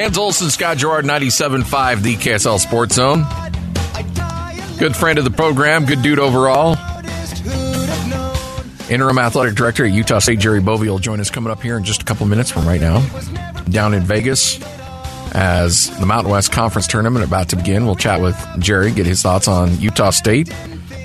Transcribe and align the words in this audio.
Hans 0.00 0.16
Olsen, 0.16 0.48
Scott 0.48 0.78
Garrard, 0.78 1.04
97.5, 1.04 2.00
the 2.00 2.16
KSL 2.16 2.58
Sports 2.58 2.94
Zone. 2.94 3.26
Good 4.78 4.96
friend 4.96 5.18
of 5.18 5.24
the 5.24 5.30
program, 5.30 5.84
good 5.84 6.00
dude 6.00 6.18
overall. 6.18 6.74
Interim 8.88 9.18
Athletic 9.18 9.56
Director 9.56 9.84
at 9.84 9.92
Utah 9.92 10.18
State, 10.20 10.38
Jerry 10.38 10.60
Bovee, 10.60 10.88
will 10.88 10.98
join 10.98 11.20
us 11.20 11.28
coming 11.28 11.52
up 11.52 11.60
here 11.60 11.76
in 11.76 11.84
just 11.84 12.00
a 12.00 12.04
couple 12.06 12.24
minutes 12.24 12.50
from 12.50 12.66
right 12.66 12.80
now. 12.80 13.06
Down 13.68 13.92
in 13.92 14.02
Vegas, 14.02 14.58
as 15.34 15.90
the 16.00 16.06
Mountain 16.06 16.32
West 16.32 16.50
Conference 16.50 16.86
Tournament 16.86 17.22
about 17.22 17.50
to 17.50 17.56
begin, 17.56 17.84
we'll 17.84 17.94
chat 17.94 18.22
with 18.22 18.36
Jerry, 18.58 18.92
get 18.92 19.04
his 19.04 19.20
thoughts 19.20 19.48
on 19.48 19.78
Utah 19.80 20.10
State. 20.10 20.48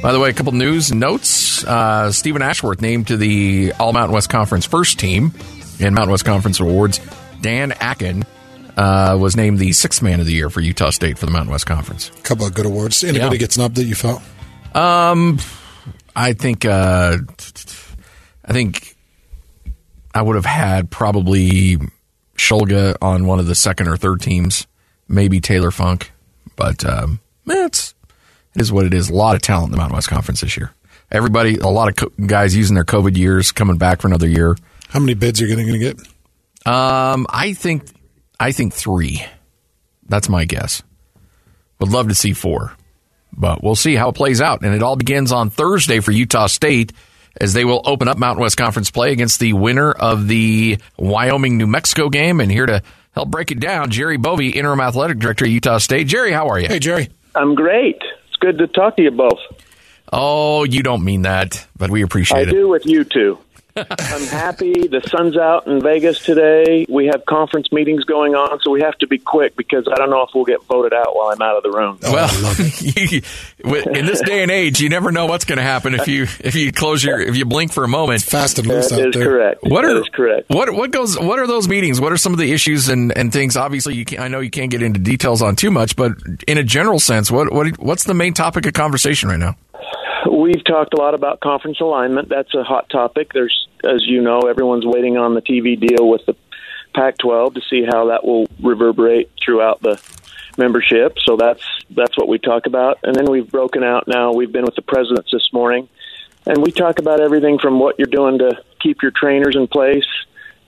By 0.02 0.14
the 0.14 0.22
way, 0.22 0.30
a 0.30 0.34
couple 0.34 0.54
news 0.54 0.94
notes. 0.94 1.66
Uh, 1.66 2.14
Steven 2.14 2.42
Ashworth 2.42 2.80
named 2.80 3.08
to 3.08 3.18
the 3.18 3.74
All 3.78 3.92
Mountain 3.92 4.14
West 4.14 4.30
Conference 4.30 4.66
first 4.66 5.00
team 5.00 5.34
in 5.80 5.94
Mountain 5.94 6.12
West 6.12 6.24
Conference 6.24 6.62
awards. 6.62 7.02
Dan 7.42 7.74
Akin 7.74 8.24
uh, 8.78 9.18
was 9.20 9.36
named 9.36 9.60
the 9.60 9.72
sixth 9.74 10.02
man 10.02 10.20
of 10.20 10.26
the 10.26 10.34
year 10.34 10.50
for 10.50 10.62
Utah 10.62 10.90
State 10.90 11.18
for 11.18 11.26
the 11.26 11.32
Mountain 11.32 11.52
West 11.52 11.66
Conference. 11.66 12.10
A 12.18 12.22
couple 12.22 12.46
of 12.46 12.54
good 12.54 12.66
awards. 12.66 13.04
Anybody 13.04 13.36
Yeah. 13.36 13.40
get 13.40 13.52
snubbed 13.54 13.76
that 13.76 13.86
you 13.86 13.96
felt? 13.96 14.22
Um, 14.74 15.40
I 16.16 16.34
think 16.34 16.66
uh, 16.66 17.18
I 18.46 18.54
think 18.54 18.96
I 20.14 20.22
would 20.22 20.36
have 20.36 20.46
had 20.46 20.90
probably 20.92 21.78
Shulga 22.38 22.96
on 23.02 23.26
one 23.26 23.40
of 23.40 23.48
the 23.48 23.56
second 23.56 23.88
or 23.88 23.98
third 23.98 24.22
teams, 24.22 24.68
maybe 25.08 25.40
Taylor 25.40 25.72
Funk, 25.72 26.12
but 26.56 26.86
um, 26.86 27.20
eh, 27.50 27.66
it's 27.66 27.94
it 28.56 28.62
is 28.62 28.72
what 28.72 28.86
it 28.86 28.94
is. 28.94 29.10
A 29.10 29.14
lot 29.16 29.36
of 29.36 29.42
talent 29.42 29.68
in 29.68 29.72
the 29.72 29.78
Mountain 29.78 29.96
West 29.96 30.10
Conference 30.10 30.42
this 30.42 30.56
year. 30.58 30.72
Everybody, 31.12 31.58
a 31.58 31.68
lot 31.68 31.88
of 31.90 31.96
co- 31.96 32.26
guys 32.26 32.56
using 32.56 32.76
their 32.76 32.84
COVID 32.86 33.16
years 33.16 33.52
coming 33.52 33.78
back 33.78 34.02
for 34.02 34.08
another 34.08 34.28
year. 34.28 34.58
How 34.90 35.00
many 35.00 35.14
bids 35.14 35.42
are 35.42 35.46
you 35.46 35.56
going 35.56 35.68
to 35.68 35.78
get? 35.80 36.00
Um, 36.68 37.28
I 37.30 37.54
think 37.54 37.84
I 38.40 38.52
think 38.52 38.74
three. 38.74 39.26
That's 40.08 40.30
my 40.30 40.46
guess. 40.46 40.84
Would 41.80 41.92
love 41.92 42.10
to 42.10 42.16
see 42.16 42.34
four, 42.34 42.74
but 43.34 43.64
we'll 43.64 43.76
see 43.76 43.96
how 43.96 44.10
it 44.10 44.16
plays 44.16 44.42
out. 44.42 44.64
And 44.64 44.74
it 44.74 44.84
all 44.84 44.96
begins 44.96 45.32
on 45.32 45.50
Thursday 45.50 46.00
for 46.00 46.12
Utah 46.12 46.48
State 46.48 46.94
as 47.40 47.54
they 47.54 47.66
will 47.66 47.82
open 47.86 48.08
up 48.08 48.18
Mountain 48.18 48.42
West 48.42 48.58
Conference 48.58 48.92
play 48.92 49.12
against 49.12 49.40
the 49.40 49.54
winner 49.54 49.92
of 49.92 50.28
the 50.28 50.78
Wyoming 50.98 51.58
New 51.58 51.68
Mexico 51.68 52.10
game. 52.10 52.40
And 52.40 52.52
here 52.52 52.66
to 52.66 52.82
help 53.14 53.30
break 53.30 53.52
it 53.52 53.60
down, 53.60 53.90
Jerry 53.90 54.18
Bovee, 54.18 54.56
interim 54.56 54.80
athletic 54.80 55.20
director 55.20 55.46
at 55.46 55.52
Utah 55.52 55.80
State. 55.80 56.08
Jerry, 56.08 56.32
how 56.32 56.48
are 56.48 56.60
you? 56.60 56.68
Hey, 56.68 56.80
Jerry. 56.80 57.10
I'm 57.36 57.56
great. 57.56 58.02
It's 58.28 58.38
good 58.40 58.58
to 58.60 58.68
talk 58.68 58.96
to 58.98 59.04
you 59.04 59.12
both. 59.12 59.40
Oh, 60.14 60.64
you 60.64 60.84
don't 60.84 61.04
mean 61.04 61.24
that, 61.24 61.68
but 61.76 61.90
we 61.90 62.02
I 62.02 62.06
appreciate 62.06 62.48
it. 62.48 62.50
I 62.50 62.52
do 62.52 62.70
with 62.70 62.86
you 62.86 63.04
two. 63.04 63.40
I'm 63.78 64.26
happy. 64.28 64.88
The 64.88 65.02
sun's 65.10 65.38
out 65.38 65.68
in 65.68 65.82
Vegas 65.82 66.20
today. 66.24 66.86
We 66.88 67.08
have 67.08 67.26
conference 67.26 67.72
meetings 67.74 68.06
going 68.06 68.34
on, 68.34 68.60
so 68.62 68.72
we 68.72 68.82
have 68.82 68.98
to 69.00 69.08
be 69.08 69.18
quick 69.18 69.58
because 69.58 69.86
I 69.92 69.96
don't 69.96 70.10
know 70.10 70.22
if 70.22 70.30
we'll 70.34 70.46
get 70.46 70.64
voted 70.64 70.94
out 70.94 71.14
while 71.16 71.28
I'm 71.30 71.42
out 71.42 71.58
of 71.58 71.64
the 71.64 71.72
room. 71.72 72.00
Oh, 72.04 72.14
well, 73.66 73.86
in 73.98 74.06
this 74.06 74.22
day 74.22 74.44
and 74.44 74.52
age, 74.52 74.80
you 74.80 74.88
never 74.90 75.12
know 75.12 75.26
what's 75.26 75.44
going 75.46 75.58
to 75.58 75.64
happen 75.64 75.94
if 75.94 76.08
you 76.08 76.24
if 76.40 76.56
you 76.56 76.72
close 76.72 77.04
your 77.04 77.20
if 77.20 77.36
you 77.36 77.46
blink 77.46 77.74
for 77.74 77.84
a 77.84 77.88
moment. 77.88 78.22
Fast 78.22 78.60
and 78.60 78.70
That 78.70 78.74
loose 78.76 78.92
out 78.94 79.00
is 79.08 79.14
there. 79.14 79.26
correct. 79.26 79.64
What 79.64 79.84
are 79.84 80.02
is 80.02 80.08
correct. 80.10 80.50
What 80.50 80.74
what 80.74 80.92
goes? 80.92 81.20
What 81.20 81.40
are 81.40 81.48
those 81.48 81.68
meetings? 81.68 82.00
What 82.00 82.12
are 82.14 82.18
some 82.18 82.32
of 82.32 82.40
the 82.40 82.52
issues 82.54 82.88
and, 82.88 83.16
and 83.18 83.34
things? 83.34 83.58
Obviously, 83.58 83.96
you 83.96 84.06
can, 84.06 84.20
I 84.20 84.28
know 84.30 84.40
you 84.40 84.50
can't 84.52 84.72
get 84.72 84.82
into 84.82 85.00
details 85.00 85.42
on 85.42 85.56
too 85.56 85.72
much, 85.72 85.96
but 85.96 86.14
in 86.48 86.58
a 86.58 86.64
general 86.64 87.00
sense, 87.00 87.30
what 87.30 87.52
what 87.52 87.78
what's 87.80 88.06
the 88.06 88.14
main 88.14 88.34
topic 88.34 88.66
of 88.66 88.74
conversation 88.74 89.28
right 89.30 89.40
now? 89.40 89.56
We've 90.30 90.64
talked 90.64 90.94
a 90.94 90.98
lot 90.98 91.14
about 91.14 91.40
conference 91.40 91.80
alignment. 91.80 92.30
That's 92.30 92.54
a 92.56 92.64
hot 92.64 92.90
topic. 92.90 93.34
There's, 93.34 93.68
as 93.84 94.06
you 94.06 94.22
know, 94.22 94.42
everyone's 94.42 94.86
waiting 94.86 95.18
on 95.18 95.36
the 95.36 95.42
TV 95.42 95.80
deal 95.80 96.10
with 96.10 96.26
the 96.26 96.36
Pac-12 96.96 97.56
to 97.56 97.62
see 97.70 97.86
how 97.88 98.08
that 98.08 98.26
will 98.26 98.48
reverberate 98.62 99.30
throughout 99.44 99.82
the 99.82 100.02
membership. 100.58 101.18
So 101.20 101.36
that's 101.36 101.62
that's 101.90 102.18
what 102.18 102.28
we 102.28 102.40
talk 102.40 102.66
about. 102.66 103.00
And 103.04 103.16
then 103.16 103.26
we've 103.30 103.50
broken 103.50 103.84
out 103.84 104.08
now. 104.08 104.34
We've 104.34 104.52
been 104.52 104.66
with 104.66 104.76
the 104.76 104.82
presidents 104.82 105.30
this 105.32 105.50
morning, 105.52 105.90
and 106.46 106.58
we 106.58 106.72
talk 106.72 107.00
about 107.00 107.20
everything 107.20 107.60
from 107.60 107.80
what 107.80 108.00
you're 108.00 108.08
doing 108.08 108.40
to 108.40 108.64
keep 108.80 109.02
your 109.02 109.12
trainers 109.12 109.56
in 109.56 109.68
place 109.68 110.06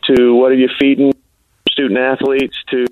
to 0.06 0.36
what 0.36 0.52
are 0.52 0.56
you 0.56 0.70
feeding 0.80 1.14
student 1.72 2.00
athletes 2.00 2.58
to 2.70 2.86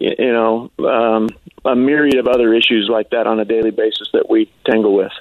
you 0.00 0.32
know 0.32 0.70
um, 0.86 1.28
a 1.64 1.74
myriad 1.74 2.18
of 2.18 2.28
other 2.28 2.54
issues 2.54 2.88
like 2.90 3.10
that 3.10 3.26
on 3.26 3.40
a 3.40 3.44
daily 3.44 3.70
basis 3.70 4.08
that 4.12 4.28
we 4.28 4.50
tangle 4.64 4.94
with. 4.94 5.12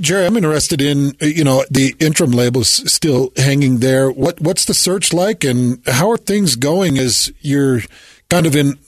Jerry, 0.00 0.26
I'm 0.26 0.36
interested 0.36 0.80
in 0.80 1.16
you 1.20 1.44
know 1.44 1.64
the 1.70 1.94
interim 1.98 2.30
labels 2.30 2.68
still 2.90 3.32
hanging 3.36 3.78
there. 3.78 4.10
What 4.10 4.40
what's 4.40 4.64
the 4.64 4.74
search 4.74 5.12
like, 5.12 5.44
and 5.44 5.80
how 5.86 6.10
are 6.10 6.16
things 6.16 6.56
going 6.56 6.98
as 6.98 7.32
you're 7.40 7.80
kind 8.28 8.46
of 8.46 8.54
in 8.54 8.78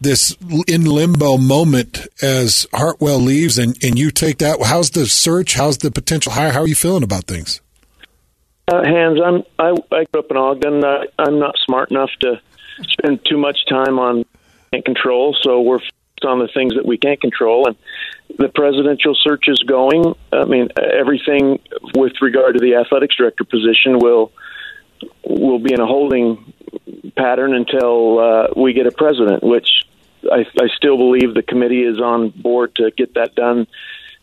this 0.00 0.36
in 0.66 0.84
limbo 0.84 1.38
moment 1.38 2.06
as 2.22 2.66
Hartwell 2.72 3.18
leaves 3.18 3.58
and, 3.58 3.76
and 3.82 3.98
you 3.98 4.10
take 4.10 4.38
that? 4.38 4.60
How's 4.62 4.90
the 4.90 5.06
search? 5.06 5.54
How's 5.54 5.78
the 5.78 5.90
potential 5.90 6.32
hire? 6.32 6.52
How 6.52 6.60
are 6.60 6.68
you 6.68 6.74
feeling 6.74 7.02
about 7.02 7.24
things? 7.24 7.60
Uh, 8.68 8.82
Hans, 8.84 9.20
I'm 9.24 9.42
I, 9.58 9.70
I 9.94 10.04
grew 10.12 10.22
up 10.22 10.30
in 10.30 10.36
Ogden. 10.36 10.84
Uh, 10.84 11.04
I'm 11.18 11.38
not 11.38 11.54
smart 11.64 11.90
enough 11.90 12.10
to 12.22 12.40
spend 12.82 13.20
too 13.28 13.38
much 13.38 13.58
time 13.68 13.98
on 13.98 14.24
control, 14.84 15.34
so 15.40 15.60
we're 15.62 15.78
focused 15.78 16.24
on 16.24 16.38
the 16.38 16.48
things 16.52 16.74
that 16.74 16.84
we 16.84 16.98
can't 16.98 17.20
control. 17.20 17.66
And 17.66 17.76
the 18.38 18.48
presidential 18.48 19.14
search 19.14 19.44
is 19.48 19.58
going. 19.60 20.14
I 20.32 20.44
mean, 20.44 20.68
everything 20.76 21.58
with 21.94 22.12
regard 22.20 22.54
to 22.54 22.60
the 22.60 22.76
athletics 22.76 23.16
director 23.16 23.44
position 23.44 23.98
will 23.98 24.32
will 25.24 25.58
be 25.58 25.72
in 25.72 25.80
a 25.80 25.86
holding 25.86 26.52
pattern 27.16 27.54
until 27.54 28.18
uh, 28.18 28.46
we 28.56 28.72
get 28.72 28.86
a 28.86 28.92
president, 28.92 29.42
which 29.42 29.68
I, 30.30 30.46
I 30.60 30.68
still 30.76 30.96
believe 30.96 31.34
the 31.34 31.42
committee 31.42 31.82
is 31.82 32.00
on 32.00 32.30
board 32.30 32.74
to 32.76 32.90
get 32.90 33.14
that 33.14 33.34
done 33.34 33.66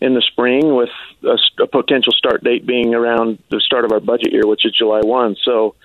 in 0.02 0.16
the 0.16 0.22
spring, 0.22 0.76
with 0.76 0.90
a, 1.24 1.38
a 1.62 1.68
potential 1.68 2.12
start 2.12 2.44
date 2.44 2.66
being 2.66 2.94
around 2.94 3.38
the 3.50 3.62
start 3.62 3.86
of 3.86 3.92
our 3.92 4.00
budget 4.00 4.34
year, 4.34 4.46
which 4.46 4.66
is 4.66 4.74
July 4.76 5.00
one. 5.02 5.38
So, 5.44 5.76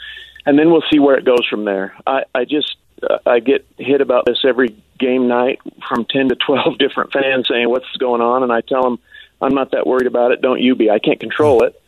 and 0.44 0.58
then 0.58 0.70
we'll 0.72 0.82
see 0.90 0.98
where 0.98 1.16
it 1.16 1.24
goes 1.24 1.46
from 1.48 1.64
there. 1.64 1.94
I, 2.06 2.24
I 2.34 2.44
just 2.44 2.77
I 3.26 3.40
get 3.40 3.66
hit 3.78 4.00
about 4.00 4.26
this 4.26 4.38
every 4.44 4.76
game 4.98 5.28
night 5.28 5.60
from 5.88 6.04
ten 6.04 6.28
to 6.28 6.34
twelve 6.34 6.78
different 6.78 7.12
fans 7.12 7.46
saying 7.48 7.68
what's 7.68 7.86
going 7.98 8.20
on, 8.20 8.42
and 8.42 8.52
I 8.52 8.60
tell 8.60 8.82
them 8.82 8.98
I'm 9.40 9.54
not 9.54 9.72
that 9.72 9.86
worried 9.86 10.06
about 10.06 10.32
it. 10.32 10.42
Don't 10.42 10.60
you 10.60 10.74
be? 10.74 10.90
I 10.90 10.98
can't 10.98 11.20
control 11.20 11.62
it. 11.64 11.80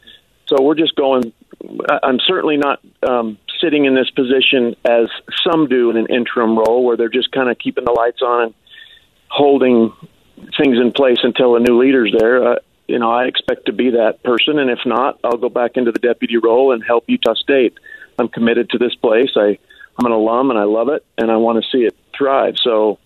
So 0.47 0.63
we're 0.63 0.75
just 0.75 0.95
going. 0.97 1.33
I'm 2.03 2.19
certainly 2.27 2.57
not 2.57 2.81
um, 3.07 3.39
sitting 3.61 3.85
in 3.85 3.95
this 3.95 4.11
position 4.11 4.75
as 4.85 5.09
some 5.45 5.69
do 5.69 5.91
in 5.91 5.97
an 5.97 6.07
interim 6.07 6.59
role, 6.59 6.85
where 6.85 6.97
they're 6.97 7.09
just 7.09 7.31
kind 7.33 7.51
of 7.51 7.59
keeping 7.59 7.85
the 7.85 7.93
lights 7.93 8.23
on 8.23 8.45
and 8.45 8.55
holding 9.29 9.93
things 10.57 10.79
in 10.79 10.93
place 10.93 11.19
until 11.23 11.57
a 11.57 11.61
new 11.61 11.81
leader's 11.81 12.15
there. 12.19 12.53
Uh, 12.53 12.57
you 12.89 12.99
know, 12.99 13.11
I 13.11 13.27
expect 13.27 13.67
to 13.67 13.73
be 13.73 13.91
that 13.91 14.23
person, 14.25 14.59
and 14.59 14.71
if 14.71 14.81
not, 14.85 15.21
I'll 15.23 15.37
go 15.37 15.49
back 15.49 15.77
into 15.77 15.93
the 15.93 16.01
deputy 16.01 16.39
role 16.39 16.73
and 16.73 16.83
help 16.83 17.05
Utah 17.07 17.35
State. 17.35 17.75
I'm 18.19 18.29
committed 18.29 18.71
to 18.71 18.79
this 18.79 18.95
place. 18.97 19.31
I, 19.37 19.59
I'm 19.99 20.07
an 20.07 20.13
alum, 20.13 20.51
and 20.51 20.59
I 20.59 20.65
love 20.65 20.89
it, 20.89 21.05
and 21.19 21.31
I 21.31 21.37
want 21.37 21.63
to 21.63 21.71
see 21.71 21.85
it 21.85 21.97
thrive. 22.17 22.55
So 22.63 22.99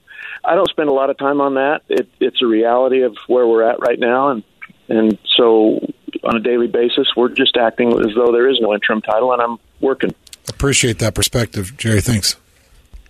I 0.44 0.54
don't 0.54 0.68
spend 0.68 0.88
a 0.88 0.92
lot 0.92 1.10
of 1.10 1.18
time 1.18 1.40
on 1.40 1.54
that. 1.54 1.82
It, 1.88 2.08
it's 2.20 2.42
a 2.42 2.46
reality 2.46 3.02
of 3.02 3.16
where 3.26 3.46
we're 3.46 3.68
at 3.68 3.80
right 3.80 3.98
now, 3.98 4.30
and 4.30 4.44
and 4.88 5.18
so 5.36 5.80
on 6.22 6.36
a 6.36 6.40
daily 6.40 6.66
basis, 6.66 7.08
we're 7.16 7.30
just 7.30 7.56
acting 7.56 7.88
as 7.88 8.14
though 8.14 8.32
there 8.32 8.48
is 8.48 8.58
no 8.60 8.74
interim 8.74 9.02
title, 9.02 9.32
and 9.32 9.40
I'm 9.40 9.58
working. 9.80 10.14
Appreciate 10.48 10.98
that 10.98 11.14
perspective, 11.14 11.76
Jerry. 11.76 12.00
Thanks. 12.00 12.36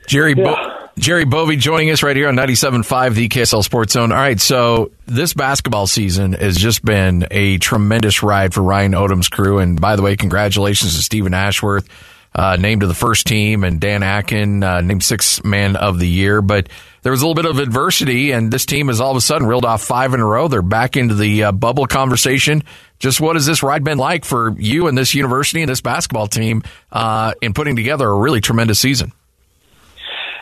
Jerry 0.06 0.34
yeah. 0.36 0.44
Bo- 0.44 0.84
Jerry 0.96 1.24
Bovee 1.24 1.58
joining 1.58 1.90
us 1.90 2.02
right 2.04 2.14
here 2.14 2.28
on 2.28 2.36
97.5, 2.36 3.14
the 3.14 3.28
KSL 3.28 3.64
Sports 3.64 3.94
Zone. 3.94 4.12
All 4.12 4.18
right, 4.18 4.40
so 4.40 4.92
this 5.06 5.34
basketball 5.34 5.88
season 5.88 6.34
has 6.34 6.56
just 6.56 6.84
been 6.84 7.26
a 7.32 7.58
tremendous 7.58 8.22
ride 8.22 8.54
for 8.54 8.62
Ryan 8.62 8.92
Odom's 8.92 9.28
crew. 9.28 9.58
And 9.58 9.80
by 9.80 9.96
the 9.96 10.02
way, 10.02 10.16
congratulations 10.16 10.94
to 10.96 11.02
Steven 11.02 11.34
Ashworth, 11.34 11.88
uh, 12.34 12.56
named 12.56 12.80
to 12.80 12.86
the 12.86 12.94
first 12.94 13.26
team, 13.26 13.64
and 13.64 13.80
Dan 13.80 14.02
Akin, 14.02 14.62
uh, 14.62 14.80
named 14.80 15.02
sixth 15.02 15.44
man 15.44 15.76
of 15.76 15.98
the 15.98 16.08
year. 16.08 16.42
But 16.42 16.68
there 17.02 17.12
was 17.12 17.22
a 17.22 17.26
little 17.26 17.40
bit 17.40 17.50
of 17.50 17.58
adversity, 17.58 18.32
and 18.32 18.52
this 18.52 18.66
team 18.66 18.88
has 18.88 19.00
all 19.00 19.10
of 19.10 19.16
a 19.16 19.20
sudden 19.20 19.46
reeled 19.46 19.64
off 19.64 19.82
five 19.82 20.14
in 20.14 20.20
a 20.20 20.26
row. 20.26 20.48
They're 20.48 20.62
back 20.62 20.96
into 20.96 21.14
the 21.14 21.44
uh, 21.44 21.52
bubble 21.52 21.86
conversation. 21.86 22.62
Just 22.98 23.20
what 23.20 23.36
has 23.36 23.46
this 23.46 23.62
ride 23.62 23.84
been 23.84 23.98
like 23.98 24.24
for 24.24 24.54
you 24.58 24.86
and 24.86 24.96
this 24.96 25.14
university 25.14 25.60
and 25.60 25.68
this 25.68 25.80
basketball 25.80 26.26
team 26.26 26.62
uh, 26.90 27.34
in 27.42 27.52
putting 27.52 27.76
together 27.76 28.08
a 28.08 28.18
really 28.18 28.40
tremendous 28.40 28.78
season? 28.78 29.12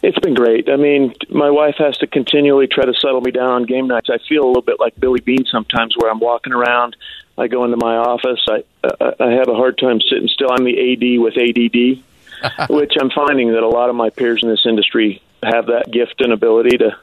It's 0.03 0.19
been 0.19 0.35
great. 0.35 0.69
I 0.69 0.77
mean, 0.77 1.15
my 1.31 1.51
wife 1.51 1.77
has 1.79 1.97
to 1.99 2.09
continually 2.09 2.67
try 2.67 2.85
to 2.85 2.93
settle 3.01 3.21
me 3.21 3.31
down 3.31 3.51
on 3.51 3.67
game 3.67 3.87
nights. 3.87 4.09
I 4.11 4.19
feel 4.29 4.43
a 4.43 4.47
little 4.47 4.63
bit 4.63 4.81
like 4.81 4.99
Billy 4.99 5.21
Beane 5.21 5.45
sometimes, 5.51 5.95
where 5.97 6.11
I'm 6.11 6.19
walking 6.19 6.53
around. 6.53 6.97
I 7.39 7.49
go 7.49 7.65
into 7.65 7.77
my 7.77 7.97
office. 7.97 8.41
I 8.49 8.65
I, 8.85 9.15
I 9.21 9.31
have 9.33 9.49
a 9.49 9.55
hard 9.55 9.79
time 9.79 10.01
sitting 10.01 10.29
still. 10.29 10.51
I'm 10.51 10.65
the 10.65 10.93
AD 10.93 11.21
with 11.21 11.37
ADD, 11.37 12.71
which 12.71 12.95
I'm 13.01 13.11
finding 13.11 13.53
that 13.53 13.63
a 13.63 13.69
lot 13.69 13.91
of 13.91 13.97
my 13.97 14.11
peers 14.11 14.43
in 14.43 14.49
this 14.49 14.67
industry 14.67 15.23
have 15.43 15.67
that 15.67 15.91
gift 15.91 16.21
and 16.21 16.33
ability 16.33 16.79
to 16.79 16.97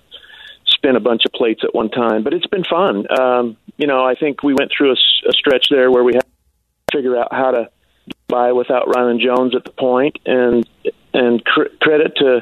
spin 0.65 0.95
a 0.95 0.99
bunch 0.99 1.23
of 1.25 1.33
plates 1.33 1.61
at 1.63 1.73
one 1.73 1.89
time. 1.89 2.23
But 2.23 2.33
it's 2.33 2.47
been 2.47 2.63
fun. 2.63 3.05
Um, 3.19 3.57
you 3.77 3.87
know, 3.87 4.05
I 4.05 4.15
think 4.15 4.43
we 4.43 4.53
went 4.53 4.71
through 4.75 4.91
a, 4.91 4.97
a 5.27 5.31
stretch 5.33 5.67
there 5.69 5.91
where 5.91 6.03
we 6.03 6.13
had 6.13 6.23
to 6.23 6.97
figure 6.97 7.17
out 7.17 7.33
how 7.33 7.51
to 7.51 7.69
buy 8.27 8.51
without 8.51 8.87
Rylan 8.87 9.19
Jones 9.19 9.55
at 9.55 9.63
the 9.63 9.71
point, 9.71 10.19
and 10.25 10.67
and 11.13 11.43
cr- 11.43 11.73
credit 11.81 12.15
to 12.17 12.41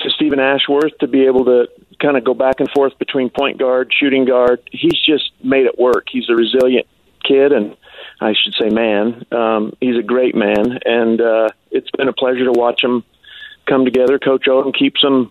to 0.00 0.10
Steven 0.10 0.38
Ashworth 0.38 0.96
to 1.00 1.08
be 1.08 1.26
able 1.26 1.44
to 1.46 1.68
kind 2.00 2.16
of 2.16 2.22
go 2.22 2.34
back 2.34 2.60
and 2.60 2.70
forth 2.70 2.96
between 2.98 3.30
point 3.30 3.58
guard, 3.58 3.92
shooting 3.98 4.24
guard. 4.24 4.60
He's 4.70 5.00
just 5.04 5.32
made 5.42 5.66
it 5.66 5.78
work. 5.78 6.06
He's 6.10 6.28
a 6.28 6.34
resilient 6.34 6.86
kid, 7.22 7.52
and 7.52 7.76
I 8.20 8.32
should 8.32 8.54
say 8.60 8.68
man. 8.70 9.24
Um, 9.32 9.72
he's 9.80 9.96
a 9.96 10.02
great 10.02 10.34
man, 10.34 10.78
and 10.84 11.20
uh, 11.20 11.48
it's 11.70 11.90
been 11.96 12.08
a 12.08 12.12
pleasure 12.12 12.44
to 12.44 12.52
watch 12.52 12.82
him 12.82 13.04
come 13.66 13.84
together. 13.84 14.18
Coach 14.18 14.46
Odom 14.46 14.76
keeps 14.76 15.02
him, 15.02 15.30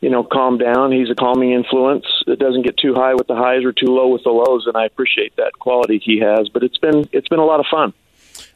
you 0.00 0.10
know, 0.10 0.22
calm 0.22 0.58
down. 0.58 0.92
He's 0.92 1.10
a 1.10 1.14
calming 1.14 1.52
influence. 1.52 2.06
It 2.26 2.38
doesn't 2.38 2.62
get 2.62 2.76
too 2.76 2.94
high 2.94 3.14
with 3.14 3.26
the 3.26 3.34
highs 3.34 3.64
or 3.64 3.72
too 3.72 3.86
low 3.86 4.08
with 4.08 4.22
the 4.22 4.30
lows, 4.30 4.66
and 4.66 4.76
I 4.76 4.86
appreciate 4.86 5.36
that 5.36 5.52
quality 5.58 6.00
he 6.02 6.20
has. 6.20 6.48
But 6.48 6.62
it's 6.62 6.78
been 6.78 7.08
it's 7.12 7.28
been 7.28 7.40
a 7.40 7.44
lot 7.44 7.60
of 7.60 7.66
fun. 7.70 7.92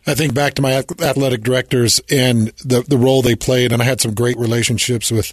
I 0.07 0.15
think 0.15 0.35
back 0.35 0.55
to 0.55 0.63
my 0.63 0.73
athletic 0.73 1.43
directors 1.43 2.01
and 2.11 2.49
the 2.65 2.83
the 2.83 2.99
role 2.99 3.23
they 3.23 3.35
played, 3.35 3.73
and 3.73 3.81
I 3.83 3.85
had 3.85 4.01
some 4.01 4.15
great 4.15 4.39
relationships 4.39 5.11
with 5.11 5.33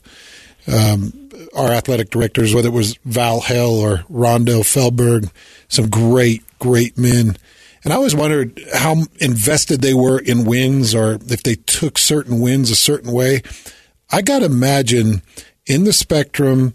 um, 0.67 1.29
our 1.55 1.71
athletic 1.71 2.09
directors, 2.09 2.53
whether 2.53 2.69
it 2.69 2.73
was 2.73 2.97
Val 3.05 3.41
Hale 3.41 3.71
or 3.71 4.03
Rondo 4.09 4.61
Fehlberg, 4.61 5.31
some 5.67 5.89
great, 5.89 6.43
great 6.59 6.97
men. 6.97 7.37
And 7.83 7.91
I 7.91 7.95
always 7.95 8.15
wondered 8.15 8.61
how 8.73 8.95
invested 9.19 9.81
they 9.81 9.93
were 9.93 10.19
in 10.19 10.45
wins 10.45 10.93
or 10.93 11.13
if 11.13 11.43
they 11.43 11.55
took 11.55 11.97
certain 11.97 12.39
wins 12.39 12.69
a 12.69 12.75
certain 12.75 13.11
way. 13.11 13.41
I 14.11 14.21
got 14.21 14.39
to 14.39 14.45
imagine 14.45 15.23
in 15.65 15.85
the 15.85 15.93
spectrum 15.93 16.73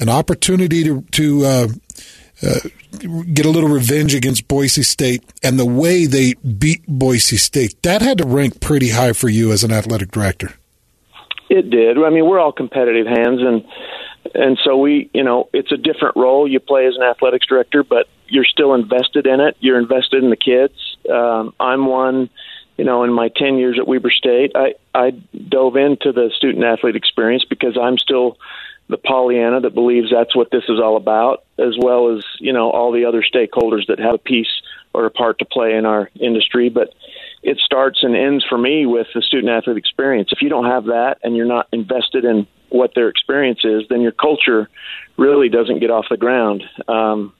an 0.00 0.08
opportunity 0.08 0.82
to, 0.84 1.02
to 1.02 1.44
uh, 1.44 1.68
uh, 2.42 2.58
get 3.32 3.46
a 3.46 3.50
little 3.50 3.68
revenge 3.68 4.14
against 4.14 4.48
Boise 4.48 4.82
State 4.82 5.24
and 5.42 5.58
the 5.58 5.66
way 5.66 6.06
they 6.06 6.34
beat 6.34 6.84
Boise 6.86 7.36
State, 7.36 7.82
that 7.82 8.02
had 8.02 8.18
to 8.18 8.26
rank 8.26 8.60
pretty 8.60 8.90
high 8.90 9.12
for 9.12 9.28
you 9.28 9.52
as 9.52 9.64
an 9.64 9.72
athletic 9.72 10.10
director. 10.10 10.54
It 11.48 11.70
did. 11.70 11.96
I 11.98 12.10
mean, 12.10 12.26
we're 12.26 12.38
all 12.38 12.52
competitive 12.52 13.06
Hans, 13.06 13.40
and 13.40 13.64
and 14.34 14.58
so 14.62 14.76
we, 14.76 15.10
you 15.14 15.24
know, 15.24 15.48
it's 15.52 15.72
a 15.72 15.76
different 15.76 16.16
role 16.16 16.46
you 16.46 16.60
play 16.60 16.86
as 16.86 16.96
an 16.96 17.02
athletics 17.02 17.46
director, 17.46 17.82
but 17.82 18.06
you're 18.28 18.44
still 18.44 18.74
invested 18.74 19.26
in 19.26 19.40
it. 19.40 19.56
You're 19.60 19.78
invested 19.78 20.22
in 20.22 20.30
the 20.30 20.36
kids. 20.36 20.74
Um, 21.10 21.54
I'm 21.58 21.86
one. 21.86 22.30
You 22.76 22.84
know, 22.84 23.02
in 23.02 23.12
my 23.12 23.28
ten 23.34 23.56
years 23.56 23.76
at 23.78 23.88
Weber 23.88 24.10
State, 24.10 24.52
I 24.54 24.74
I 24.94 25.10
dove 25.10 25.76
into 25.76 26.12
the 26.12 26.30
student 26.36 26.64
athlete 26.64 26.96
experience 26.96 27.44
because 27.44 27.76
I'm 27.80 27.98
still 27.98 28.36
the 28.88 28.98
Pollyanna 28.98 29.60
that 29.60 29.74
believes 29.74 30.10
that's 30.10 30.34
what 30.34 30.50
this 30.50 30.64
is 30.68 30.78
all 30.80 30.96
about, 30.96 31.44
as 31.58 31.76
well 31.78 32.16
as 32.16 32.24
you 32.38 32.52
know 32.52 32.70
all 32.70 32.92
the 32.92 33.06
other 33.06 33.22
stakeholders 33.22 33.86
that 33.88 33.98
have 33.98 34.14
a 34.14 34.18
piece 34.18 34.62
or 34.92 35.06
a 35.06 35.10
part 35.10 35.38
to 35.38 35.44
play 35.44 35.74
in 35.74 35.86
our 35.86 36.10
industry. 36.20 36.68
But 36.68 36.94
it 37.42 37.58
starts 37.58 38.02
and 38.02 38.16
ends 38.16 38.44
for 38.48 38.58
me 38.58 38.86
with 38.86 39.06
the 39.14 39.22
student 39.22 39.50
athlete 39.50 39.76
experience. 39.76 40.30
If 40.32 40.42
you 40.42 40.48
don't 40.48 40.66
have 40.66 40.86
that 40.86 41.18
and 41.22 41.36
you're 41.36 41.46
not 41.46 41.68
invested 41.72 42.24
in 42.24 42.46
what 42.68 42.94
their 42.94 43.08
experience 43.08 43.60
is, 43.64 43.84
then 43.88 44.00
your 44.00 44.12
culture 44.12 44.68
really 45.16 45.48
doesn't 45.48 45.78
get 45.80 45.90
off 45.90 46.06
the 46.10 46.16
ground. 46.16 46.64
Um, 46.86 47.32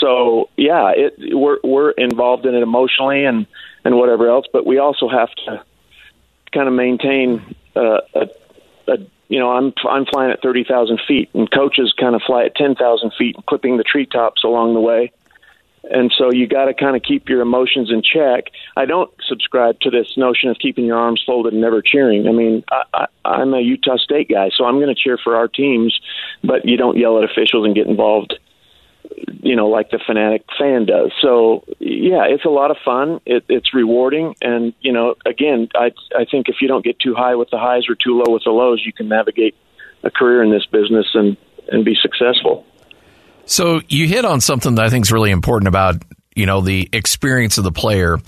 so 0.00 0.50
yeah, 0.56 0.92
it, 0.94 1.14
we're 1.34 1.58
we're 1.62 1.90
involved 1.90 2.46
in 2.46 2.54
it 2.54 2.62
emotionally 2.62 3.24
and 3.24 3.46
and 3.84 3.96
whatever 3.96 4.28
else, 4.28 4.46
but 4.52 4.66
we 4.66 4.78
also 4.78 5.08
have 5.08 5.30
to 5.46 5.64
kind 6.52 6.68
of 6.68 6.74
maintain 6.74 7.56
uh, 7.76 8.00
a, 8.14 8.28
a 8.88 8.98
you 9.28 9.38
know, 9.38 9.50
I'm 9.50 9.72
I'm 9.88 10.06
flying 10.06 10.30
at 10.30 10.42
thirty 10.42 10.64
thousand 10.64 11.00
feet, 11.08 11.30
and 11.34 11.50
coaches 11.50 11.94
kind 11.98 12.14
of 12.14 12.22
fly 12.22 12.44
at 12.44 12.54
ten 12.54 12.74
thousand 12.74 13.12
feet, 13.18 13.36
clipping 13.46 13.76
the 13.76 13.84
treetops 13.84 14.44
along 14.44 14.74
the 14.74 14.80
way. 14.80 15.12
And 15.90 16.12
so 16.16 16.32
you 16.32 16.46
got 16.46 16.64
to 16.64 16.74
kind 16.74 16.96
of 16.96 17.02
keep 17.02 17.28
your 17.28 17.42
emotions 17.42 17.90
in 17.90 18.02
check. 18.02 18.44
I 18.76 18.86
don't 18.86 19.10
subscribe 19.28 19.80
to 19.80 19.90
this 19.90 20.06
notion 20.16 20.48
of 20.48 20.56
keeping 20.58 20.86
your 20.86 20.96
arms 20.96 21.22
folded 21.26 21.52
and 21.52 21.60
never 21.60 21.82
cheering. 21.82 22.26
I 22.26 22.32
mean, 22.32 22.64
I, 22.70 22.82
I, 22.94 23.06
I'm 23.24 23.52
a 23.52 23.60
Utah 23.60 23.98
State 23.98 24.30
guy, 24.30 24.50
so 24.56 24.64
I'm 24.64 24.76
going 24.76 24.94
to 24.94 25.00
cheer 25.00 25.18
for 25.22 25.36
our 25.36 25.48
teams, 25.48 25.98
but 26.42 26.64
you 26.64 26.76
don't 26.76 26.96
yell 26.96 27.18
at 27.18 27.24
officials 27.24 27.66
and 27.66 27.74
get 27.74 27.86
involved 27.86 28.34
you 29.42 29.54
know, 29.54 29.68
like 29.68 29.90
the 29.90 30.00
fanatic 30.04 30.44
fan 30.58 30.86
does. 30.86 31.12
So 31.20 31.64
yeah, 31.78 32.24
it's 32.24 32.44
a 32.44 32.50
lot 32.50 32.70
of 32.70 32.76
fun. 32.84 33.20
It, 33.26 33.44
it's 33.48 33.74
rewarding, 33.74 34.34
and 34.40 34.72
you 34.80 34.92
know, 34.92 35.14
again, 35.26 35.68
I 35.74 35.92
I 36.16 36.24
think 36.24 36.48
if 36.48 36.56
you 36.60 36.68
don't 36.68 36.84
get 36.84 36.98
too 36.98 37.14
high 37.14 37.34
with 37.34 37.50
the 37.50 37.58
highs 37.58 37.88
or 37.88 37.94
too 37.94 38.16
low 38.16 38.32
with 38.32 38.44
the 38.44 38.50
lows, 38.50 38.82
you 38.84 38.92
can 38.92 39.08
navigate 39.08 39.54
a 40.02 40.10
career 40.10 40.42
in 40.42 40.50
this 40.50 40.66
business 40.66 41.06
and 41.14 41.36
and 41.70 41.84
be 41.84 41.94
successful. 42.00 42.64
So 43.46 43.80
you 43.88 44.06
hit 44.06 44.24
on 44.24 44.40
something 44.40 44.76
that 44.76 44.84
I 44.84 44.90
think 44.90 45.04
is 45.04 45.12
really 45.12 45.30
important 45.30 45.68
about 45.68 46.02
you 46.34 46.46
know 46.46 46.60
the 46.60 46.88
experience 46.92 47.58
of 47.58 47.64
the 47.64 47.72
player. 47.72 48.18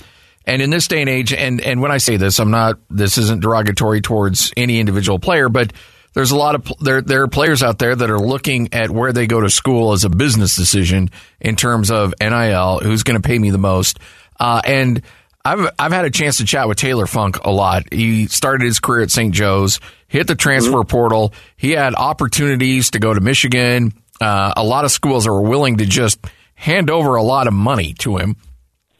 And 0.48 0.62
in 0.62 0.70
this 0.70 0.86
day 0.86 1.00
and 1.00 1.10
age, 1.10 1.32
and, 1.32 1.60
and 1.60 1.80
when 1.82 1.90
I 1.90 1.98
say 1.98 2.18
this, 2.18 2.38
I'm 2.38 2.52
not, 2.52 2.78
this 2.88 3.18
isn't 3.18 3.42
derogatory 3.42 4.00
towards 4.00 4.52
any 4.56 4.78
individual 4.78 5.18
player, 5.18 5.48
but 5.48 5.72
there's 6.16 6.30
a 6.30 6.36
lot 6.36 6.54
of 6.54 6.72
there 6.80 7.02
there 7.02 7.22
are 7.22 7.28
players 7.28 7.62
out 7.62 7.78
there 7.78 7.94
that 7.94 8.10
are 8.10 8.18
looking 8.18 8.72
at 8.72 8.90
where 8.90 9.12
they 9.12 9.26
go 9.26 9.40
to 9.40 9.50
school 9.50 9.92
as 9.92 10.04
a 10.04 10.08
business 10.08 10.56
decision 10.56 11.10
in 11.40 11.56
terms 11.56 11.90
of 11.90 12.14
NIL, 12.20 12.78
who's 12.78 13.02
going 13.02 13.20
to 13.20 13.26
pay 13.26 13.38
me 13.38 13.50
the 13.50 13.58
most, 13.58 13.98
uh, 14.40 14.60
and. 14.64 15.02
I've 15.44 15.70
I've 15.78 15.92
had 15.92 16.04
a 16.04 16.10
chance 16.10 16.38
to 16.38 16.44
chat 16.44 16.66
with 16.66 16.76
Taylor 16.76 17.06
Funk 17.06 17.44
a 17.44 17.52
lot. 17.52 17.92
He 17.92 18.26
started 18.26 18.64
his 18.64 18.80
career 18.80 19.02
at 19.02 19.12
St. 19.12 19.32
Joe's, 19.32 19.78
hit 20.08 20.26
the 20.26 20.34
transfer 20.34 20.72
mm-hmm. 20.72 20.88
portal. 20.88 21.32
He 21.56 21.70
had 21.70 21.94
opportunities 21.94 22.90
to 22.90 22.98
go 22.98 23.14
to 23.14 23.20
Michigan. 23.20 23.92
Uh, 24.20 24.52
a 24.56 24.64
lot 24.64 24.84
of 24.84 24.90
schools 24.90 25.26
are 25.26 25.40
willing 25.40 25.78
to 25.78 25.86
just 25.86 26.18
hand 26.54 26.90
over 26.90 27.16
a 27.16 27.22
lot 27.22 27.46
of 27.46 27.52
money 27.52 27.92
to 27.94 28.16
him 28.16 28.36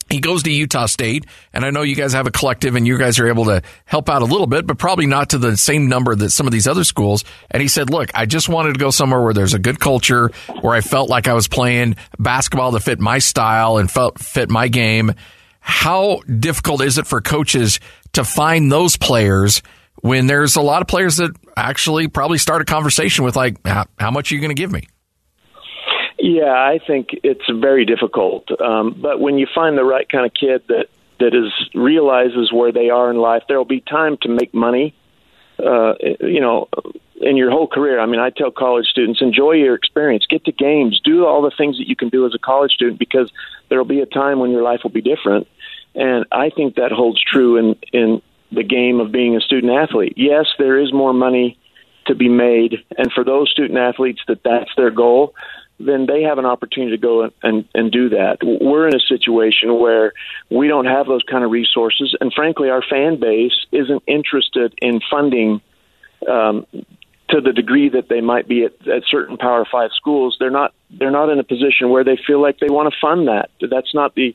he 0.09 0.21
goes 0.21 0.45
to 0.45 0.53
Utah 0.53 0.87
State, 0.87 1.27
and 1.53 1.65
I 1.65 1.71
know 1.71 1.83
you 1.83 1.97
guys 1.97 2.13
have 2.13 2.29
a 2.29 2.31
collective 2.31 2.77
and 2.77 2.87
you 2.87 2.97
guys 2.97 3.19
are 3.19 3.27
able 3.27 3.47
to 3.47 3.63
help 3.87 4.09
out 4.09 4.23
a 4.23 4.25
little 4.25 4.47
bit, 4.47 4.67
but 4.67 4.79
probably 4.79 5.07
not 5.07 5.31
to 5.31 5.39
the 5.39 5.57
same 5.57 5.89
number 5.89 6.15
that 6.15 6.31
some 6.31 6.47
of 6.47 6.53
these 6.53 6.69
other 6.69 6.85
schools. 6.85 7.25
And 7.51 7.61
he 7.61 7.67
said, 7.67 7.91
Look, 7.91 8.11
I 8.15 8.27
just 8.27 8.49
wanted 8.49 8.75
to 8.75 8.79
go 8.79 8.91
somewhere 8.91 9.21
where 9.21 9.35
there's 9.35 9.55
a 9.55 9.59
good 9.59 9.81
culture, 9.81 10.31
where 10.61 10.75
I 10.75 10.81
felt 10.81 11.11
like 11.11 11.27
I 11.27 11.35
was 11.35 11.49
playing 11.49 11.97
basketball 12.19 12.71
that 12.73 12.81
fit 12.81 13.01
my 13.01 13.19
style 13.19 13.79
and 13.79 13.91
felt 13.91 14.21
fit 14.21 14.49
my 14.49 14.69
game. 14.69 15.13
How 15.59 16.21
difficult 16.21 16.83
is 16.83 16.99
it 16.99 17.09
for 17.09 17.21
coaches 17.21 17.81
to 18.13 18.23
find 18.23 18.71
those 18.71 18.97
players 18.97 19.61
when 20.03 20.29
there's 20.29 20.55
a 20.55 20.63
lot 20.63 20.83
of 20.83 20.89
players 20.89 21.17
that 21.17 21.33
actually 21.57 22.07
probably 22.07 22.39
start 22.39 22.63
a 22.63 22.65
conversation 22.65 23.25
with, 23.25 23.35
like, 23.35 23.57
how 23.67 24.11
much 24.13 24.31
are 24.31 24.37
you 24.37 24.41
going 24.41 24.55
to 24.55 24.61
give 24.61 24.71
me? 24.71 24.87
Yeah, 26.27 26.53
I 26.53 26.81
think 26.85 27.11
it's 27.23 27.49
very 27.49 27.85
difficult. 27.85 28.51
Um, 28.61 28.97
but 29.01 29.21
when 29.21 29.39
you 29.39 29.47
find 29.55 29.79
the 29.79 29.85
right 29.85 30.09
kind 30.09 30.27
of 30.27 30.35
kid 30.35 30.65
that 30.67 30.89
that 31.21 31.35
is 31.35 31.53
realizes 31.73 32.53
where 32.53 32.73
they 32.73 32.91
are 32.91 33.11
in 33.11 33.17
life, 33.17 33.45
there 33.47 33.57
will 33.57 33.65
be 33.65 33.81
time 33.81 34.17
to 34.23 34.29
make 34.29 34.53
money. 34.53 34.93
Uh, 35.59 35.95
you 36.21 36.41
know, 36.41 36.69
in 37.21 37.37
your 37.37 37.51
whole 37.51 37.69
career. 37.69 37.99
I 37.99 38.07
mean, 38.07 38.21
I 38.21 38.29
tell 38.29 38.51
college 38.51 38.87
students 38.89 39.23
enjoy 39.23 39.53
your 39.53 39.75
experience, 39.75 40.27
get 40.29 40.45
to 40.45 40.53
games, 40.53 41.01
do 41.03 41.25
all 41.25 41.41
the 41.43 41.53
things 41.57 41.79
that 41.79 41.89
you 41.89 41.97
can 41.97 42.11
do 42.11 42.27
as 42.27 42.35
a 42.35 42.39
college 42.39 42.73
student 42.73 42.99
because 42.99 43.33
there 43.69 43.79
will 43.79 43.87
be 43.87 44.01
a 44.01 44.07
time 44.07 44.39
when 44.41 44.51
your 44.51 44.63
life 44.63 44.81
will 44.83 44.91
be 44.91 45.01
different. 45.01 45.47
And 45.95 46.27
I 46.31 46.51
think 46.51 46.75
that 46.75 46.93
holds 46.93 47.23
true 47.23 47.57
in 47.57 47.77
in 47.93 48.21
the 48.51 48.65
game 48.65 48.99
of 49.01 49.13
being 49.13 49.37
a 49.37 49.41
student 49.41 49.73
athlete. 49.73 50.15
Yes, 50.17 50.47
there 50.59 50.79
is 50.79 50.93
more 50.93 51.13
money 51.13 51.57
to 52.07 52.15
be 52.17 52.29
made, 52.29 52.85
and 52.99 53.13
for 53.13 53.25
those 53.25 53.49
student 53.51 53.79
athletes 53.79 54.21
that 54.29 54.43
that's 54.43 54.71
their 54.77 54.91
goal, 54.91 55.35
then 55.79 56.07
they 56.07 56.23
have 56.23 56.39
an 56.39 56.47
opportunity 56.47 56.97
to 56.97 57.01
go 57.01 57.31
and, 57.43 57.69
and 57.75 57.93
do 57.93 58.09
that. 58.11 58.39
We're 58.43 58.89
in 58.89 58.95
a 58.95 59.01
situation 59.01 59.79
where 59.79 60.13
we 60.51 60.69
don't 60.69 60.87
have 60.87 61.07
those 61.07 61.23
kind 61.31 61.45
of 61.45 61.51
resources, 61.51 62.17
and 62.21 62.33
frankly, 62.33 62.71
our 62.71 62.83
fan 62.83 63.21
base 63.21 63.67
isn't 63.73 64.03
interested 64.07 64.75
in 64.81 65.01
funding 65.11 65.61
um, 66.29 66.67
to 67.29 67.41
the 67.41 67.53
degree 67.53 67.89
that 67.91 68.09
they 68.09 68.21
might 68.21 68.49
be 68.49 68.65
at, 68.65 68.89
at 68.89 69.03
certain 69.11 69.37
Power 69.37 69.67
Five 69.71 69.91
schools. 69.95 70.37
They're 70.39 70.51
not 70.51 70.73
they're 70.91 71.11
not 71.11 71.29
in 71.29 71.39
a 71.39 71.45
position 71.45 71.91
where 71.91 72.05
they 72.05 72.19
feel 72.27 72.41
like 72.41 72.59
they 72.59 72.71
want 72.71 72.93
to 72.93 72.97
fund 73.01 73.29
that. 73.29 73.51
That's 73.61 73.95
not 73.95 74.15
the 74.15 74.35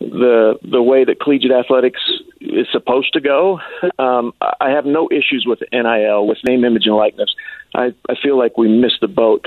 the 0.00 0.58
the 0.62 0.82
way 0.82 1.04
that 1.04 1.20
collegiate 1.20 1.52
athletics 1.52 2.00
is 2.40 2.66
supposed 2.72 3.12
to 3.12 3.20
go. 3.20 3.60
Um, 3.98 4.32
I 4.60 4.70
have 4.70 4.84
no 4.84 5.08
issues 5.10 5.44
with 5.46 5.60
NIL, 5.72 6.26
with 6.26 6.38
name, 6.44 6.64
image, 6.64 6.86
and 6.86 6.96
likeness. 6.96 7.34
I, 7.74 7.94
I 8.08 8.14
feel 8.20 8.36
like 8.38 8.58
we 8.58 8.68
missed 8.68 9.00
the 9.00 9.08
boat 9.08 9.46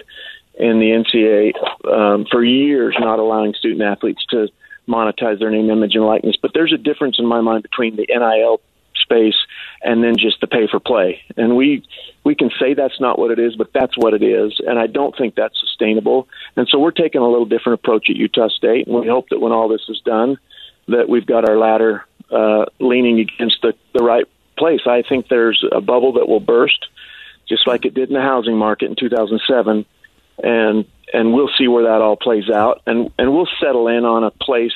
in 0.58 0.80
the 0.80 1.04
NCAA 1.04 1.92
um, 1.92 2.26
for 2.32 2.44
years, 2.44 2.96
not 3.00 3.20
allowing 3.20 3.54
student 3.54 3.82
athletes 3.82 4.26
to 4.30 4.48
monetize 4.88 5.40
their 5.40 5.50
name, 5.50 5.70
image, 5.70 5.96
and 5.96 6.06
likeness. 6.06 6.36
But 6.42 6.52
there's 6.54 6.74
a 6.74 6.78
difference 6.78 7.18
in 7.20 7.26
my 7.26 7.42
mind 7.42 7.64
between 7.64 7.96
the 7.96 8.06
NIL 8.08 8.62
space 9.02 9.36
and 9.84 10.04
then 10.04 10.18
just 10.18 10.42
the 10.42 10.48
pay 10.48 10.68
for 10.70 10.80
play. 10.80 11.22
And 11.38 11.56
we 11.56 11.84
we 12.24 12.36
can 12.36 12.50
say 12.60 12.74
that's 12.74 13.00
not 13.00 13.20
what 13.20 13.32
it 13.32 13.40
is, 13.40 13.56
but 13.56 13.72
that's 13.74 13.96
what 13.96 14.14
it 14.14 14.24
is. 14.24 14.60
And 14.66 14.80
I 14.80 14.88
don't 14.88 15.16
think 15.16 15.36
that's 15.36 15.60
sustainable. 15.60 16.28
And 16.56 16.68
so 16.68 16.80
we're 16.80 16.92
taking 16.92 17.22
a 17.22 17.30
little 17.30 17.46
different 17.46 17.80
approach 17.80 18.10
at 18.10 18.16
Utah 18.16 18.50
State, 18.50 18.88
and 18.88 18.96
we 18.96 19.08
hope 19.08 19.30
that 19.30 19.40
when 19.40 19.52
all 19.52 19.68
this 19.68 19.84
is 19.90 20.02
done, 20.04 20.38
that 20.88 21.08
we've 21.08 21.26
got 21.26 21.48
our 21.48 21.58
ladder 21.58 22.06
uh, 22.32 22.66
leaning 22.80 23.20
against 23.20 23.62
the, 23.62 23.74
the 23.94 24.04
right 24.04 24.26
place. 24.58 24.82
I 24.88 25.04
think 25.08 25.28
there's 25.28 25.64
a 25.72 25.82
bubble 25.82 26.14
that 26.14 26.28
will 26.28 26.40
burst, 26.40 26.88
just 27.48 27.68
like 27.68 27.86
it 27.86 27.94
did 27.94 28.10
in 28.10 28.16
the 28.16 28.22
housing 28.22 28.58
market 28.58 28.90
in 28.90 28.96
2007, 28.96 29.86
and 30.44 30.86
and 31.14 31.34
we'll 31.34 31.50
see 31.58 31.68
where 31.68 31.84
that 31.84 32.02
all 32.02 32.16
plays 32.16 32.50
out, 32.50 32.82
and 32.86 33.12
and 33.18 33.34
we'll 33.34 33.48
settle 33.60 33.88
in 33.88 34.06
on 34.06 34.24
a 34.24 34.32
place. 34.32 34.74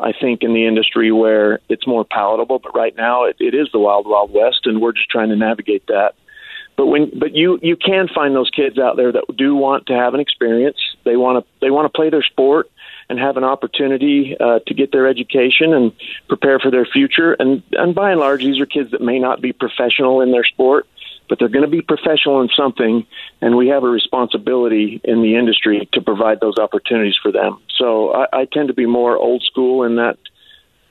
I 0.00 0.12
think 0.12 0.42
in 0.42 0.54
the 0.54 0.66
industry 0.66 1.12
where 1.12 1.60
it's 1.68 1.86
more 1.86 2.04
palatable, 2.04 2.58
but 2.58 2.74
right 2.74 2.94
now 2.96 3.24
it, 3.26 3.36
it 3.38 3.54
is 3.54 3.68
the 3.72 3.78
wild, 3.78 4.08
wild 4.08 4.32
west, 4.32 4.62
and 4.64 4.80
we're 4.80 4.92
just 4.92 5.08
trying 5.08 5.28
to 5.28 5.36
navigate 5.36 5.86
that. 5.86 6.14
But 6.76 6.86
when, 6.86 7.16
but 7.16 7.34
you 7.34 7.58
you 7.62 7.76
can 7.76 8.08
find 8.08 8.34
those 8.34 8.50
kids 8.50 8.78
out 8.78 8.96
there 8.96 9.12
that 9.12 9.24
do 9.36 9.54
want 9.54 9.86
to 9.86 9.94
have 9.94 10.14
an 10.14 10.20
experience. 10.20 10.78
They 11.04 11.16
want 11.16 11.44
to 11.44 11.50
they 11.60 11.70
want 11.70 11.84
to 11.86 11.96
play 11.96 12.10
their 12.10 12.24
sport 12.24 12.70
and 13.08 13.18
have 13.18 13.36
an 13.36 13.44
opportunity 13.44 14.36
uh, 14.38 14.60
to 14.66 14.74
get 14.74 14.90
their 14.90 15.06
education 15.06 15.72
and 15.72 15.92
prepare 16.28 16.58
for 16.58 16.70
their 16.70 16.86
future. 16.86 17.34
And 17.34 17.62
and 17.72 17.94
by 17.94 18.10
and 18.10 18.20
large, 18.20 18.42
these 18.44 18.60
are 18.60 18.66
kids 18.66 18.90
that 18.90 19.00
may 19.00 19.18
not 19.20 19.40
be 19.40 19.52
professional 19.52 20.20
in 20.20 20.32
their 20.32 20.44
sport, 20.44 20.86
but 21.28 21.38
they're 21.38 21.48
going 21.48 21.64
to 21.64 21.70
be 21.70 21.80
professional 21.80 22.40
in 22.42 22.48
something, 22.56 23.06
and 23.40 23.56
we 23.56 23.68
have 23.68 23.82
a 23.84 23.88
responsibility 23.88 25.00
in 25.04 25.22
the 25.22 25.36
industry 25.36 25.88
to 25.92 26.00
provide 26.00 26.40
those 26.40 26.58
opportunities 26.58 27.16
for 27.22 27.32
them. 27.32 27.60
So 27.78 28.12
I, 28.12 28.26
I 28.32 28.44
tend 28.44 28.68
to 28.68 28.74
be 28.74 28.86
more 28.86 29.16
old 29.16 29.42
school 29.42 29.84
in 29.84 29.96
that 29.96 30.18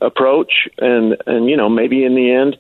approach, 0.02 0.52
and 0.78 1.18
and 1.26 1.50
you 1.50 1.58
know 1.58 1.70
maybe 1.70 2.04
in 2.04 2.16
the 2.16 2.32
end. 2.32 2.58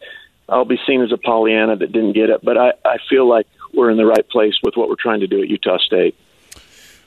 I'll 0.49 0.65
be 0.65 0.79
seen 0.85 1.01
as 1.01 1.11
a 1.13 1.17
Pollyanna 1.17 1.77
that 1.77 1.91
didn't 1.93 2.13
get 2.13 2.29
it, 2.29 2.43
but 2.43 2.57
I, 2.57 2.73
I 2.83 2.97
feel 3.09 3.27
like 3.27 3.47
we're 3.73 3.89
in 3.89 3.95
the 3.95 4.05
right 4.05 4.27
place 4.27 4.53
with 4.61 4.75
what 4.75 4.89
we're 4.89 4.97
trying 4.99 5.21
to 5.21 5.27
do 5.27 5.41
at 5.41 5.47
Utah 5.47 5.77
State. 5.77 6.15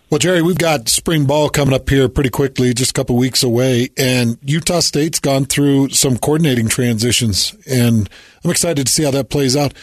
Well, 0.08 0.18
Jerry, 0.20 0.40
we've 0.40 0.56
got 0.56 0.88
spring 0.88 1.26
ball 1.26 1.48
coming 1.48 1.74
up 1.74 1.88
here 1.90 2.08
pretty 2.08 2.30
quickly, 2.30 2.72
just 2.72 2.92
a 2.92 2.94
couple 2.94 3.16
weeks 3.16 3.42
away, 3.42 3.90
and 3.96 4.38
Utah 4.42 4.78
State's 4.78 5.18
gone 5.18 5.46
through 5.46 5.90
some 5.90 6.16
coordinating 6.16 6.68
transitions, 6.68 7.56
and 7.68 8.08
I'm 8.44 8.50
excited 8.52 8.86
to 8.86 8.92
see 8.92 9.02
how 9.02 9.10
that 9.10 9.30
plays 9.30 9.56
out. 9.56 9.74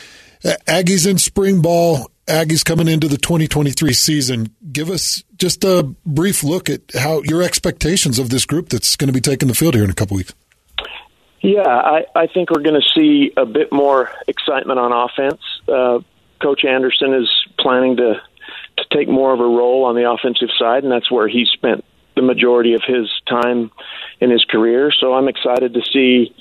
Aggies 0.43 1.09
in 1.09 1.17
spring 1.17 1.62
ball, 1.62 2.09
Aggies 2.27 2.63
coming 2.63 2.88
into 2.88 3.07
the 3.07 3.17
2023 3.17 3.93
season. 3.93 4.53
Give 4.71 4.89
us 4.89 5.23
just 5.38 5.63
a 5.63 5.83
brief 6.05 6.43
look 6.43 6.69
at 6.69 6.81
how 6.93 7.21
your 7.23 7.41
expectations 7.41 8.19
of 8.19 8.29
this 8.29 8.45
group 8.45 8.69
that's 8.69 8.95
going 8.95 9.07
to 9.07 9.13
be 9.13 9.21
taking 9.21 9.47
the 9.47 9.55
field 9.55 9.75
here 9.75 9.83
in 9.83 9.89
a 9.89 9.93
couple 9.93 10.17
weeks. 10.17 10.33
Yeah, 11.41 11.67
I, 11.67 12.05
I 12.15 12.27
think 12.27 12.50
we're 12.51 12.62
going 12.62 12.79
to 12.79 13.00
see 13.00 13.33
a 13.35 13.45
bit 13.45 13.71
more 13.71 14.09
excitement 14.27 14.79
on 14.79 14.93
offense. 14.93 15.41
Uh, 15.67 16.00
Coach 16.41 16.63
Anderson 16.65 17.13
is 17.13 17.29
planning 17.59 17.97
to 17.97 18.21
to 18.75 18.85
take 18.91 19.07
more 19.07 19.33
of 19.33 19.39
a 19.39 19.43
role 19.45 19.85
on 19.85 19.95
the 19.95 20.09
offensive 20.09 20.50
side, 20.57 20.83
and 20.83 20.91
that's 20.91 21.12
where 21.12 21.27
he 21.27 21.45
spent 21.53 21.85
the 22.15 22.21
majority 22.21 22.73
of 22.73 22.81
his 22.85 23.07
time 23.27 23.71
in 24.19 24.31
his 24.31 24.43
career. 24.45 24.91
So 25.00 25.13
I'm 25.13 25.27
excited 25.27 25.73
to 25.73 25.81
see 25.91 26.35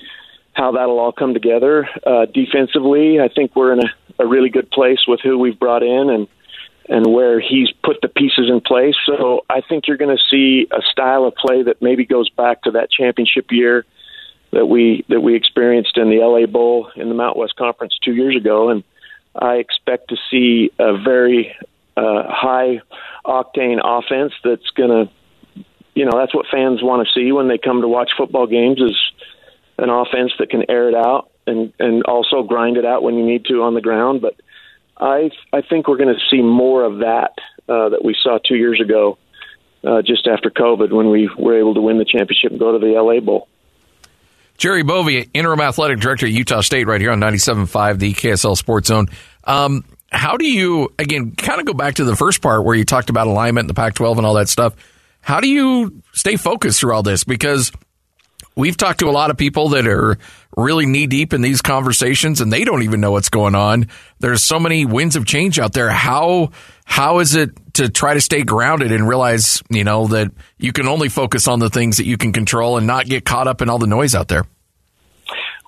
how 0.53 0.73
that'll 0.73 0.99
all 0.99 1.13
come 1.13 1.35
together. 1.35 1.89
Uh, 2.07 2.27
defensively, 2.27 3.21
I 3.21 3.29
think 3.29 3.57
we're 3.57 3.73
in 3.73 3.81
a, 3.81 4.23
a 4.25 4.27
really 4.27 4.51
good 4.51 4.71
place 4.71 5.01
with 5.07 5.21
who 5.21 5.39
we've 5.39 5.59
brought 5.59 5.83
in 5.83 6.11
and 6.11 6.29
and 6.89 7.07
where 7.07 7.41
he's 7.41 7.71
put 7.85 8.01
the 8.03 8.09
pieces 8.09 8.51
in 8.51 8.61
place. 8.61 8.97
So 9.07 9.45
I 9.49 9.61
think 9.61 9.87
you're 9.87 9.97
going 9.97 10.17
to 10.17 10.23
see 10.29 10.67
a 10.73 10.83
style 10.91 11.25
of 11.25 11.35
play 11.37 11.63
that 11.63 11.81
maybe 11.81 12.05
goes 12.05 12.29
back 12.29 12.63
to 12.63 12.73
that 12.73 12.91
championship 12.91 13.47
year 13.51 13.87
that 14.53 14.67
we 14.67 15.05
that 15.09 15.21
we 15.21 15.35
experienced 15.35 15.97
in 15.97 16.11
the 16.11 16.19
LA 16.19 16.47
Bowl 16.47 16.91
in 16.97 17.09
the 17.09 17.15
Mount 17.15 17.37
West 17.37 17.57
Conference 17.57 17.99
two 18.05 18.15
years 18.15 18.37
ago, 18.37 18.69
and 18.69 18.85
I 19.35 19.55
expect 19.55 20.09
to 20.09 20.17
see 20.31 20.71
a 20.79 20.97
very 20.99 21.57
uh, 21.97 22.25
high 22.29 22.81
octane 23.25 23.81
offense 23.83 24.33
that's 24.45 24.69
going 24.77 24.91
to, 25.07 25.65
you 25.95 26.05
know, 26.05 26.19
that's 26.19 26.35
what 26.35 26.47
fans 26.51 26.83
want 26.83 27.07
to 27.07 27.13
see 27.13 27.33
when 27.33 27.49
they 27.49 27.59
come 27.59 27.81
to 27.81 27.89
watch 27.89 28.11
football 28.17 28.47
games 28.47 28.81
is 28.81 28.97
an 29.79 29.91
offense 29.91 30.33
that 30.39 30.51
can 30.51 30.65
air 30.69 30.89
it 30.89 30.95
out 30.95 31.31
and 31.47 31.73
and 31.79 32.05
also 32.05 32.43
grind 32.43 32.77
it 32.77 32.85
out 32.85 33.03
when 33.03 33.17
you 33.17 33.25
need 33.25 33.45
to 33.47 33.63
on 33.63 33.75
the 33.75 33.81
ground. 33.81 34.21
But 34.21 34.37
I 34.97 35.31
I 35.53 35.63
think 35.63 35.89
we're 35.89 35.97
going 35.97 36.15
to 36.15 36.21
see 36.31 36.43
more 36.43 36.85
of 36.85 36.99
that 36.99 37.33
uh, 37.69 37.91
that 37.91 38.05
we 38.05 38.17
saw 38.23 38.39
two 38.39 38.57
years 38.57 38.81
ago, 38.81 39.19
uh, 39.85 40.03
just 40.03 40.27
after 40.27 40.51
COVID 40.51 40.93
when 40.93 41.11
we 41.11 41.29
were 41.37 41.59
able 41.59 41.75
to 41.75 41.81
win 41.81 41.99
the 41.99 42.05
championship 42.05 42.51
and 42.51 42.61
go 42.61 42.73
to 42.73 42.79
the 42.79 43.01
LA 43.01 43.21
Bowl. 43.21 43.49
Jerry 44.59 44.85
Bovee, 44.85 45.29
interim 45.35 45.61
athletic 45.61 45.99
director 45.99 46.27
at 46.27 46.33
Utah 46.33 46.61
State, 46.61 46.87
right 46.87 47.01
here 47.01 47.11
on 47.11 47.19
97.5, 47.19 47.99
the 47.99 48.13
KSL 48.13 48.57
Sports 48.57 48.89
Zone. 48.89 49.09
Um, 49.45 49.85
how 50.13 50.37
do 50.37 50.47
you, 50.47 50.93
again, 50.99 51.33
kind 51.33 51.59
of 51.59 51.67
go 51.67 51.73
back 51.73 51.95
to 51.95 52.05
the 52.05 52.15
first 52.15 52.43
part 52.43 52.65
where 52.65 52.77
you 52.77 52.85
talked 52.85 53.11
about 53.11 53.27
alignment 53.27 53.65
in 53.65 53.67
the 53.67 53.75
Pac 53.75 53.95
12 53.95 54.19
and 54.19 54.27
all 54.27 54.35
that 54.35 54.49
stuff? 54.49 54.77
How 55.21 55.41
do 55.41 55.49
you 55.49 56.03
stay 56.13 56.37
focused 56.37 56.81
through 56.81 56.95
all 56.95 57.03
this? 57.03 57.25
Because 57.25 57.73
we've 58.57 58.77
talked 58.77 59.01
to 59.01 59.09
a 59.09 59.13
lot 59.13 59.31
of 59.31 59.37
people 59.37 59.71
that 59.71 59.87
are 59.87 60.19
really 60.57 60.87
knee 60.87 61.07
deep 61.07 61.33
in 61.33 61.41
these 61.41 61.63
conversations 61.63 62.41
and 62.41 62.53
they 62.53 62.65
don't 62.65 62.83
even 62.83 63.01
know 63.01 63.13
what's 63.13 63.29
going 63.29 63.55
on. 63.55 63.87
There's 64.21 64.43
so 64.43 64.59
many 64.59 64.85
winds 64.85 65.17
of 65.17 65.27
change 65.27 65.59
out 65.59 65.73
there. 65.73 65.91
How 65.91 66.51
how 66.85 67.21
is 67.21 67.35
it 67.35 67.51
to 67.75 67.89
try 67.89 68.15
to 68.15 68.21
stay 68.21 68.43
grounded 68.43 68.93
and 68.93 69.09
realize, 69.09 69.63
you 69.71 69.85
know, 69.85 70.09
that 70.09 70.31
you 70.59 70.73
can 70.73 70.89
only 70.89 71.09
focus 71.09 71.49
on 71.49 71.59
the 71.59 71.71
things 71.71 71.97
that 71.97 72.07
you 72.07 72.17
can 72.17 72.33
control 72.33 72.77
and 72.77 72.87
not 72.87 73.07
get 73.07 73.25
caught 73.25 73.49
up 73.49 73.63
in 73.63 73.71
all 73.71 73.79
the 73.79 73.87
noise 73.87 74.15
out 74.15 74.29
there? 74.29 74.45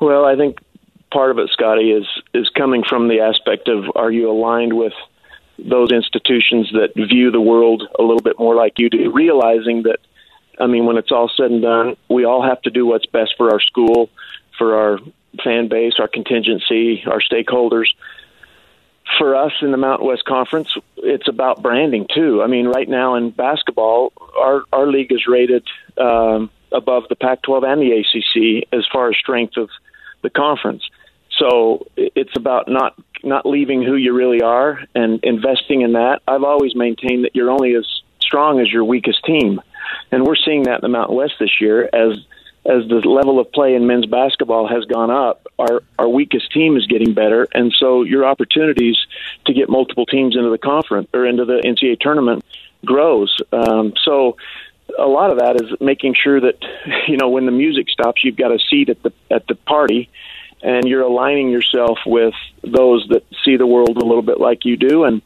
Well, 0.00 0.24
I 0.24 0.36
think 0.36 0.58
part 1.12 1.30
of 1.30 1.38
it, 1.38 1.48
Scotty, 1.52 1.92
is 1.92 2.06
is 2.34 2.50
coming 2.56 2.82
from 2.88 3.08
the 3.08 3.20
aspect 3.20 3.68
of 3.68 3.84
are 3.94 4.10
you 4.10 4.30
aligned 4.30 4.76
with 4.76 4.92
those 5.58 5.92
institutions 5.92 6.70
that 6.72 6.90
view 6.96 7.30
the 7.30 7.40
world 7.40 7.84
a 7.98 8.02
little 8.02 8.20
bit 8.20 8.38
more 8.38 8.56
like 8.56 8.74
you 8.78 8.90
do, 8.90 9.12
realizing 9.12 9.84
that 9.84 9.98
I 10.58 10.66
mean, 10.66 10.87
when 10.87 10.96
it's 10.96 11.12
all 11.12 11.30
said 11.37 11.50
and 11.50 11.62
done, 11.62 11.96
we 12.08 12.25
all 12.25 12.42
have 12.42 12.61
to 12.62 12.70
do 12.70 12.87
what's 12.87 13.06
best 13.06 13.34
for 13.37 13.50
our 13.50 13.61
school, 13.61 14.11
for 14.58 14.76
our 14.76 14.99
fan 15.42 15.68
base, 15.68 15.94
our 15.99 16.08
contingency, 16.08 17.04
our 17.06 17.20
stakeholders. 17.20 17.87
For 19.18 19.37
us 19.37 19.52
in 19.61 19.70
the 19.70 19.76
Mountain 19.76 20.06
West 20.06 20.25
Conference, 20.25 20.75
it's 20.96 21.28
about 21.28 21.62
branding 21.62 22.06
too. 22.12 22.42
I 22.42 22.46
mean, 22.46 22.66
right 22.66 22.88
now 22.88 23.16
in 23.16 23.30
basketball, 23.30 24.12
our 24.37 24.62
our 24.73 24.87
league 24.87 25.12
is 25.12 25.26
rated 25.26 25.66
um, 25.99 26.50
above 26.73 27.04
the 27.08 27.16
Pac-12 27.16 27.64
and 27.64 27.82
the 27.82 27.92
ACC 27.92 28.68
as 28.73 28.87
far 28.92 29.11
as 29.11 29.16
strength 29.16 29.56
of 29.56 29.68
the 30.23 30.30
conference. 30.30 30.82
So 31.38 31.87
it's 31.96 32.37
about 32.37 32.68
not 32.68 32.94
not 33.23 33.46
leaving 33.46 33.82
who 33.82 33.94
you 33.94 34.14
really 34.14 34.42
are 34.42 34.80
and 34.94 35.20
investing 35.23 35.82
in 35.82 35.92
that. 35.92 36.20
I've 36.28 36.44
always 36.44 36.75
maintained 36.75 37.25
that 37.25 37.34
you're 37.34 37.50
only 37.50 37.75
as 37.75 37.87
strong 38.20 38.61
as 38.61 38.70
your 38.70 38.84
weakest 38.84 39.25
team, 39.25 39.61
and 40.10 40.24
we're 40.24 40.36
seeing 40.36 40.64
that 40.64 40.76
in 40.76 40.80
the 40.82 40.88
Mountain 40.88 41.16
West 41.16 41.34
this 41.38 41.60
year 41.60 41.88
as 41.92 42.18
as 42.66 42.88
the 42.88 43.06
level 43.06 43.38
of 43.40 43.52
play 43.52 43.74
in 43.74 43.86
men's 43.86 44.06
basketball 44.06 44.66
has 44.66 44.84
gone 44.86 45.10
up. 45.10 45.46
Our 45.58 45.82
our 45.98 46.08
weakest 46.08 46.50
team 46.52 46.76
is 46.76 46.86
getting 46.86 47.14
better, 47.14 47.46
and 47.52 47.72
so 47.78 48.02
your 48.02 48.24
opportunities 48.24 48.96
to 49.46 49.52
get 49.52 49.68
multiple 49.68 50.06
teams 50.06 50.36
into 50.36 50.50
the 50.50 50.58
conference 50.58 51.08
or 51.12 51.26
into 51.26 51.44
the 51.44 51.60
NCAA 51.64 52.00
tournament 52.00 52.44
grows. 52.84 53.34
Um, 53.52 53.92
so 54.02 54.36
a 54.98 55.06
lot 55.06 55.30
of 55.30 55.38
that 55.38 55.56
is 55.56 55.80
making 55.80 56.14
sure 56.14 56.40
that 56.40 56.56
you 57.08 57.16
know 57.16 57.28
when 57.28 57.46
the 57.46 57.52
music 57.52 57.90
stops, 57.90 58.24
you've 58.24 58.36
got 58.36 58.52
a 58.52 58.58
seat 58.58 58.88
at 58.88 59.02
the 59.02 59.12
at 59.30 59.46
the 59.46 59.54
party 59.54 60.10
and 60.64 60.88
you're 60.88 61.02
aligning 61.02 61.50
yourself 61.50 61.98
with 62.06 62.34
those 62.62 63.06
that 63.10 63.22
see 63.44 63.56
the 63.56 63.66
world 63.66 63.96
a 63.98 64.04
little 64.04 64.22
bit 64.22 64.40
like 64.40 64.64
you 64.64 64.76
do 64.76 65.04
and 65.04 65.22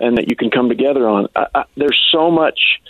and 0.00 0.16
that 0.16 0.28
you 0.28 0.36
can 0.36 0.50
come 0.50 0.68
together 0.68 1.08
on 1.08 1.28
I, 1.36 1.46
I, 1.54 1.64
there's 1.76 2.02
so 2.10 2.30
much 2.30 2.80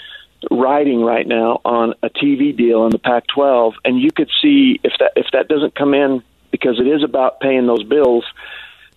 riding 0.51 1.03
right 1.03 1.27
now 1.27 1.61
on 1.65 1.95
a 2.03 2.09
TV 2.09 2.57
deal 2.57 2.85
in 2.85 2.91
the 2.91 2.99
Pac-12 2.99 3.75
and 3.85 4.01
you 4.01 4.11
could 4.13 4.31
see 4.41 4.81
if 4.85 4.93
that 5.01 5.13
if 5.17 5.27
that 5.33 5.49
doesn't 5.49 5.75
come 5.75 5.95
in 5.95 6.23
because 6.51 6.79
it 6.79 6.87
is 6.87 7.03
about 7.03 7.41
paying 7.41 7.67
those 7.67 7.83
bills 7.83 8.25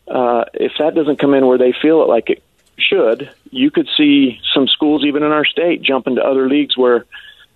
uh, 0.08 0.46
if 0.54 0.74
that 0.80 0.94
doesn't 0.94 1.20
come 1.20 1.34
in 1.34 1.46
where 1.48 1.58
they 1.58 1.74
feel 1.82 2.02
it 2.04 2.10
like 2.10 2.30
it 2.30 2.44
should, 2.78 3.32
you 3.50 3.72
could 3.72 3.88
see 3.98 4.40
some 4.54 4.68
schools 4.68 5.06
even 5.06 5.24
in 5.24 5.32
our 5.32 5.46
state 5.46 5.82
jump 5.82 6.08
into 6.08 6.22
other 6.22 6.50
leagues 6.50 6.78
where 6.78 7.06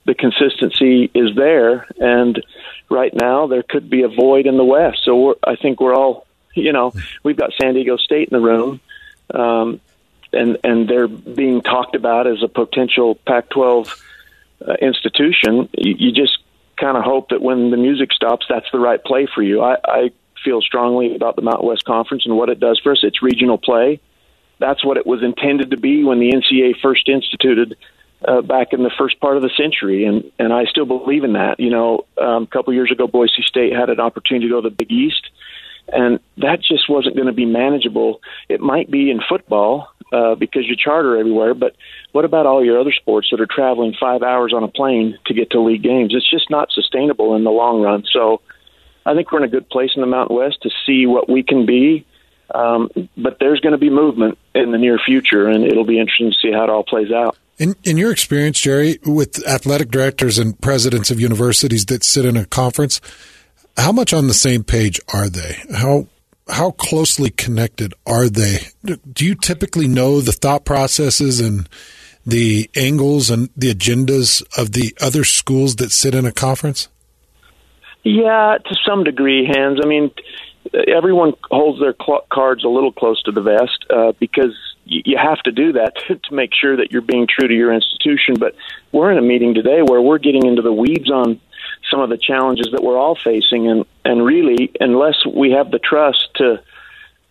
the 0.05 0.13
consistency 0.13 1.09
is 1.13 1.35
there. 1.35 1.87
And 1.99 2.41
right 2.89 3.13
now, 3.13 3.47
there 3.47 3.63
could 3.63 3.89
be 3.89 4.03
a 4.03 4.07
void 4.07 4.45
in 4.45 4.57
the 4.57 4.63
West. 4.63 4.99
So 5.03 5.37
I 5.43 5.55
think 5.55 5.81
we're 5.81 5.95
all, 5.95 6.27
you 6.53 6.71
know, 6.71 6.93
we've 7.23 7.37
got 7.37 7.51
San 7.59 7.73
Diego 7.73 7.97
State 7.97 8.29
in 8.29 8.39
the 8.39 8.45
room, 8.45 8.79
um, 9.33 9.81
and 10.35 10.57
and 10.63 10.87
they're 10.87 11.07
being 11.07 11.61
talked 11.61 11.95
about 11.95 12.27
as 12.27 12.43
a 12.43 12.47
potential 12.47 13.15
Pac-12 13.27 14.01
uh, 14.67 14.73
institution. 14.81 15.69
You, 15.77 15.95
you 15.97 16.11
just 16.11 16.37
kind 16.77 16.97
of 16.97 17.03
hope 17.03 17.29
that 17.29 17.41
when 17.41 17.71
the 17.71 17.77
music 17.77 18.11
stops, 18.13 18.45
that's 18.49 18.69
the 18.71 18.79
right 18.79 19.03
play 19.03 19.27
for 19.33 19.41
you. 19.41 19.61
I, 19.61 19.77
I 19.83 20.11
feel 20.43 20.61
strongly 20.61 21.15
about 21.15 21.35
the 21.35 21.41
Mountain 21.41 21.67
West 21.67 21.85
Conference 21.85 22.25
and 22.25 22.37
what 22.37 22.49
it 22.49 22.59
does 22.59 22.79
for 22.83 22.91
us. 22.91 22.99
It's 23.03 23.21
regional 23.21 23.57
play. 23.57 23.99
That's 24.59 24.85
what 24.85 24.97
it 24.97 25.05
was 25.05 25.23
intended 25.23 25.71
to 25.71 25.77
be 25.77 26.03
when 26.03 26.19
the 26.19 26.31
NCAA 26.31 26.79
first 26.81 27.09
instituted 27.09 27.75
uh, 28.25 28.41
back 28.41 28.71
in 28.71 28.83
the 28.83 28.91
first 28.97 29.19
part 29.19 29.37
of 29.37 29.43
the 29.43 29.51
century, 29.57 30.05
and 30.05 30.31
and 30.39 30.53
I 30.53 30.65
still 30.65 30.85
believe 30.85 31.23
in 31.23 31.33
that. 31.33 31.59
You 31.59 31.69
know, 31.69 32.05
um, 32.21 32.43
a 32.43 32.47
couple 32.47 32.73
years 32.73 32.91
ago, 32.91 33.07
Boise 33.07 33.43
State 33.45 33.73
had 33.73 33.89
an 33.89 33.99
opportunity 33.99 34.47
to 34.47 34.53
go 34.53 34.61
to 34.61 34.69
the 34.69 34.75
Big 34.75 34.91
East, 34.91 35.29
and 35.87 36.19
that 36.37 36.61
just 36.61 36.89
wasn't 36.89 37.15
going 37.15 37.27
to 37.27 37.33
be 37.33 37.45
manageable. 37.45 38.21
It 38.49 38.59
might 38.59 38.89
be 38.89 39.11
in 39.11 39.19
football 39.27 39.87
uh, 40.11 40.35
because 40.35 40.67
you 40.67 40.75
charter 40.75 41.17
everywhere, 41.17 41.53
but 41.53 41.75
what 42.11 42.25
about 42.25 42.45
all 42.45 42.63
your 42.63 42.79
other 42.79 42.93
sports 42.93 43.29
that 43.31 43.41
are 43.41 43.47
traveling 43.49 43.95
five 43.99 44.23
hours 44.23 44.53
on 44.53 44.63
a 44.63 44.67
plane 44.67 45.17
to 45.25 45.33
get 45.33 45.51
to 45.51 45.59
league 45.59 45.83
games? 45.83 46.13
It's 46.15 46.29
just 46.29 46.49
not 46.49 46.71
sustainable 46.71 47.35
in 47.35 47.43
the 47.43 47.51
long 47.51 47.81
run. 47.81 48.03
So, 48.11 48.41
I 49.05 49.13
think 49.13 49.31
we're 49.31 49.39
in 49.39 49.43
a 49.43 49.49
good 49.49 49.69
place 49.69 49.91
in 49.95 50.01
the 50.01 50.07
Mountain 50.07 50.35
West 50.35 50.63
to 50.63 50.71
see 50.85 51.05
what 51.05 51.29
we 51.29 51.43
can 51.43 51.65
be. 51.65 52.05
Um, 52.53 52.89
but 53.17 53.37
there's 53.39 53.59
going 53.59 53.73
to 53.73 53.77
be 53.77 53.89
movement 53.89 54.37
in 54.53 54.71
the 54.71 54.77
near 54.77 54.97
future, 54.97 55.47
and 55.47 55.63
it'll 55.63 55.85
be 55.85 55.99
interesting 55.99 56.31
to 56.31 56.37
see 56.41 56.51
how 56.51 56.63
it 56.63 56.69
all 56.69 56.83
plays 56.83 57.11
out. 57.11 57.37
In, 57.57 57.75
in 57.83 57.97
your 57.97 58.11
experience, 58.11 58.59
Jerry, 58.59 58.99
with 59.05 59.45
athletic 59.47 59.89
directors 59.89 60.37
and 60.37 60.59
presidents 60.59 61.09
of 61.09 61.19
universities 61.19 61.85
that 61.85 62.03
sit 62.03 62.25
in 62.25 62.35
a 62.35 62.45
conference, 62.45 62.99
how 63.77 63.91
much 63.91 64.13
on 64.13 64.27
the 64.27 64.33
same 64.33 64.63
page 64.63 64.99
are 65.13 65.29
they? 65.29 65.57
How 65.73 66.07
how 66.47 66.71
closely 66.71 67.31
connected 67.31 67.93
are 68.05 68.29
they? 68.29 68.59
Do 68.83 69.25
you 69.25 69.35
typically 69.35 69.87
know 69.87 70.21
the 70.21 70.31
thought 70.31 70.63
processes 70.63 71.39
and 71.39 71.67
the 72.25 72.69
angles 72.75 73.29
and 73.29 73.49
the 73.55 73.73
agendas 73.73 74.43
of 74.57 74.73
the 74.73 74.95
other 75.01 75.23
schools 75.23 75.77
that 75.77 75.91
sit 75.91 76.13
in 76.13 76.25
a 76.25 76.31
conference? 76.31 76.87
Yeah, 78.03 78.57
to 78.63 78.75
some 78.87 79.03
degree, 79.03 79.49
Hans. 79.51 79.79
I 79.83 79.87
mean, 79.87 80.11
everyone 80.87 81.33
holds 81.49 81.79
their 81.79 81.95
cards 82.31 82.63
a 82.63 82.67
little 82.67 82.91
close 82.91 83.21
to 83.23 83.31
the 83.31 83.41
vest 83.41 83.85
uh, 83.89 84.13
because 84.19 84.55
you 84.85 85.17
have 85.17 85.39
to 85.39 85.51
do 85.51 85.73
that 85.73 85.93
to 86.07 86.33
make 86.33 86.51
sure 86.53 86.77
that 86.77 86.91
you're 86.91 87.01
being 87.01 87.27
true 87.27 87.47
to 87.47 87.53
your 87.53 87.73
institution. 87.73 88.35
But 88.39 88.55
we're 88.91 89.11
in 89.11 89.17
a 89.17 89.23
meeting 89.23 89.53
today 89.53 89.81
where 89.81 90.01
we're 90.01 90.19
getting 90.19 90.45
into 90.45 90.61
the 90.61 90.73
weeds 90.73 91.09
on 91.09 91.41
some 91.89 92.01
of 92.01 92.09
the 92.09 92.17
challenges 92.17 92.69
that 92.71 92.83
we're 92.83 92.97
all 92.97 93.15
facing, 93.15 93.67
and 93.67 93.85
and 94.03 94.25
really, 94.25 94.71
unless 94.79 95.15
we 95.25 95.51
have 95.51 95.71
the 95.71 95.79
trust 95.79 96.29
to 96.35 96.61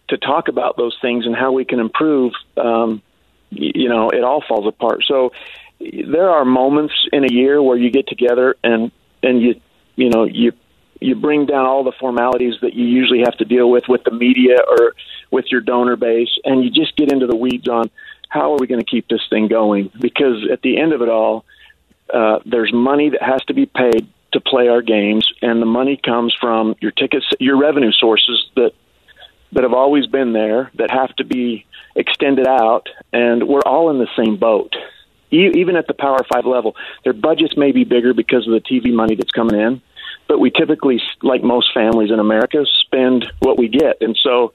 to 0.09 0.19
talk 0.19 0.49
about 0.49 0.77
those 0.77 0.97
things 1.01 1.27
and 1.27 1.35
how 1.35 1.53
we 1.53 1.65
can 1.65 1.81
improve, 1.81 2.33
um, 2.57 3.03
you 3.51 3.89
know, 3.89 4.11
it 4.11 4.23
all 4.23 4.43
falls 4.47 4.67
apart. 4.67 5.03
So 5.07 5.33
there 5.81 6.31
are 6.31 6.45
moments 6.45 6.95
in 7.13 7.25
a 7.25 7.33
year 7.33 7.63
where 7.63 7.77
you 7.77 7.91
get 7.91 8.07
together 8.07 8.57
and 8.63 8.91
and 9.23 9.41
you 9.41 9.61
you 9.97 10.11
know 10.11 10.25
you 10.25 10.53
you 11.01 11.15
bring 11.15 11.47
down 11.47 11.67
all 11.67 11.85
the 11.85 11.93
formalities 11.99 12.55
that 12.63 12.75
you 12.75 12.87
usually 12.87 13.21
have 13.21 13.37
to 13.39 13.45
deal 13.45 13.71
with 13.71 13.85
with 13.89 14.05
the 14.05 14.11
media 14.11 14.57
or 14.67 14.95
with 15.31 15.47
your 15.51 15.61
donor 15.61 15.97
base, 15.97 16.39
and 16.45 16.65
you 16.65 16.71
just 16.71 16.97
get 16.97 17.13
into 17.13 17.27
the 17.27 17.37
weeds 17.37 17.69
on 17.69 17.91
how 18.29 18.53
are 18.53 18.59
we 18.59 18.67
going 18.67 18.81
to 18.81 18.87
keep 18.87 19.09
this 19.09 19.21
thing 19.31 19.49
going? 19.49 19.91
Because 20.01 20.49
at 20.51 20.63
the 20.63 20.81
end 20.81 20.93
of 20.93 21.03
it 21.03 21.09
all, 21.09 21.45
uh, 22.13 22.39
there's 22.45 22.73
money 22.73 23.11
that 23.11 23.23
has 23.23 23.43
to 23.45 23.55
be 23.55 23.67
paid 23.67 24.09
to 24.35 24.41
play 24.41 24.69
our 24.69 24.83
games, 24.83 25.27
and 25.43 25.61
the 25.61 25.67
money 25.67 25.97
comes 26.03 26.35
from 26.39 26.77
your 26.81 26.91
tickets, 26.91 27.27
your 27.41 27.59
revenue 27.59 27.93
sources 27.93 28.47
that 28.57 28.73
that 29.53 29.63
have 29.63 29.73
always 29.73 30.07
been 30.07 30.33
there 30.33 30.71
that 30.75 30.91
have 30.91 31.15
to 31.17 31.25
be 31.25 31.65
extended 31.95 32.47
out, 32.47 32.89
and 33.13 33.47
we're 33.47 33.63
all 33.65 33.91
in 33.91 33.99
the 33.99 34.09
same 34.17 34.37
boat. 34.37 34.75
Even 35.31 35.77
at 35.77 35.87
the 35.87 35.95
Power 35.95 36.21
Five 36.33 36.45
level, 36.45 36.77
their 37.03 37.13
budgets 37.13 37.57
may 37.57 37.73
be 37.73 37.85
bigger 37.85 38.15
because 38.15 38.47
of 38.47 38.53
the 38.53 38.61
TV 38.61 38.93
money 38.93 39.15
that's 39.15 39.31
coming 39.33 39.59
in, 39.59 39.81
but 40.29 40.39
we 40.39 40.51
typically, 40.51 41.01
like 41.23 41.43
most 41.43 41.73
families 41.73 42.11
in 42.11 42.19
America, 42.19 42.65
spend 42.83 43.27
what 43.41 43.59
we 43.59 43.69
get. 43.69 44.01
And 44.01 44.17
so, 44.23 44.53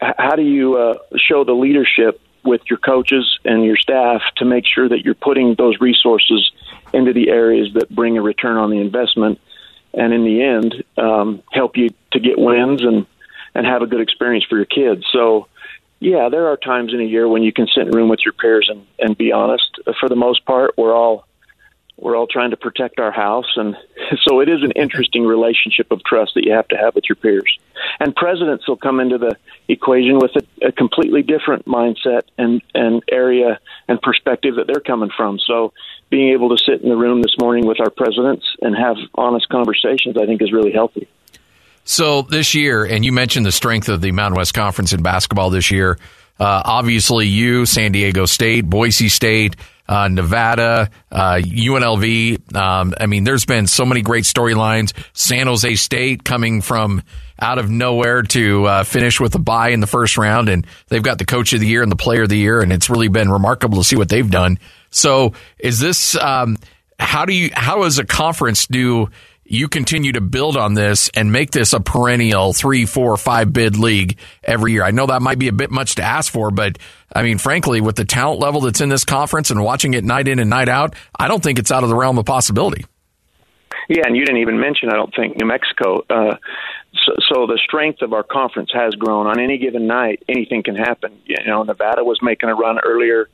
how 0.00 0.36
do 0.36 0.42
you 0.42 0.76
uh, 0.76 0.94
show 1.16 1.44
the 1.44 1.54
leadership 1.54 2.20
with 2.46 2.62
your 2.68 2.78
coaches 2.78 3.38
and 3.44 3.64
your 3.64 3.76
staff 3.76 4.22
to 4.36 4.44
make 4.44 4.64
sure 4.66 4.88
that 4.88 5.04
you're 5.04 5.14
putting 5.14 5.54
those 5.54 5.80
resources 5.80 6.50
into 6.92 7.12
the 7.12 7.28
areas 7.28 7.68
that 7.74 7.94
bring 7.94 8.16
a 8.16 8.22
return 8.22 8.56
on 8.56 8.70
the 8.70 8.78
investment, 8.78 9.40
and 9.92 10.12
in 10.12 10.24
the 10.24 10.42
end, 10.42 10.84
um, 10.96 11.42
help 11.52 11.76
you 11.76 11.90
to 12.12 12.20
get 12.20 12.38
wins 12.38 12.82
and 12.82 13.06
and 13.54 13.66
have 13.66 13.82
a 13.82 13.86
good 13.86 14.00
experience 14.00 14.44
for 14.48 14.56
your 14.56 14.66
kids. 14.66 15.04
So. 15.12 15.48
Yeah, 15.98 16.28
there 16.28 16.48
are 16.48 16.58
times 16.58 16.92
in 16.92 17.00
a 17.00 17.04
year 17.04 17.26
when 17.26 17.42
you 17.42 17.54
can 17.54 17.66
sit 17.74 17.86
in 17.86 17.88
a 17.88 17.96
room 17.96 18.10
with 18.10 18.20
your 18.22 18.34
peers 18.34 18.68
and, 18.70 18.86
and 18.98 19.16
be 19.16 19.32
honest. 19.32 19.80
For 19.98 20.10
the 20.10 20.14
most 20.14 20.44
part, 20.44 20.76
we're 20.76 20.94
all 20.94 21.26
we're 21.98 22.16
all 22.16 22.26
trying 22.26 22.50
to 22.50 22.56
protect 22.56 23.00
our 23.00 23.10
house. 23.10 23.56
And 23.56 23.76
so 24.22 24.40
it 24.40 24.48
is 24.48 24.62
an 24.62 24.72
interesting 24.72 25.24
relationship 25.24 25.90
of 25.90 26.02
trust 26.04 26.32
that 26.34 26.44
you 26.44 26.52
have 26.52 26.68
to 26.68 26.76
have 26.76 26.94
with 26.94 27.04
your 27.08 27.16
peers. 27.16 27.58
And 28.00 28.14
presidents 28.14 28.68
will 28.68 28.76
come 28.76 29.00
into 29.00 29.18
the 29.18 29.36
equation 29.68 30.18
with 30.18 30.32
a, 30.36 30.68
a 30.68 30.72
completely 30.72 31.22
different 31.22 31.66
mindset 31.66 32.22
and 32.38 32.62
and 32.74 33.02
area 33.10 33.58
and 33.88 34.00
perspective 34.00 34.56
that 34.56 34.66
they're 34.66 34.80
coming 34.80 35.10
from. 35.16 35.38
So 35.38 35.72
being 36.10 36.32
able 36.32 36.56
to 36.56 36.62
sit 36.62 36.82
in 36.82 36.88
the 36.88 36.96
room 36.96 37.22
this 37.22 37.34
morning 37.38 37.66
with 37.66 37.80
our 37.80 37.90
presidents 37.90 38.46
and 38.60 38.76
have 38.76 38.96
honest 39.14 39.48
conversations 39.48 40.16
i 40.16 40.26
think 40.26 40.42
is 40.42 40.52
really 40.52 40.72
healthy. 40.72 41.08
So 41.84 42.22
this 42.22 42.54
year 42.54 42.84
and 42.84 43.04
you 43.04 43.12
mentioned 43.12 43.46
the 43.46 43.52
strength 43.52 43.88
of 43.88 44.00
the 44.00 44.12
mountain 44.12 44.36
west 44.36 44.54
conference 44.54 44.92
in 44.92 45.02
basketball 45.02 45.50
this 45.50 45.70
year 45.70 45.98
uh, 46.38 46.62
obviously 46.64 47.26
you 47.26 47.66
san 47.66 47.92
diego 47.92 48.26
state 48.26 48.68
boise 48.68 49.08
state 49.08 49.56
uh, 49.88 50.08
Nevada, 50.08 50.90
uh, 51.10 51.40
UNLV. 51.42 52.56
Um, 52.56 52.94
I 52.98 53.06
mean, 53.06 53.24
there's 53.24 53.44
been 53.44 53.66
so 53.66 53.84
many 53.84 54.02
great 54.02 54.24
storylines. 54.24 54.92
San 55.12 55.46
Jose 55.46 55.74
State 55.76 56.24
coming 56.24 56.60
from 56.60 57.02
out 57.38 57.58
of 57.58 57.70
nowhere 57.70 58.22
to 58.22 58.64
uh, 58.64 58.84
finish 58.84 59.20
with 59.20 59.34
a 59.34 59.38
bye 59.38 59.70
in 59.70 59.80
the 59.80 59.86
first 59.86 60.16
round, 60.16 60.48
and 60.48 60.66
they've 60.88 61.02
got 61.02 61.18
the 61.18 61.24
coach 61.24 61.52
of 61.52 61.60
the 61.60 61.66
year 61.66 61.82
and 61.82 61.92
the 61.92 61.96
player 61.96 62.22
of 62.22 62.28
the 62.28 62.38
year, 62.38 62.60
and 62.60 62.72
it's 62.72 62.88
really 62.88 63.08
been 63.08 63.30
remarkable 63.30 63.78
to 63.78 63.84
see 63.84 63.96
what 63.96 64.08
they've 64.08 64.30
done. 64.30 64.58
So, 64.90 65.34
is 65.58 65.78
this 65.78 66.16
um, 66.16 66.56
how 66.98 67.24
do 67.24 67.34
you 67.34 67.50
how 67.54 67.82
as 67.82 67.98
a 67.98 68.04
conference 68.04 68.66
do 68.66 69.10
you 69.48 69.68
continue 69.68 70.12
to 70.12 70.20
build 70.20 70.56
on 70.56 70.74
this 70.74 71.08
and 71.14 71.30
make 71.30 71.52
this 71.52 71.72
a 71.72 71.80
perennial 71.80 72.52
three, 72.52 72.84
four, 72.84 73.16
five 73.16 73.52
bid 73.52 73.76
league 73.76 74.18
every 74.42 74.72
year. 74.72 74.82
I 74.82 74.90
know 74.90 75.06
that 75.06 75.22
might 75.22 75.38
be 75.38 75.48
a 75.48 75.52
bit 75.52 75.70
much 75.70 75.94
to 75.96 76.02
ask 76.02 76.32
for, 76.32 76.50
but 76.50 76.78
I 77.14 77.22
mean, 77.22 77.38
frankly, 77.38 77.80
with 77.80 77.96
the 77.96 78.04
talent 78.04 78.40
level 78.40 78.62
that's 78.62 78.80
in 78.80 78.88
this 78.88 79.04
conference 79.04 79.50
and 79.50 79.62
watching 79.62 79.94
it 79.94 80.04
night 80.04 80.26
in 80.28 80.38
and 80.38 80.50
night 80.50 80.68
out, 80.68 80.94
I 81.18 81.28
don't 81.28 81.42
think 81.42 81.58
it's 81.58 81.70
out 81.70 81.84
of 81.84 81.88
the 81.88 81.94
realm 81.94 82.18
of 82.18 82.26
possibility. 82.26 82.84
Yeah, 83.88 84.02
and 84.04 84.16
you 84.16 84.24
didn't 84.24 84.40
even 84.40 84.58
mention, 84.58 84.88
I 84.90 84.94
don't 84.94 85.14
think, 85.14 85.38
New 85.38 85.46
Mexico. 85.46 86.04
Uh, 86.10 86.36
so, 87.04 87.12
so 87.32 87.46
the 87.46 87.60
strength 87.64 88.02
of 88.02 88.12
our 88.12 88.24
conference 88.24 88.70
has 88.74 88.94
grown. 88.94 89.28
On 89.28 89.38
any 89.38 89.58
given 89.58 89.86
night, 89.86 90.24
anything 90.28 90.64
can 90.64 90.74
happen. 90.74 91.20
You 91.24 91.36
know, 91.46 91.62
Nevada 91.62 92.02
was 92.02 92.18
making 92.20 92.48
a 92.48 92.54
run 92.54 92.80
earlier 92.84 93.28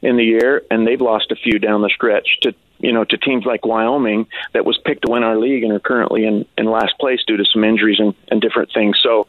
in 0.00 0.16
the 0.16 0.24
year, 0.24 0.62
and 0.70 0.86
they've 0.86 1.00
lost 1.00 1.30
a 1.30 1.36
few 1.36 1.58
down 1.58 1.82
the 1.82 1.90
stretch 1.94 2.26
to 2.42 2.54
you 2.78 2.92
know, 2.92 3.04
to 3.04 3.16
teams 3.16 3.44
like 3.44 3.64
Wyoming 3.64 4.26
that 4.52 4.64
was 4.64 4.78
picked 4.84 5.06
to 5.06 5.12
win 5.12 5.22
our 5.22 5.36
league 5.36 5.62
and 5.62 5.72
are 5.72 5.80
currently 5.80 6.24
in, 6.24 6.46
in 6.56 6.66
last 6.66 6.94
place 6.98 7.20
due 7.26 7.36
to 7.36 7.44
some 7.52 7.64
injuries 7.64 7.98
and, 7.98 8.14
and 8.30 8.40
different 8.40 8.72
things. 8.72 8.98
So, 9.02 9.26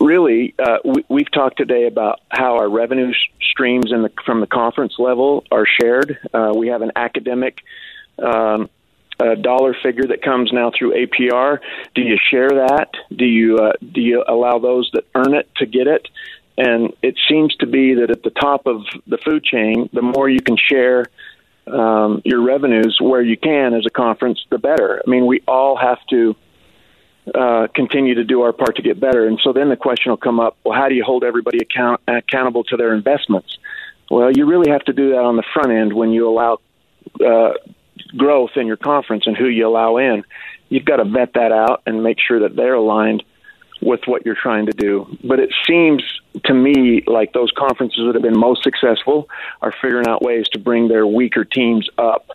really, 0.00 0.54
uh, 0.58 0.78
we, 0.84 1.04
we've 1.08 1.30
talked 1.30 1.56
today 1.58 1.86
about 1.86 2.20
how 2.30 2.56
our 2.56 2.68
revenue 2.68 3.12
streams 3.40 3.92
in 3.92 4.02
the, 4.02 4.10
from 4.24 4.40
the 4.40 4.46
conference 4.46 4.94
level 4.98 5.44
are 5.50 5.66
shared. 5.80 6.18
Uh, 6.32 6.52
we 6.56 6.68
have 6.68 6.82
an 6.82 6.92
academic 6.96 7.62
um, 8.18 8.68
a 9.20 9.36
dollar 9.36 9.74
figure 9.82 10.04
that 10.04 10.22
comes 10.22 10.52
now 10.52 10.70
through 10.76 10.94
APR. 10.94 11.58
Do 11.94 12.02
you 12.02 12.16
share 12.30 12.50
that? 12.50 12.90
Do 13.14 13.24
you 13.24 13.58
uh, 13.58 13.72
do 13.92 14.00
you 14.00 14.24
allow 14.26 14.58
those 14.58 14.90
that 14.94 15.04
earn 15.14 15.34
it 15.34 15.48
to 15.56 15.66
get 15.66 15.86
it? 15.86 16.06
And 16.56 16.92
it 17.02 17.16
seems 17.28 17.54
to 17.56 17.66
be 17.66 17.94
that 17.94 18.10
at 18.10 18.22
the 18.22 18.30
top 18.30 18.66
of 18.66 18.82
the 19.06 19.18
food 19.18 19.44
chain, 19.44 19.88
the 19.92 20.02
more 20.02 20.28
you 20.28 20.40
can 20.40 20.56
share 20.56 21.06
um, 21.72 22.22
your 22.24 22.42
revenues 22.42 22.98
where 23.00 23.22
you 23.22 23.36
can 23.36 23.74
as 23.74 23.84
a 23.86 23.90
conference, 23.90 24.44
the 24.50 24.58
better. 24.58 25.02
I 25.04 25.10
mean, 25.10 25.26
we 25.26 25.42
all 25.46 25.76
have 25.76 25.98
to 26.10 26.36
uh, 27.34 27.66
continue 27.74 28.14
to 28.14 28.24
do 28.24 28.42
our 28.42 28.52
part 28.52 28.76
to 28.76 28.82
get 28.82 28.98
better. 29.00 29.26
And 29.26 29.38
so 29.42 29.52
then 29.52 29.68
the 29.68 29.76
question 29.76 30.10
will 30.10 30.16
come 30.16 30.40
up: 30.40 30.56
Well, 30.64 30.78
how 30.78 30.88
do 30.88 30.94
you 30.94 31.04
hold 31.04 31.24
everybody 31.24 31.58
account- 31.58 32.00
accountable 32.06 32.64
to 32.64 32.76
their 32.76 32.94
investments? 32.94 33.58
Well, 34.10 34.30
you 34.30 34.46
really 34.46 34.70
have 34.70 34.84
to 34.84 34.92
do 34.92 35.10
that 35.10 35.22
on 35.22 35.36
the 35.36 35.44
front 35.52 35.70
end 35.70 35.92
when 35.92 36.10
you 36.10 36.28
allow 36.28 36.58
uh, 37.24 37.52
growth 38.16 38.50
in 38.56 38.66
your 38.66 38.76
conference 38.76 39.24
and 39.26 39.36
who 39.36 39.46
you 39.46 39.66
allow 39.66 39.98
in. 39.98 40.24
You've 40.68 40.84
got 40.84 40.96
to 40.96 41.04
vet 41.04 41.34
that 41.34 41.52
out 41.52 41.82
and 41.86 42.02
make 42.02 42.18
sure 42.26 42.40
that 42.40 42.56
they're 42.56 42.74
aligned 42.74 43.22
with 43.80 44.00
what 44.06 44.26
you're 44.26 44.36
trying 44.40 44.66
to 44.66 44.72
do. 44.72 45.06
But 45.24 45.38
it 45.38 45.50
seems 45.66 46.02
to 46.44 46.54
me 46.54 47.02
like 47.06 47.32
those 47.32 47.50
conferences 47.56 48.00
that 48.06 48.14
have 48.14 48.22
been 48.22 48.38
most 48.38 48.62
successful 48.62 49.28
are 49.62 49.72
figuring 49.80 50.06
out 50.06 50.22
ways 50.22 50.48
to 50.52 50.58
bring 50.58 50.88
their 50.88 51.06
weaker 51.06 51.44
teams 51.44 51.88
up 51.96 52.30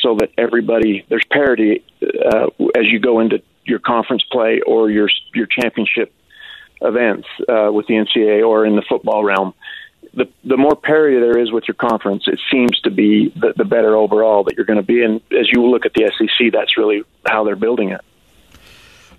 so 0.00 0.16
that 0.16 0.30
everybody 0.38 1.04
there's 1.08 1.24
parity 1.30 1.84
uh, 2.02 2.46
as 2.76 2.84
you 2.84 3.00
go 3.00 3.20
into 3.20 3.42
your 3.64 3.78
conference 3.78 4.22
play 4.30 4.60
or 4.66 4.90
your 4.90 5.08
your 5.34 5.46
championship 5.46 6.12
events 6.82 7.26
uh, 7.48 7.70
with 7.72 7.86
the 7.86 7.94
NCAA 7.94 8.46
or 8.46 8.66
in 8.66 8.76
the 8.76 8.84
football 8.88 9.24
realm. 9.24 9.54
The 10.12 10.28
the 10.44 10.56
more 10.56 10.76
parity 10.76 11.18
there 11.18 11.38
is 11.38 11.50
with 11.50 11.64
your 11.66 11.74
conference, 11.74 12.24
it 12.26 12.38
seems 12.52 12.78
to 12.82 12.90
be 12.90 13.30
the, 13.30 13.54
the 13.56 13.64
better 13.64 13.96
overall 13.96 14.44
that 14.44 14.54
you're 14.56 14.66
going 14.66 14.78
to 14.78 14.86
be. 14.86 15.02
And 15.02 15.20
as 15.32 15.48
you 15.50 15.66
look 15.66 15.86
at 15.86 15.94
the 15.94 16.12
SEC, 16.16 16.52
that's 16.52 16.76
really 16.76 17.02
how 17.26 17.42
they're 17.44 17.56
building 17.56 17.90
it. 17.90 18.00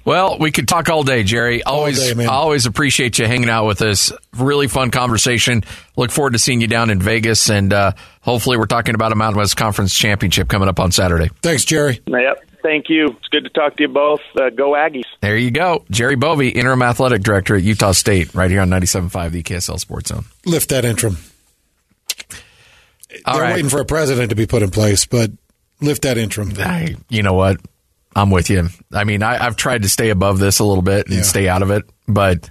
Well, 0.06 0.38
we 0.40 0.52
could 0.52 0.68
talk 0.68 0.88
all 0.90 1.04
day, 1.04 1.24
Jerry. 1.24 1.64
Always, 1.64 2.00
day, 2.00 2.14
man. 2.14 2.30
always 2.30 2.68
appreciate 2.68 3.18
you 3.18 3.26
hanging 3.26 3.50
out 3.50 3.66
with 3.66 3.82
us. 3.82 4.14
Really 4.38 4.68
fun 4.68 4.92
conversation. 4.92 5.64
Look 5.98 6.12
forward 6.12 6.34
to 6.34 6.40
seeing 6.40 6.62
you 6.62 6.68
down 6.68 6.92
in 6.92 7.02
Vegas, 7.02 7.50
and 7.50 7.74
uh, 7.74 7.94
hopefully, 8.22 8.58
we're 8.58 8.68
talking 8.68 8.94
about 8.94 9.12
a 9.12 9.16
Mountain 9.16 9.40
West 9.40 9.58
Conference 9.58 9.96
championship 9.96 10.48
coming 10.48 10.70
up 10.70 10.80
on 10.80 10.92
Saturday. 10.92 11.30
Thanks, 11.42 11.66
Jerry. 11.66 12.02
Yep. 12.06 12.38
Thank 12.62 12.86
you. 12.90 13.08
It's 13.18 13.28
good 13.30 13.44
to 13.44 13.50
talk 13.50 13.78
to 13.78 13.84
you 13.84 13.90
both. 13.90 14.22
Uh, 14.36 14.50
go 14.50 14.72
Aggies. 14.72 15.04
There 15.22 15.38
you 15.38 15.52
go, 15.52 15.86
Jerry 15.90 16.16
Bovee, 16.16 16.54
interim 16.56 16.82
athletic 16.84 17.22
director 17.24 17.56
at 17.56 17.64
Utah 17.64 17.92
State, 17.92 18.34
right 18.36 18.50
here 18.50 18.62
on 18.62 18.70
97.5 18.70 19.32
the 19.32 19.44
KSL 19.44 19.80
Sports 19.80 20.10
Zone. 20.10 20.26
Lift 20.46 20.70
that 20.70 20.86
interim. 20.86 21.18
All 23.26 23.36
They're 23.36 23.44
right. 23.44 23.54
waiting 23.56 23.70
for 23.70 23.80
a 23.82 23.86
president 23.86 24.30
to 24.30 24.36
be 24.36 24.46
put 24.46 24.62
in 24.62 24.72
place, 24.72 25.06
but 25.06 25.32
lift 25.82 26.04
that 26.04 26.18
interim. 26.18 26.54
I, 26.58 26.96
you 27.10 27.24
know 27.24 27.34
what? 27.34 27.60
I'm 28.16 28.30
with 28.32 28.50
you. 28.50 28.70
I 28.94 29.04
mean, 29.04 29.22
I, 29.24 29.46
I've 29.46 29.58
tried 29.58 29.82
to 29.84 29.90
stay 29.90 30.10
above 30.10 30.40
this 30.40 30.60
a 30.60 30.64
little 30.64 30.82
bit 30.84 31.08
and 31.08 31.18
Yeah. 31.18 31.22
stay 31.24 31.48
out 31.50 31.62
of 31.62 31.72
it, 31.72 31.84
but 32.08 32.50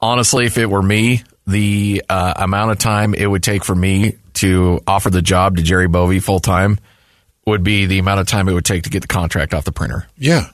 honestly, 0.00 0.46
if 0.46 0.56
it 0.58 0.66
were 0.70 0.82
me, 0.82 1.22
the 1.46 2.02
uh, 2.08 2.32
amount 2.36 2.70
of 2.72 2.78
time 2.78 3.14
it 3.14 3.26
would 3.26 3.42
take 3.42 3.62
for 3.64 3.74
me 3.74 4.16
to 4.34 4.80
offer 4.86 5.10
the 5.10 5.22
job 5.22 5.56
to 5.56 5.62
Jerry 5.62 5.86
Bovee 5.88 6.22
full 6.22 6.40
time 6.40 6.78
would 7.46 7.62
be 7.62 7.86
the 7.86 7.98
amount 7.98 8.20
of 8.20 8.26
time 8.26 8.48
it 8.48 8.52
would 8.54 8.64
take 8.64 8.84
to 8.84 8.90
get 8.90 9.02
the 9.02 9.06
contract 9.08 9.54
off 9.54 9.64
the 9.64 9.72
printer. 9.72 10.06
Yeah. 10.16 10.48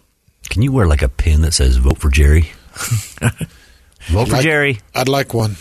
Can 0.51 0.61
you 0.63 0.73
wear 0.73 0.87
like 0.87 1.03
a 1.03 1.09
pin 1.09 1.41
that 1.43 1.53
says 1.55 1.77
"Vote 1.77 1.99
for 1.99 2.11
Jerry"? 2.11 2.51
Vote 4.09 4.27
for 4.29 4.35
Like- 4.35 4.43
Jerry. 4.43 4.81
I'd 4.95 5.09
like 5.09 5.33
one. 5.33 5.57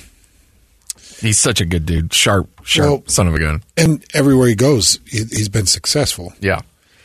He's 1.19 1.39
such 1.39 1.61
a 1.61 1.65
good 1.65 1.85
dude, 1.85 2.13
sharp, 2.13 2.49
sharp 2.63 2.89
Well- 2.89 3.03
son 3.05 3.27
of 3.27 3.35
a 3.35 3.39
gun. 3.39 3.63
And 3.77 4.03
everywhere 4.13 4.47
he 4.47 4.55
goes, 4.55 4.99
he, 5.05 5.19
he's 5.19 5.49
been 5.49 5.67
successful. 5.67 6.33
Yeah. 6.41 6.61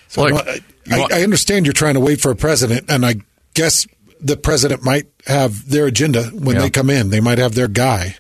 So 0.09 0.23
Look, 0.25 0.47
I, 0.47 0.61
I, 0.91 0.99
want- 0.99 1.13
I 1.13 1.23
understand 1.23 1.67
you're 1.67 1.73
trying 1.73 1.95
to 1.95 2.01
wait 2.01 2.21
for 2.21 2.31
a 2.31 2.37
president, 2.37 2.91
and 2.91 3.05
I 3.05 3.17
guess 3.55 3.87
the 4.21 4.37
president 4.37 4.83
might 4.85 5.07
have 5.27 5.69
their 5.69 5.87
agenda 5.87 6.25
when 6.25 6.57
Yeah. 6.57 6.63
they 6.63 6.71
come 6.71 6.91
in. 6.91 7.11
They 7.11 7.21
might 7.21 7.39
have 7.39 7.55
their 7.55 7.69
guy, 7.69 8.17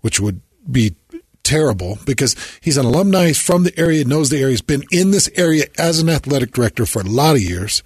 which 0.00 0.18
would 0.20 0.40
be 0.70 0.94
terrible 1.42 1.98
because 2.04 2.36
he's 2.60 2.76
an 2.76 2.86
alumni 2.86 3.32
from 3.32 3.64
the 3.64 3.78
area, 3.78 4.04
knows 4.04 4.30
the 4.30 4.38
area, 4.38 4.50
he's 4.50 4.60
been 4.62 4.84
in 4.90 5.10
this 5.10 5.28
area 5.36 5.66
as 5.78 5.98
an 6.00 6.08
athletic 6.08 6.52
director 6.52 6.84
for 6.86 7.00
a 7.00 7.04
lot 7.04 7.36
of 7.36 7.42
years. 7.42 7.82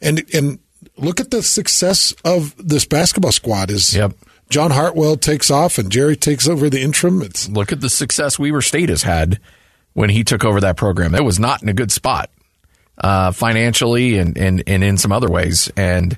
And 0.00 0.24
and 0.34 0.58
look 0.96 1.20
at 1.20 1.30
the 1.30 1.42
success 1.42 2.14
of 2.24 2.54
this 2.58 2.84
basketball 2.84 3.32
squad. 3.32 3.70
Is 3.70 3.94
Yep. 3.94 4.12
John 4.50 4.70
Hartwell 4.70 5.16
takes 5.16 5.50
off 5.50 5.78
and 5.78 5.90
Jerry 5.90 6.16
takes 6.16 6.46
over 6.46 6.68
the 6.68 6.80
interim. 6.80 7.22
It's 7.22 7.48
look 7.48 7.72
at 7.72 7.80
the 7.80 7.88
success 7.88 8.38
Weber 8.38 8.60
State 8.60 8.88
has 8.90 9.02
had 9.02 9.40
when 9.94 10.10
he 10.10 10.24
took 10.24 10.44
over 10.44 10.60
that 10.60 10.76
program. 10.76 11.14
It 11.14 11.24
was 11.24 11.40
not 11.40 11.62
in 11.62 11.68
a 11.68 11.72
good 11.72 11.90
spot 11.90 12.30
uh, 12.98 13.32
financially 13.32 14.18
and, 14.18 14.36
and, 14.36 14.62
and 14.66 14.84
in 14.84 14.98
some 14.98 15.12
other 15.12 15.28
ways. 15.28 15.70
And 15.76 16.16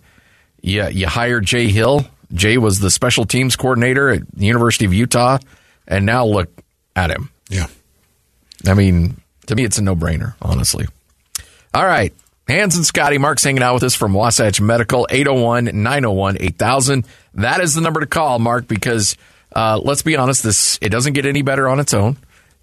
yeah, 0.60 0.88
you 0.88 1.06
hired 1.06 1.46
Jay 1.46 1.68
Hill. 1.68 2.06
Jay 2.32 2.58
was 2.58 2.80
the 2.80 2.90
special 2.90 3.24
teams 3.24 3.54
coordinator 3.54 4.10
at 4.10 4.22
the 4.32 4.46
University 4.46 4.84
of 4.84 4.92
Utah, 4.92 5.38
and 5.86 6.04
now 6.04 6.26
look 6.26 6.50
at 6.96 7.10
him. 7.10 7.30
yeah. 7.48 7.66
I 8.66 8.74
mean, 8.74 9.20
to 9.46 9.54
me, 9.54 9.64
it's 9.64 9.78
a 9.78 9.82
no 9.82 9.94
brainer, 9.94 10.34
honestly. 10.42 10.86
All 11.72 11.84
right. 11.84 12.12
Hans 12.48 12.76
and 12.76 12.86
Scotty, 12.86 13.18
Mark's 13.18 13.44
hanging 13.44 13.62
out 13.62 13.74
with 13.74 13.82
us 13.82 13.94
from 13.94 14.12
Wasatch 14.12 14.60
Medical, 14.60 15.06
801 15.10 15.66
901 15.82 16.36
8000. 16.40 17.06
That 17.34 17.60
is 17.60 17.74
the 17.74 17.80
number 17.80 18.00
to 18.00 18.06
call, 18.06 18.38
Mark, 18.38 18.66
because 18.66 19.16
uh, 19.54 19.78
let's 19.82 20.02
be 20.02 20.16
honest, 20.16 20.42
this 20.42 20.78
it 20.80 20.88
doesn't 20.88 21.12
get 21.12 21.26
any 21.26 21.42
better 21.42 21.68
on 21.68 21.80
its 21.80 21.92
own. 21.92 22.16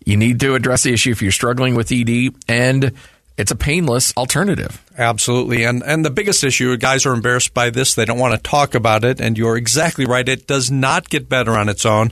You 0.06 0.18
need 0.18 0.40
to 0.42 0.56
address 0.56 0.84
the 0.84 0.94
issue 0.94 1.12
if 1.12 1.22
you're 1.22 1.32
struggling 1.32 1.76
with 1.76 1.92
ED, 1.92 2.34
and 2.48 2.92
it's 3.38 3.52
a 3.52 3.56
painless 3.56 4.16
alternative. 4.16 4.84
Absolutely. 4.98 5.64
And 5.64 5.82
and 5.84 6.06
the 6.06 6.12
biggest 6.12 6.44
issue, 6.44 6.76
guys 6.78 7.06
are 7.06 7.14
embarrassed 7.14 7.54
by 7.54 7.70
this. 7.70 7.96
They 7.96 8.06
don't 8.06 8.20
want 8.20 8.36
to 8.36 8.50
talk 8.50 8.76
about 8.76 9.04
it. 9.04 9.20
And 9.20 9.38
you're 9.38 9.58
exactly 9.58 10.06
right. 10.06 10.28
It 10.28 10.46
does 10.46 10.70
not 10.70 11.10
get 11.10 11.30
better 11.30 11.52
on 11.52 11.70
its 11.70 11.86
own. 11.86 12.12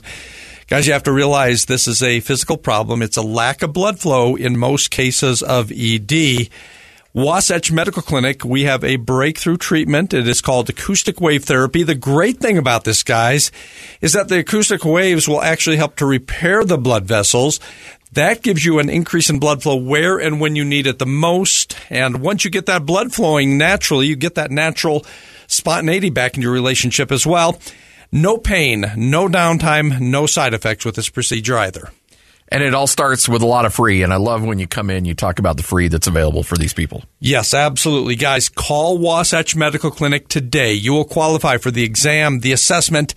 Guys, 0.68 0.86
you 0.86 0.94
have 0.94 1.02
to 1.04 1.12
realize 1.12 1.66
this 1.66 1.86
is 1.86 2.02
a 2.02 2.20
physical 2.20 2.56
problem. 2.56 3.02
It's 3.02 3.16
a 3.16 3.22
lack 3.22 3.62
of 3.62 3.72
blood 3.72 3.98
flow 3.98 4.36
in 4.36 4.58
most 4.58 4.90
cases 4.90 5.42
of 5.42 5.70
ED. 5.70 6.48
Wasatch 7.14 7.70
Medical 7.70 8.00
Clinic, 8.00 8.42
we 8.42 8.62
have 8.62 8.82
a 8.82 8.96
breakthrough 8.96 9.58
treatment. 9.58 10.14
It 10.14 10.26
is 10.26 10.40
called 10.40 10.70
acoustic 10.70 11.20
wave 11.20 11.44
therapy. 11.44 11.82
The 11.82 11.94
great 11.94 12.38
thing 12.38 12.56
about 12.56 12.84
this, 12.84 13.02
guys, 13.02 13.52
is 14.00 14.14
that 14.14 14.28
the 14.28 14.38
acoustic 14.38 14.82
waves 14.82 15.28
will 15.28 15.42
actually 15.42 15.76
help 15.76 15.96
to 15.96 16.06
repair 16.06 16.64
the 16.64 16.78
blood 16.78 17.04
vessels. 17.04 17.60
That 18.12 18.40
gives 18.40 18.64
you 18.64 18.78
an 18.78 18.88
increase 18.88 19.28
in 19.28 19.38
blood 19.38 19.62
flow 19.62 19.76
where 19.76 20.18
and 20.18 20.40
when 20.40 20.56
you 20.56 20.64
need 20.64 20.86
it 20.86 20.98
the 20.98 21.04
most. 21.04 21.76
And 21.90 22.22
once 22.22 22.46
you 22.46 22.50
get 22.50 22.64
that 22.64 22.86
blood 22.86 23.12
flowing 23.12 23.58
naturally, 23.58 24.06
you 24.06 24.16
get 24.16 24.36
that 24.36 24.50
natural 24.50 25.04
spontaneity 25.48 26.08
back 26.08 26.36
in 26.36 26.42
your 26.42 26.52
relationship 26.52 27.12
as 27.12 27.26
well. 27.26 27.60
No 28.10 28.38
pain, 28.38 28.90
no 28.96 29.28
downtime, 29.28 30.00
no 30.00 30.24
side 30.24 30.54
effects 30.54 30.86
with 30.86 30.94
this 30.94 31.10
procedure 31.10 31.58
either. 31.58 31.90
And 32.52 32.62
it 32.62 32.74
all 32.74 32.86
starts 32.86 33.30
with 33.30 33.40
a 33.40 33.46
lot 33.46 33.64
of 33.64 33.72
free. 33.72 34.02
And 34.02 34.12
I 34.12 34.16
love 34.16 34.44
when 34.44 34.58
you 34.58 34.66
come 34.66 34.90
in, 34.90 35.06
you 35.06 35.14
talk 35.14 35.38
about 35.38 35.56
the 35.56 35.62
free 35.62 35.88
that's 35.88 36.06
available 36.06 36.42
for 36.42 36.54
these 36.54 36.74
people. 36.74 37.02
Yes, 37.18 37.54
absolutely. 37.54 38.14
Guys, 38.14 38.50
call 38.50 38.98
Wasatch 38.98 39.56
Medical 39.56 39.90
Clinic 39.90 40.28
today. 40.28 40.74
You 40.74 40.92
will 40.92 41.06
qualify 41.06 41.56
for 41.56 41.70
the 41.70 41.82
exam, 41.82 42.40
the 42.40 42.52
assessment, 42.52 43.14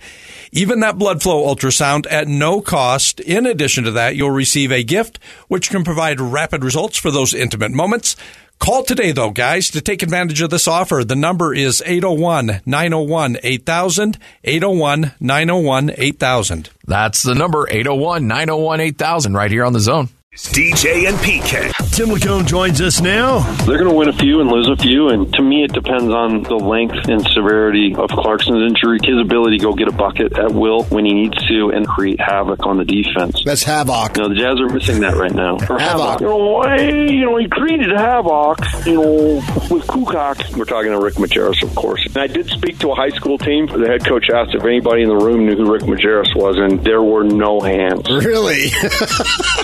even 0.52 0.80
that 0.80 0.96
blood 0.96 1.22
flow 1.22 1.46
ultrasound 1.46 2.06
at 2.10 2.28
no 2.28 2.62
cost. 2.62 3.20
In 3.20 3.44
addition 3.44 3.84
to 3.84 3.90
that, 3.90 4.16
you'll 4.16 4.30
receive 4.30 4.72
a 4.72 4.82
gift 4.82 5.18
which 5.48 5.68
can 5.68 5.84
provide 5.84 6.18
rapid 6.18 6.64
results 6.64 6.96
for 6.96 7.10
those 7.10 7.34
intimate 7.34 7.72
moments. 7.72 8.16
Call 8.58 8.82
today, 8.82 9.12
though, 9.12 9.30
guys, 9.30 9.70
to 9.70 9.80
take 9.80 10.02
advantage 10.02 10.40
of 10.40 10.50
this 10.50 10.66
offer. 10.66 11.04
The 11.04 11.14
number 11.14 11.54
is 11.54 11.82
801 11.84 12.62
901 12.64 13.36
8000. 13.42 14.18
801 14.44 15.12
901 15.20 15.90
8000. 15.96 16.70
That's 16.86 17.22
the 17.22 17.34
number 17.34 17.68
801 17.70 18.26
901 18.26 18.80
8000 18.80 19.34
right 19.34 19.50
here 19.50 19.64
on 19.64 19.72
the 19.72 19.80
zone. 19.80 20.08
DJ 20.36 21.08
and 21.08 21.16
PK. 21.18 21.72
Tim 21.96 22.08
Lacone 22.08 22.46
joins 22.46 22.80
us 22.82 23.00
now. 23.00 23.40
They're 23.64 23.78
going 23.78 23.88
to 23.88 23.96
win 23.96 24.08
a 24.08 24.12
few 24.12 24.40
and 24.42 24.50
lose 24.50 24.68
a 24.68 24.76
few, 24.76 25.08
and 25.08 25.32
to 25.32 25.42
me, 25.42 25.64
it 25.64 25.72
depends 25.72 26.12
on 26.12 26.42
the 26.42 26.56
length 26.56 27.08
and 27.08 27.26
severity 27.28 27.94
of 27.96 28.10
Clarkson's 28.10 28.62
injury, 28.62 28.98
his 29.02 29.18
ability 29.18 29.56
to 29.58 29.64
go 29.64 29.72
get 29.72 29.88
a 29.88 29.92
bucket 29.92 30.38
at 30.38 30.52
will 30.52 30.84
when 30.84 31.06
he 31.06 31.14
needs 31.14 31.36
to, 31.48 31.70
and 31.70 31.88
create 31.88 32.20
havoc 32.20 32.66
on 32.66 32.76
the 32.76 32.84
defense. 32.84 33.42
That's 33.44 33.62
Havoc. 33.62 34.16
You 34.18 34.24
know, 34.24 34.28
the 34.28 34.34
Jazz 34.34 34.60
are 34.60 34.68
missing 34.68 35.00
that 35.00 35.16
right 35.16 35.32
now. 35.32 35.56
Or 35.70 35.78
Havoc. 35.78 36.20
You 36.20 36.26
know, 36.26 36.62
hey, 36.64 37.10
you 37.12 37.24
know, 37.24 37.38
he 37.38 37.48
created 37.48 37.90
havoc, 37.96 38.58
you 38.84 38.94
know, 38.94 39.36
with 39.70 39.86
Kukak. 39.86 40.54
We're 40.54 40.66
talking 40.66 40.92
to 40.92 41.00
Rick 41.00 41.14
Majerus, 41.14 41.62
of 41.62 41.74
course. 41.74 42.04
And 42.04 42.18
I 42.18 42.26
did 42.26 42.48
speak 42.50 42.78
to 42.80 42.90
a 42.90 42.94
high 42.94 43.10
school 43.10 43.38
team. 43.38 43.66
The 43.66 43.86
head 43.86 44.04
coach 44.04 44.28
asked 44.28 44.54
if 44.54 44.64
anybody 44.64 45.02
in 45.02 45.08
the 45.08 45.16
room 45.16 45.46
knew 45.46 45.56
who 45.56 45.72
Rick 45.72 45.82
Majerus 45.82 46.36
was, 46.36 46.56
and 46.58 46.84
there 46.84 47.02
were 47.02 47.24
no 47.24 47.60
hands. 47.60 48.06
Really? 48.10 48.70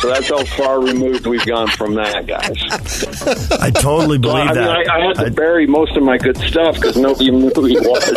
So 0.02 0.08
that's 0.08 0.28
how 0.30 0.42
far 0.62 0.80
removed 0.80 1.26
we've 1.26 1.46
gone 1.46 1.68
from 1.68 1.94
that, 1.94 2.26
guys. 2.26 2.56
I 3.60 3.70
totally 3.70 4.18
believe 4.18 4.36
I 4.36 4.46
mean, 4.46 4.54
that. 4.54 4.88
I, 4.88 4.96
I 4.96 5.06
had 5.06 5.16
to 5.24 5.30
bury 5.30 5.66
most 5.66 5.96
of 5.96 6.02
my 6.02 6.18
good 6.18 6.36
stuff 6.38 6.76
because 6.76 6.96
nobody 6.96 7.30
knew 7.30 7.50
who 7.50 7.64
he 7.64 7.78
was. 7.78 8.08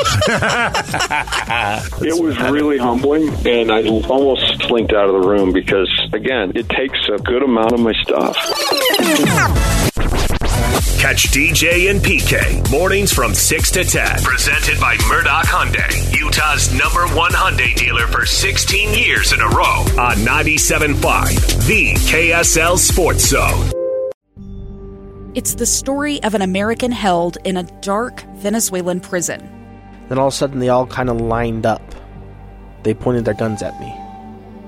it 2.02 2.22
was 2.22 2.38
really 2.52 2.78
humbling, 2.78 3.30
and 3.46 3.72
I 3.72 3.84
almost 3.84 4.64
slinked 4.64 4.94
out 4.94 5.10
of 5.10 5.22
the 5.22 5.28
room 5.28 5.54
because, 5.54 5.90
again, 6.14 6.52
it 6.56 6.70
takes 6.70 7.00
a 7.10 7.18
good 7.18 7.44
amount 7.44 7.74
of 7.74 7.80
my 7.80 7.94
stuff. 8.04 8.36
Catch 11.06 11.30
DJ 11.30 11.92
and 11.92 12.02
PK 12.02 12.68
mornings 12.72 13.14
from 13.14 13.36
6 13.36 13.72
to 13.74 13.84
10. 13.84 14.24
Presented 14.24 14.80
by 14.80 14.98
Murdock 15.08 15.46
Hyundai, 15.46 16.12
Utah's 16.18 16.74
number 16.74 17.06
one 17.16 17.32
Hyundai 17.32 17.76
dealer 17.76 18.08
for 18.08 18.26
16 18.26 18.98
years 18.98 19.32
in 19.32 19.40
a 19.40 19.48
row 19.50 19.86
on 20.00 20.16
97.5, 20.26 21.68
the 21.68 21.94
KSL 22.10 22.80
Sports 22.80 23.28
Zone. 23.28 23.72
It's 25.36 25.54
the 25.54 25.68
story 25.68 26.24
of 26.24 26.34
an 26.34 26.42
American 26.42 26.92
held 26.92 27.38
in 27.44 27.56
a 27.56 27.64
dark 27.82 28.24
Venezuelan 28.38 29.00
prison. 29.00 29.48
Then 30.10 30.18
all 30.18 30.30
of 30.30 30.34
a 30.34 30.36
sudden, 30.36 30.58
they 30.58 30.70
all 30.70 30.88
kind 30.88 31.12
of 31.12 31.22
lined 31.22 31.68
up. 31.68 31.84
They 32.82 32.96
pointed 32.96 33.26
their 33.26 33.36
guns 33.36 33.62
at 33.62 33.80
me. 33.80 33.94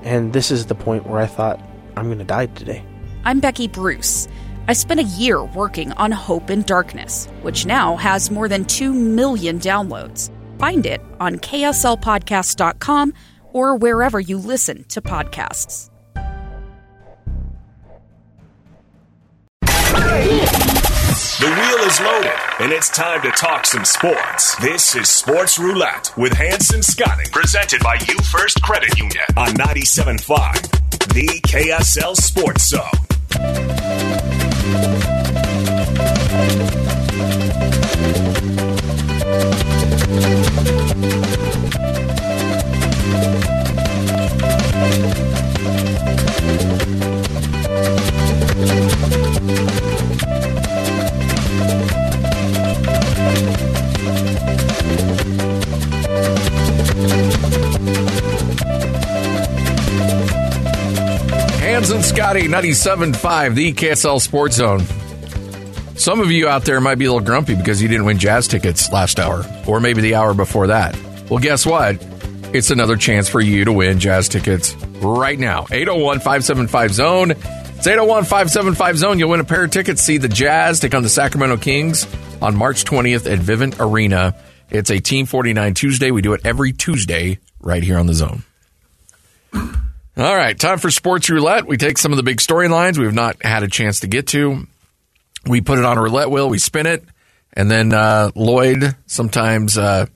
And 0.04 0.32
this 0.32 0.52
is 0.52 0.66
the 0.66 0.76
point 0.76 1.04
where 1.04 1.20
I 1.20 1.26
thought, 1.26 1.60
I'm 1.96 2.04
going 2.04 2.18
to 2.18 2.24
die 2.24 2.46
today. 2.46 2.84
I'm 3.24 3.40
Becky 3.40 3.66
Bruce. 3.66 4.28
I 4.68 4.74
spent 4.74 5.00
a 5.00 5.04
year 5.04 5.42
working 5.42 5.92
on 5.92 6.12
Hope 6.12 6.50
in 6.50 6.60
Darkness, 6.60 7.26
which 7.40 7.64
now 7.64 7.96
has 7.96 8.30
more 8.30 8.48
than 8.48 8.66
2 8.66 8.92
million 8.92 9.58
downloads. 9.58 10.30
Find 10.58 10.84
it 10.84 11.00
on 11.18 11.36
kslpodcast.com 11.36 13.14
or 13.54 13.76
wherever 13.76 14.20
you 14.20 14.36
listen 14.36 14.84
to 14.84 15.00
podcasts. 15.00 15.88
The 21.38 21.46
wheel 21.46 21.86
is 21.86 22.00
loaded, 22.00 22.38
and 22.60 22.70
it's 22.70 22.90
time 22.90 23.22
to 23.22 23.30
talk 23.30 23.64
some 23.64 23.86
sports. 23.86 24.54
This 24.56 24.94
is 24.94 25.08
Sports 25.08 25.58
Roulette 25.58 26.12
with 26.18 26.34
Hans 26.34 26.72
and 26.72 26.84
Scotty, 26.84 27.24
presented 27.32 27.80
by 27.82 27.96
UFirst 27.96 28.60
Credit 28.60 28.98
Union 28.98 29.24
on 29.38 29.48
97.5, 29.54 31.14
the 31.14 31.40
KSL 31.46 32.14
Sports 32.16 32.68
Zone. 32.68 33.87
Hans 61.78 61.90
and 61.90 62.04
Scotty, 62.04 62.48
97.5, 62.48 63.54
the 63.54 63.72
KSL 63.72 64.20
Sports 64.20 64.56
Zone. 64.56 64.80
Some 65.96 66.20
of 66.20 66.30
you 66.30 66.48
out 66.48 66.64
there 66.64 66.80
might 66.80 66.96
be 66.96 67.04
a 67.04 67.12
little 67.12 67.24
grumpy 67.24 67.54
because 67.54 67.80
you 67.80 67.88
didn't 67.88 68.04
win 68.04 68.18
jazz 68.18 68.48
tickets 68.48 68.90
last 68.92 69.20
hour, 69.20 69.44
or 69.66 69.78
maybe 69.78 70.00
the 70.00 70.14
hour 70.14 70.34
before 70.34 70.68
that. 70.68 70.98
Well, 71.30 71.38
guess 71.38 71.64
what? 71.64 72.04
It's 72.52 72.70
another 72.70 72.96
chance 72.96 73.28
for 73.28 73.40
you 73.40 73.64
to 73.64 73.72
win 73.72 74.00
jazz 74.00 74.28
tickets 74.28 74.74
right 75.00 75.38
now. 75.38 75.66
801 75.70 76.18
575 76.18 76.92
Zone. 76.94 77.30
It's 77.32 77.86
801 77.86 78.24
575 78.24 78.98
Zone. 78.98 79.18
You'll 79.18 79.30
win 79.30 79.40
a 79.40 79.44
pair 79.44 79.64
of 79.64 79.70
tickets. 79.70 80.02
See 80.02 80.18
the 80.18 80.28
Jazz 80.28 80.80
take 80.80 80.94
on 80.94 81.02
the 81.02 81.08
Sacramento 81.08 81.56
Kings 81.58 82.06
on 82.42 82.56
March 82.56 82.84
20th 82.84 83.30
at 83.30 83.38
Vivint 83.38 83.76
Arena. 83.80 84.34
It's 84.70 84.90
a 84.90 84.98
Team 85.00 85.26
49 85.26 85.74
Tuesday. 85.74 86.10
We 86.10 86.20
do 86.22 86.32
it 86.34 86.42
every 86.44 86.72
Tuesday 86.72 87.38
right 87.60 87.82
here 87.82 87.98
on 87.98 88.06
the 88.06 88.14
Zone. 88.14 88.42
All 89.54 90.34
right, 90.36 90.58
time 90.58 90.78
for 90.78 90.90
sports 90.90 91.30
roulette. 91.30 91.66
We 91.66 91.76
take 91.76 91.96
some 91.96 92.12
of 92.12 92.16
the 92.16 92.24
big 92.24 92.38
storylines 92.38 92.98
we've 92.98 93.14
not 93.14 93.40
had 93.42 93.62
a 93.62 93.68
chance 93.68 94.00
to 94.00 94.08
get 94.08 94.26
to. 94.28 94.66
We 95.46 95.60
put 95.60 95.78
it 95.78 95.84
on 95.84 95.96
a 95.96 96.02
roulette 96.02 96.30
wheel, 96.30 96.50
we 96.50 96.58
spin 96.58 96.86
it, 96.86 97.04
and 97.52 97.70
then 97.70 97.92
uh, 97.92 98.32
Lloyd 98.34 98.96
sometimes. 99.06 99.78
Uh, 99.78 100.06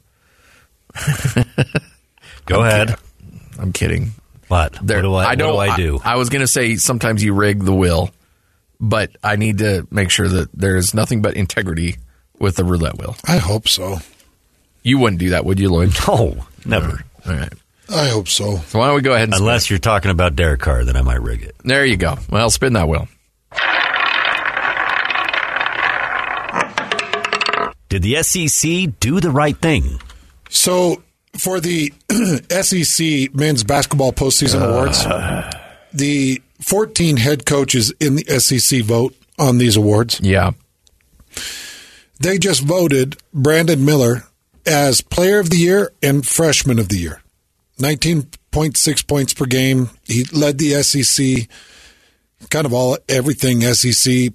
Go 2.46 2.60
I'm 2.60 2.66
ahead. 2.66 2.88
kid- 2.88 2.98
I'm 3.60 3.72
kidding. 3.72 4.12
What? 4.52 4.78
There- 4.82 4.98
what 4.98 5.02
do 5.02 5.14
I, 5.14 5.34
don't, 5.34 5.54
what 5.56 5.64
do 5.64 5.72
I 5.72 5.76
do? 5.76 6.00
I, 6.04 6.16
was 6.16 6.28
going 6.28 6.42
to 6.42 6.46
say 6.46 6.76
sometimes 6.76 7.24
you 7.24 7.32
rig 7.32 7.64
the 7.64 7.74
wheel, 7.74 8.10
but 8.78 9.16
I 9.24 9.36
need 9.36 9.58
to 9.58 9.88
make 9.90 10.10
sure 10.10 10.28
that 10.28 10.50
there's 10.52 10.92
nothing 10.92 11.22
but 11.22 11.36
integrity 11.36 11.96
with 12.38 12.56
the 12.56 12.64
roulette 12.64 12.98
wheel. 12.98 13.16
I 13.26 13.38
hope 13.38 13.66
so. 13.66 14.00
You 14.82 14.98
wouldn't 14.98 15.20
do 15.20 15.30
that, 15.30 15.46
would 15.46 15.58
you, 15.58 15.70
Lloyd? 15.70 15.94
no, 16.06 16.36
never. 16.66 17.02
All 17.26 17.32
right. 17.32 17.52
I 17.88 18.08
hope 18.08 18.28
so. 18.28 18.56
So 18.58 18.78
why 18.78 18.88
don't 18.88 18.96
we 18.96 19.00
go 19.00 19.14
ahead 19.14 19.28
and 19.28 19.34
spin 19.34 19.42
Unless 19.46 19.70
you're 19.70 19.78
talking 19.78 20.10
about 20.10 20.36
Derek 20.36 20.60
Carr, 20.60 20.84
then 20.84 20.96
I 20.96 21.02
might 21.02 21.22
rig 21.22 21.42
it. 21.42 21.56
There 21.64 21.86
you 21.86 21.96
go. 21.96 22.18
Well, 22.28 22.50
spin 22.50 22.74
that 22.74 22.88
wheel. 22.88 23.08
Did 27.88 28.02
the 28.02 28.22
SEC 28.22 29.00
do 29.00 29.18
the 29.20 29.30
right 29.30 29.56
thing? 29.56 29.98
So 30.50 31.02
for 31.36 31.60
the 31.60 31.92
SEC 32.50 33.34
men's 33.34 33.64
basketball 33.64 34.12
postseason 34.12 34.60
uh. 34.60 34.68
awards, 34.68 35.04
the 35.92 36.42
14 36.60 37.16
head 37.16 37.46
coaches 37.46 37.92
in 38.00 38.16
the 38.16 38.24
SEC 38.40 38.82
vote 38.82 39.14
on 39.38 39.58
these 39.58 39.76
awards. 39.76 40.20
Yeah. 40.22 40.52
They 42.20 42.38
just 42.38 42.62
voted 42.62 43.16
Brandon 43.34 43.84
Miller 43.84 44.24
as 44.64 45.00
player 45.00 45.40
of 45.40 45.50
the 45.50 45.56
year 45.56 45.92
and 46.02 46.26
freshman 46.26 46.78
of 46.78 46.88
the 46.88 46.98
year. 46.98 47.20
19.6 47.78 49.06
points 49.08 49.34
per 49.34 49.46
game. 49.46 49.90
He 50.04 50.24
led 50.24 50.58
the 50.58 50.82
SEC, 50.82 51.48
kind 52.50 52.66
of 52.66 52.72
all 52.72 52.96
everything 53.08 53.62
SEC. 53.62 54.32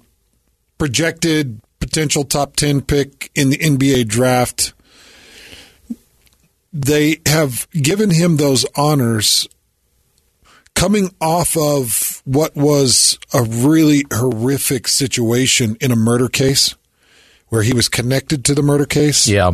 Projected 0.76 1.60
potential 1.80 2.24
top 2.24 2.56
10 2.56 2.82
pick 2.82 3.30
in 3.34 3.50
the 3.50 3.58
NBA 3.58 4.06
draft. 4.08 4.74
They 6.72 7.20
have 7.26 7.68
given 7.70 8.10
him 8.10 8.36
those 8.36 8.66
honors 8.76 9.48
coming 10.74 11.10
off 11.20 11.56
of 11.56 12.22
what 12.24 12.54
was 12.54 13.18
a 13.34 13.42
really 13.42 14.04
horrific 14.12 14.86
situation 14.86 15.76
in 15.80 15.90
a 15.90 15.96
murder 15.96 16.28
case 16.28 16.74
where 17.48 17.62
he 17.62 17.72
was 17.72 17.88
connected 17.88 18.44
to 18.44 18.54
the 18.54 18.62
murder 18.62 18.84
case 18.84 19.26
Yeah. 19.26 19.52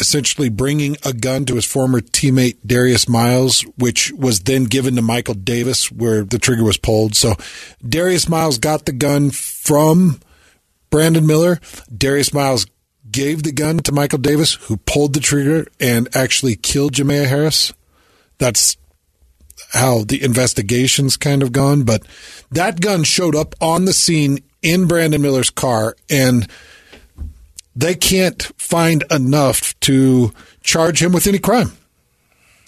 essentially 0.00 0.48
bringing 0.48 0.96
a 1.04 1.12
gun 1.12 1.44
to 1.46 1.56
his 1.56 1.64
former 1.64 2.00
teammate 2.00 2.56
Darius 2.64 3.08
Miles, 3.08 3.62
which 3.76 4.12
was 4.12 4.40
then 4.40 4.64
given 4.64 4.94
to 4.96 5.02
Michael 5.02 5.34
Davis, 5.34 5.90
where 5.90 6.22
the 6.22 6.38
trigger 6.38 6.62
was 6.64 6.76
pulled. 6.78 7.16
So 7.16 7.34
Darius 7.86 8.28
Miles 8.28 8.56
got 8.58 8.84
the 8.86 8.92
gun 8.92 9.30
from 9.30 10.20
Brandon 10.90 11.26
Miller. 11.26 11.58
Darius 11.94 12.32
Miles 12.32 12.66
gave 13.10 13.42
the 13.42 13.52
gun 13.52 13.78
to 13.78 13.92
Michael 13.92 14.18
Davis, 14.18 14.54
who 14.54 14.76
pulled 14.78 15.14
the 15.14 15.20
trigger 15.20 15.66
and 15.78 16.08
actually 16.14 16.56
killed 16.56 16.92
Jamea 16.92 17.26
Harris. 17.26 17.72
That's 18.38 18.76
how 19.72 20.04
the 20.04 20.22
investigation's 20.22 21.16
kind 21.16 21.42
of 21.42 21.52
gone. 21.52 21.84
But 21.84 22.06
that 22.50 22.80
gun 22.80 23.04
showed 23.04 23.34
up 23.34 23.54
on 23.60 23.84
the 23.84 23.92
scene 23.92 24.38
in 24.62 24.86
Brandon 24.86 25.22
Miller's 25.22 25.50
car 25.50 25.96
and 26.08 26.48
they 27.76 27.94
can't 27.94 28.42
find 28.58 29.04
enough 29.10 29.78
to 29.80 30.32
charge 30.62 31.02
him 31.02 31.12
with 31.12 31.26
any 31.26 31.38
crime. 31.38 31.72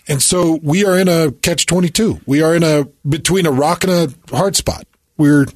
And 0.09 0.23
so 0.23 0.59
we 0.63 0.85
are 0.85 0.99
in 0.99 1.09
a 1.09 1.33
catch 1.33 1.67
22. 1.67 2.21
We 2.27 2.43
are 2.43 2.55
in 2.55 2.63
a 2.63 2.85
between 3.09 3.47
a 3.47 3.53
rock 3.53 3.85
and 3.85 3.93
a 3.93 4.37
hard 4.37 4.57
spot. 4.57 4.87
We're 5.17 5.47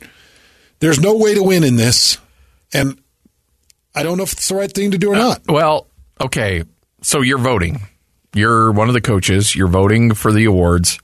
there's 0.79 1.01
no 1.01 1.17
way 1.17 1.35
to 1.35 1.43
win 1.43 1.65
in 1.65 1.77
this 1.77 2.19
and 2.73 3.01
I 3.97 4.03
don't 4.03 4.19
know 4.19 4.25
if 4.25 4.33
it's 4.33 4.49
the 4.49 4.55
right 4.55 4.71
thing 4.71 4.91
to 4.93 4.99
do 4.99 5.13
or 5.13 5.17
uh, 5.17 5.19
not. 5.19 5.43
Well, 5.49 5.89
okay. 6.21 6.63
So 7.03 7.23
you're 7.23 7.39
voting. 7.39 7.81
You're 8.35 8.71
one 8.71 8.89
of 8.89 8.95
the 8.95 9.01
coaches. 9.01 9.57
You're 9.57 9.69
voting 9.69 10.13
for 10.13 10.31
the 10.31 10.45
awards. 10.45 10.99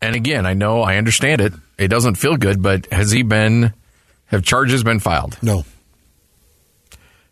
And 0.00 0.14
again, 0.14 0.46
I 0.46 0.54
know, 0.54 0.82
I 0.82 0.96
understand 0.96 1.40
it. 1.40 1.52
It 1.78 1.88
doesn't 1.88 2.14
feel 2.14 2.36
good, 2.36 2.62
but 2.62 2.86
has 2.92 3.10
he 3.10 3.22
been, 3.22 3.72
have 4.26 4.44
charges 4.44 4.84
been 4.84 5.00
filed? 5.00 5.36
No. 5.42 5.64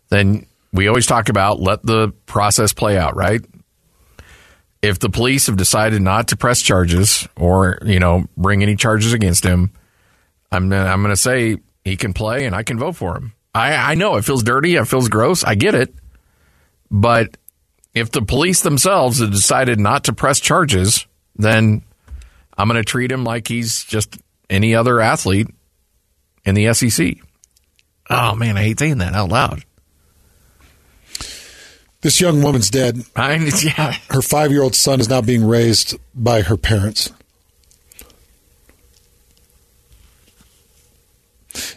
Then 0.09 0.45
we 0.73 0.87
always 0.87 1.05
talk 1.05 1.29
about 1.29 1.59
let 1.59 1.83
the 1.83 2.09
process 2.25 2.73
play 2.73 2.97
out, 2.97 3.15
right? 3.15 3.41
If 4.81 4.99
the 4.99 5.09
police 5.09 5.47
have 5.47 5.57
decided 5.57 6.01
not 6.01 6.27
to 6.29 6.37
press 6.37 6.61
charges 6.61 7.27
or, 7.37 7.79
you 7.85 7.99
know, 7.99 8.25
bring 8.35 8.61
any 8.61 8.75
charges 8.75 9.13
against 9.13 9.43
him, 9.43 9.71
I'm, 10.51 10.71
I'm 10.73 11.01
going 11.01 11.13
to 11.13 11.17
say 11.17 11.57
he 11.83 11.95
can 11.95 12.13
play 12.13 12.45
and 12.45 12.55
I 12.55 12.63
can 12.63 12.77
vote 12.77 12.95
for 12.95 13.15
him. 13.15 13.33
I, 13.55 13.91
I 13.91 13.95
know 13.95 14.17
it 14.17 14.25
feels 14.25 14.43
dirty. 14.43 14.75
It 14.75 14.85
feels 14.85 15.07
gross. 15.07 15.45
I 15.45 15.55
get 15.55 15.75
it. 15.75 15.95
But 16.91 17.37
if 17.93 18.11
the 18.11 18.21
police 18.21 18.61
themselves 18.61 19.19
have 19.19 19.31
decided 19.31 19.79
not 19.79 20.03
to 20.03 20.13
press 20.13 20.41
charges, 20.41 21.07
then 21.37 21.81
I'm 22.57 22.67
going 22.67 22.81
to 22.81 22.83
treat 22.83 23.11
him 23.11 23.23
like 23.23 23.47
he's 23.47 23.85
just 23.85 24.17
any 24.49 24.75
other 24.75 24.99
athlete 24.99 25.47
in 26.43 26.53
the 26.53 26.73
SEC. 26.73 27.15
Oh, 28.09 28.35
man, 28.35 28.57
I 28.57 28.63
hate 28.63 28.79
saying 28.79 28.97
that 28.97 29.13
out 29.13 29.29
loud. 29.29 29.63
This 32.01 32.19
young 32.19 32.43
woman's 32.43 32.69
dead. 32.69 33.03
I, 33.15 33.35
yeah. 33.63 33.93
Her 34.09 34.21
five 34.21 34.51
year 34.51 34.63
old 34.63 34.75
son 34.75 34.99
is 34.99 35.07
now 35.07 35.21
being 35.21 35.45
raised 35.45 35.97
by 36.13 36.41
her 36.41 36.57
parents. 36.57 37.11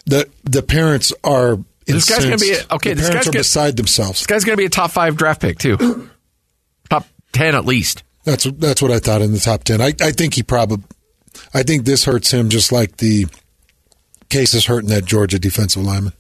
The 0.06 0.28
the 0.42 0.62
parents 0.62 1.12
are 1.22 1.58
This 1.94 2.08
guy's 2.08 2.24
gonna 2.24 2.36
be 2.38 2.52
a- 2.52 2.74
okay, 2.74 2.90
The 2.90 2.96
this 2.96 3.08
parents 3.08 3.14
guy's 3.14 3.28
are 3.28 3.32
gonna- 3.32 3.40
beside 3.40 3.76
themselves. 3.76 4.20
This 4.20 4.26
guy's 4.26 4.44
going 4.44 4.54
to 4.56 4.60
be 4.60 4.66
a 4.66 4.70
top 4.70 4.90
five 4.90 5.16
draft 5.16 5.40
pick, 5.40 5.58
too. 5.58 6.08
top 6.90 7.06
10 7.32 7.54
at 7.54 7.64
least. 7.64 8.02
That's 8.24 8.44
that's 8.44 8.82
what 8.82 8.90
I 8.90 8.98
thought 8.98 9.22
in 9.22 9.32
the 9.32 9.38
top 9.38 9.64
ten. 9.64 9.80
I, 9.80 9.94
I 10.02 10.10
think 10.12 10.34
he 10.34 10.42
probably, 10.42 10.84
I 11.54 11.62
think 11.62 11.86
this 11.86 12.04
hurts 12.04 12.30
him 12.30 12.50
just 12.50 12.70
like 12.72 12.98
the 12.98 13.24
case 14.28 14.52
is 14.52 14.66
hurting 14.66 14.90
that 14.90 15.06
Georgia 15.06 15.38
defensive 15.38 15.82
lineman. 15.82 16.12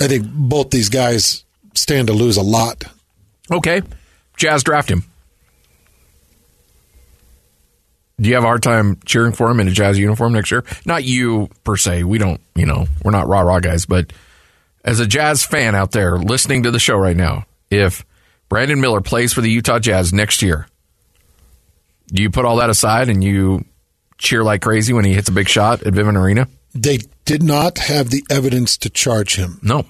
I 0.00 0.06
think 0.06 0.26
both 0.30 0.70
these 0.70 0.90
guys 0.90 1.44
stand 1.74 2.08
to 2.08 2.12
lose 2.12 2.36
a 2.36 2.42
lot. 2.42 2.84
Okay. 3.50 3.80
Jazz 4.36 4.62
draft 4.62 4.90
him. 4.90 5.04
Do 8.20 8.28
you 8.28 8.34
have 8.34 8.44
a 8.44 8.48
hard 8.48 8.62
time 8.62 8.98
cheering 9.04 9.32
for 9.32 9.48
him 9.50 9.60
in 9.60 9.68
a 9.68 9.70
Jazz 9.70 9.98
uniform 9.98 10.32
next 10.32 10.50
year? 10.50 10.64
Not 10.84 11.04
you 11.04 11.48
per 11.62 11.76
se. 11.76 12.02
We 12.02 12.18
don't, 12.18 12.40
you 12.56 12.66
know, 12.66 12.86
we're 13.04 13.12
not 13.12 13.28
rah 13.28 13.42
rah 13.42 13.60
guys, 13.60 13.86
but 13.86 14.12
as 14.84 14.98
a 15.00 15.06
Jazz 15.06 15.44
fan 15.44 15.74
out 15.74 15.92
there 15.92 16.18
listening 16.18 16.64
to 16.64 16.70
the 16.70 16.80
show 16.80 16.96
right 16.96 17.16
now, 17.16 17.46
if 17.70 18.04
Brandon 18.48 18.80
Miller 18.80 19.00
plays 19.00 19.32
for 19.32 19.40
the 19.40 19.50
Utah 19.50 19.78
Jazz 19.78 20.12
next 20.12 20.42
year, 20.42 20.66
do 22.08 22.22
you 22.22 22.30
put 22.30 22.44
all 22.44 22.56
that 22.56 22.70
aside 22.70 23.08
and 23.08 23.22
you 23.22 23.64
cheer 24.16 24.42
like 24.42 24.62
crazy 24.62 24.92
when 24.92 25.04
he 25.04 25.14
hits 25.14 25.28
a 25.28 25.32
big 25.32 25.48
shot 25.48 25.82
at 25.82 25.92
Vivint 25.92 26.20
Arena? 26.20 26.48
They 26.74 27.00
did 27.24 27.42
not 27.42 27.78
have 27.78 28.10
the 28.10 28.24
evidence 28.30 28.76
to 28.78 28.90
charge 28.90 29.36
him. 29.36 29.60
No. 29.62 29.86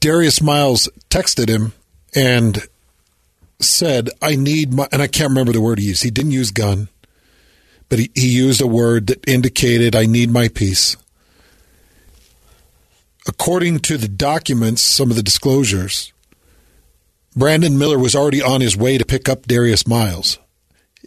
Darius 0.00 0.40
Miles 0.40 0.88
texted 1.10 1.48
him 1.48 1.72
and 2.14 2.66
said, 3.60 4.10
I 4.22 4.36
need 4.36 4.72
my, 4.72 4.86
and 4.92 5.02
I 5.02 5.06
can't 5.06 5.30
remember 5.30 5.52
the 5.52 5.60
word 5.60 5.78
he 5.78 5.86
used. 5.86 6.02
He 6.02 6.10
didn't 6.10 6.30
use 6.32 6.50
gun, 6.50 6.88
but 7.88 7.98
he, 7.98 8.10
he 8.14 8.28
used 8.28 8.60
a 8.60 8.66
word 8.66 9.08
that 9.08 9.26
indicated, 9.28 9.96
I 9.96 10.06
need 10.06 10.30
my 10.30 10.48
piece. 10.48 10.96
According 13.26 13.80
to 13.80 13.98
the 13.98 14.08
documents, 14.08 14.80
some 14.82 15.10
of 15.10 15.16
the 15.16 15.22
disclosures, 15.22 16.12
Brandon 17.36 17.76
Miller 17.78 17.98
was 17.98 18.14
already 18.16 18.40
on 18.42 18.60
his 18.60 18.76
way 18.76 18.96
to 18.96 19.04
pick 19.04 19.28
up 19.28 19.46
Darius 19.46 19.86
Miles. 19.86 20.38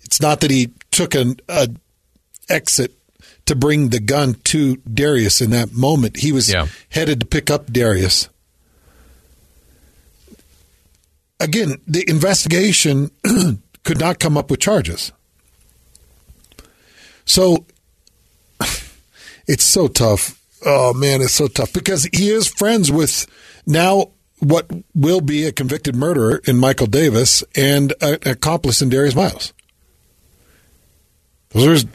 It's 0.03 0.21
not 0.21 0.41
that 0.41 0.51
he 0.51 0.71
took 0.91 1.15
an 1.15 1.37
a 1.49 1.69
exit 2.49 2.93
to 3.45 3.55
bring 3.55 3.89
the 3.89 3.99
gun 3.99 4.35
to 4.45 4.75
Darius 4.77 5.41
in 5.41 5.49
that 5.51 5.73
moment. 5.73 6.17
He 6.17 6.31
was 6.31 6.49
Yeah. 6.51 6.67
headed 6.89 7.21
to 7.21 7.25
pick 7.25 7.49
up 7.49 7.71
Darius. 7.71 8.29
Again, 11.41 11.81
the 11.87 12.07
investigation 12.07 13.09
could 13.83 13.99
not 13.99 14.19
come 14.19 14.37
up 14.37 14.51
with 14.51 14.59
charges. 14.59 15.11
So 17.25 17.65
it's 19.47 19.63
so 19.63 19.87
tough. 19.87 20.39
Oh 20.65 20.93
man, 20.93 21.21
it's 21.21 21.33
so 21.33 21.47
tough 21.47 21.73
because 21.73 22.07
he 22.13 22.29
is 22.29 22.47
friends 22.47 22.91
with 22.91 23.25
now 23.65 24.11
what 24.39 24.69
will 24.93 25.21
be 25.21 25.45
a 25.45 25.51
convicted 25.51 25.95
murderer 25.95 26.41
in 26.45 26.57
Michael 26.57 26.87
Davis 26.87 27.43
and 27.55 27.93
an 28.01 28.17
accomplice 28.25 28.81
in 28.81 28.89
Darius 28.89 29.15
Miles. 29.15 29.53
Those 31.49 31.67
are 31.67 31.71
his, 31.71 31.85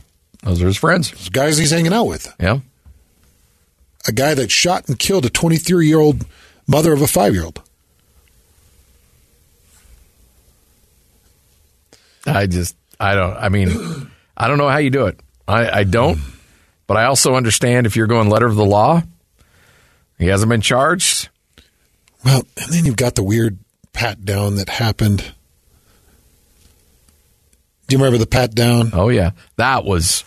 Those 0.43 0.63
are 0.63 0.67
his 0.67 0.77
friends. 0.77 1.11
those 1.13 1.29
guys 1.29 1.59
he's 1.59 1.71
hanging 1.71 1.93
out 1.93 2.05
with. 2.05 2.33
Yeah. 2.41 2.59
A 4.09 4.13
guy 4.13 4.35
that 4.35 4.51
shot 4.51 4.89
and 4.89 4.99
killed 4.99 5.25
a 5.25 5.31
23 5.31 5.87
year 5.87 5.99
old 5.99 6.25
mother 6.67 6.93
of 6.93 7.01
a 7.03 7.07
five 7.07 7.33
year 7.35 7.45
old. 7.45 7.63
I 12.27 12.47
just, 12.47 12.77
I 12.99 13.15
don't, 13.15 13.37
I 13.37 13.49
mean, 13.49 13.71
I 14.37 14.49
don't 14.49 14.59
know 14.59 14.69
how 14.69 14.79
you 14.79 14.91
do 14.91 15.07
it. 15.07 15.21
I, 15.47 15.81
I 15.81 15.85
don't, 15.85 16.19
but 16.87 16.97
I 16.97 17.05
also 17.05 17.35
understand 17.35 17.87
if 17.87 17.97
you're 17.97 18.07
going 18.07 18.29
letter 18.29 18.47
of 18.47 18.57
the 18.57 18.65
law, 18.65 19.03
he 20.19 20.27
hasn't 20.27 20.51
been 20.51 20.61
charged. 20.61 21.29
Well, 22.25 22.43
and 22.61 22.73
then 22.73 22.85
you've 22.85 22.97
got 22.97 23.15
the 23.15 23.23
weird 23.23 23.59
pat 23.93 24.25
down 24.25 24.57
that 24.57 24.69
happened. 24.69 25.33
Do 27.89 27.95
you 27.95 27.99
remember 27.99 28.19
the 28.19 28.27
pat 28.27 28.55
down? 28.55 28.91
Oh, 28.93 29.09
yeah. 29.09 29.31
That 29.57 29.85
was, 29.85 30.25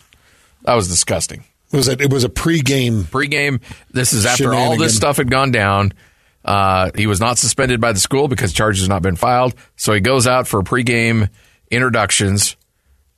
that 0.64 0.76
was 0.76 0.88
disgusting. 0.88 1.44
It 1.72 1.78
was 1.78 1.88
a, 1.90 2.02
it 2.02 2.12
was 2.12 2.24
a 2.24 2.30
pregame. 2.30 3.04
Pregame, 3.04 3.62
this 3.92 4.14
is 4.14 4.26
after 4.26 4.54
all 4.54 4.78
this 4.78 4.96
stuff 4.96 5.18
had 5.18 5.30
gone 5.30 5.52
down. 5.52 5.94
Uh, 6.44 6.90
he 6.96 7.06
was 7.06 7.20
not 7.20 7.38
suspended 7.38 7.82
by 7.82 7.92
the 7.92 8.00
school 8.00 8.28
because 8.28 8.54
charges 8.54 8.84
had 8.84 8.90
not 8.90 9.02
been 9.02 9.18
filed. 9.18 9.54
So 9.76 9.94
he 9.94 10.00
goes 10.00 10.26
out 10.26 10.48
for 10.48 10.62
a 10.62 10.64
pregame 10.64 11.30
introductions, 11.72 12.56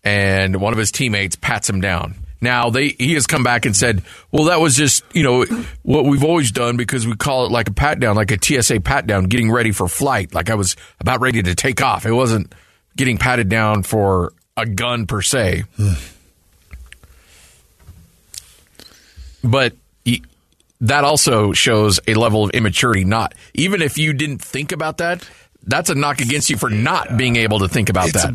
and 0.04 0.58
one 0.62 0.74
of 0.74 0.80
his 0.80 0.92
teammates 0.92 1.36
pats 1.36 1.70
him 1.70 1.82
down. 1.82 2.16
Now 2.42 2.72
they 2.72 2.90
he 2.90 3.14
has 3.14 3.28
come 3.28 3.44
back 3.44 3.68
and 3.68 3.76
said, 3.76 4.02
"Well, 4.32 4.46
that 4.46 4.60
was 4.60 4.76
just 4.76 5.04
you 5.14 5.22
know 5.22 5.46
what 5.84 6.06
we've 6.06 6.24
always 6.24 6.52
done 6.52 6.76
because 6.76 7.06
we 7.06 7.16
call 7.16 7.46
it 7.46 7.52
like 7.52 7.70
a 7.70 7.74
pat 7.74 8.00
down, 8.00 8.16
like 8.16 8.32
a 8.32 8.38
TSA 8.44 8.82
pat 8.82 9.06
down, 9.06 9.26
getting 9.26 9.52
ready 9.52 9.72
for 9.72 9.88
flight. 9.88 10.34
Like 10.34 10.50
I 10.50 10.56
was 10.56 10.76
about 11.00 11.22
ready 11.22 11.44
to 11.44 11.54
take 11.54 11.84
off. 11.84 12.06
It 12.06 12.14
wasn't 12.14 12.54
getting 12.98 13.18
patted 13.20 13.48
down 13.48 13.84
for 13.84 14.34
a 14.58 14.66
gun 14.66 15.06
per 15.06 15.22
se." 15.22 15.66
but 19.44 19.74
y- 20.04 20.22
that 20.82 21.04
also 21.04 21.54
shows 21.54 22.00
a 22.08 22.16
level 22.16 22.44
of 22.44 22.50
immaturity. 22.52 23.04
Not 23.06 23.36
even 23.54 23.84
if 23.84 24.00
you 24.00 24.14
didn't 24.14 24.42
think 24.42 24.72
about 24.72 24.98
that, 24.98 25.30
that's 25.64 25.90
a 25.90 25.96
knock 25.96 26.22
against 26.22 26.50
you 26.50 26.58
for 26.58 26.70
not 26.70 27.18
being 27.18 27.36
able 27.36 27.60
to 27.60 27.68
think 27.68 27.90
about 27.90 28.10
It's 28.10 28.24
that. 28.24 28.34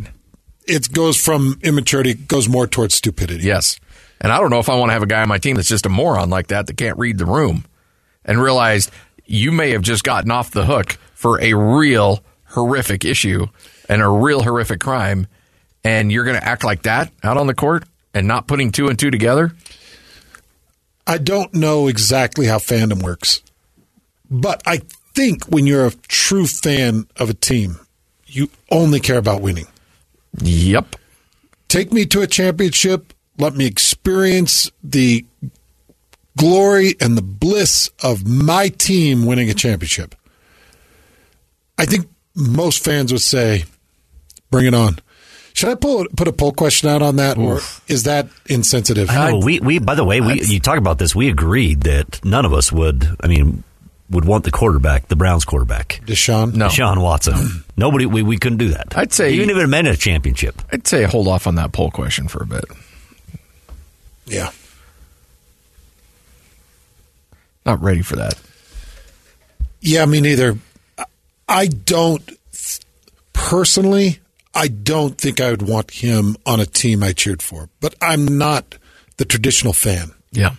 It 0.66 0.92
goes 0.92 1.16
from 1.16 1.58
immaturity, 1.62 2.14
goes 2.14 2.48
more 2.48 2.66
towards 2.66 2.94
stupidity. 2.94 3.44
Yes, 3.44 3.78
and 4.20 4.32
I 4.32 4.40
don't 4.40 4.50
know 4.50 4.58
if 4.58 4.68
I 4.68 4.76
want 4.76 4.90
to 4.90 4.94
have 4.94 5.02
a 5.02 5.06
guy 5.06 5.22
on 5.22 5.28
my 5.28 5.38
team 5.38 5.56
that's 5.56 5.68
just 5.68 5.86
a 5.86 5.90
moron 5.90 6.30
like 6.30 6.48
that 6.48 6.66
that 6.66 6.76
can't 6.76 6.98
read 6.98 7.18
the 7.18 7.26
room 7.26 7.64
and 8.24 8.40
realize 8.40 8.90
you 9.24 9.52
may 9.52 9.70
have 9.70 9.82
just 9.82 10.02
gotten 10.04 10.30
off 10.30 10.50
the 10.50 10.66
hook 10.66 10.98
for 11.14 11.40
a 11.40 11.54
real 11.54 12.20
horrific 12.50 13.04
issue 13.04 13.46
and 13.88 14.02
a 14.02 14.08
real 14.08 14.42
horrific 14.42 14.80
crime, 14.80 15.26
and 15.84 16.10
you're 16.10 16.24
going 16.24 16.38
to 16.38 16.44
act 16.46 16.64
like 16.64 16.82
that 16.82 17.12
out 17.22 17.36
on 17.36 17.46
the 17.46 17.54
court 17.54 17.84
and 18.14 18.26
not 18.26 18.46
putting 18.46 18.72
two 18.72 18.88
and 18.88 18.98
two 18.98 19.10
together. 19.10 19.52
I 21.06 21.18
don't 21.18 21.54
know 21.54 21.86
exactly 21.86 22.46
how 22.46 22.58
fandom 22.58 23.02
works, 23.02 23.42
but 24.28 24.60
I 24.66 24.80
think 25.16 25.46
when 25.46 25.66
you're 25.66 25.87
a 25.87 25.92
true 26.09 26.46
fan 26.46 27.09
of 27.16 27.31
a 27.31 27.35
team, 27.35 27.81
you 28.26 28.50
only 28.70 29.00
care 29.00 29.18
about 29.18 29.40
winning. 29.40 29.66
Yep. 30.42 30.96
Take 31.68 31.92
me 31.92 32.05
to 32.07 32.20
a 32.20 32.26
championship. 32.26 33.14
Let 33.38 33.55
me 33.55 33.66
experience 33.66 34.70
the 34.85 35.24
glory 36.37 36.94
and 37.00 37.16
the 37.16 37.22
bliss 37.22 37.90
of 38.02 38.29
my 38.29 38.68
team 38.68 39.24
winning 39.24 39.48
a 39.48 39.55
championship. 39.55 40.14
I 41.79 41.87
think 41.87 42.09
most 42.35 42.85
fans 42.85 43.11
would 43.11 43.22
say, 43.22 43.64
bring 44.50 44.66
it 44.66 44.74
on. 44.74 44.98
Should 45.55 45.70
I 45.70 45.74
pull, 45.74 46.07
put 46.14 46.29
a 46.29 46.33
poll 46.33 46.52
question 46.52 46.90
out 46.90 47.00
on 47.00 47.16
that, 47.16 47.38
or 47.38 47.61
is 47.88 48.02
that 48.02 48.29
insensitive? 48.44 49.09
I 49.09 49.31
know. 49.31 49.38
We, 49.38 49.59
we 49.61 49.79
by 49.79 49.94
the 49.94 50.05
way, 50.05 50.20
we 50.20 50.42
you 50.42 50.61
talk 50.61 50.76
about 50.76 50.98
this. 50.98 51.14
We 51.14 51.31
agreed 51.31 51.81
that 51.83 52.22
none 52.22 52.44
of 52.44 52.52
us 52.52 52.70
would. 52.70 53.09
I 53.22 53.26
mean, 53.26 53.64
would 54.10 54.24
want 54.24 54.44
the 54.44 54.50
quarterback, 54.50 55.08
the 55.08 55.16
Browns 55.16 55.44
quarterback, 55.44 56.00
Deshaun. 56.06 56.54
No. 56.54 56.68
Deshaun 56.68 57.02
Watson. 57.02 57.64
Nobody. 57.76 58.06
We, 58.06 58.22
we 58.22 58.38
couldn't 58.38 58.58
do 58.58 58.68
that. 58.68 58.96
I'd 58.96 59.12
say- 59.12 59.32
even 59.34 59.50
if 59.50 59.56
it 59.56 59.66
meant 59.66 59.88
a 59.88 59.96
championship. 59.96 60.60
I'd 60.72 60.86
say 60.86 61.02
hold 61.04 61.28
off 61.28 61.46
on 61.46 61.56
that 61.56 61.72
poll 61.72 61.90
question 61.90 62.28
for 62.28 62.42
a 62.42 62.46
bit. 62.46 62.64
Yeah. 64.26 64.50
Not 67.64 67.82
ready 67.82 68.02
for 68.02 68.16
that. 68.16 68.34
Yeah, 69.80 70.04
me 70.06 70.20
neither. 70.20 70.56
I 71.48 71.66
don't 71.66 72.22
personally. 73.32 74.18
I 74.54 74.68
don't 74.68 75.18
think 75.18 75.40
I 75.40 75.50
would 75.50 75.62
want 75.62 75.90
him 75.90 76.36
on 76.46 76.60
a 76.60 76.66
team 76.66 77.02
I 77.02 77.12
cheered 77.12 77.42
for, 77.42 77.68
but 77.80 77.94
I'm 78.00 78.38
not 78.38 78.78
the 79.16 79.24
traditional 79.24 79.72
fan. 79.72 80.12
Yeah. 80.32 80.54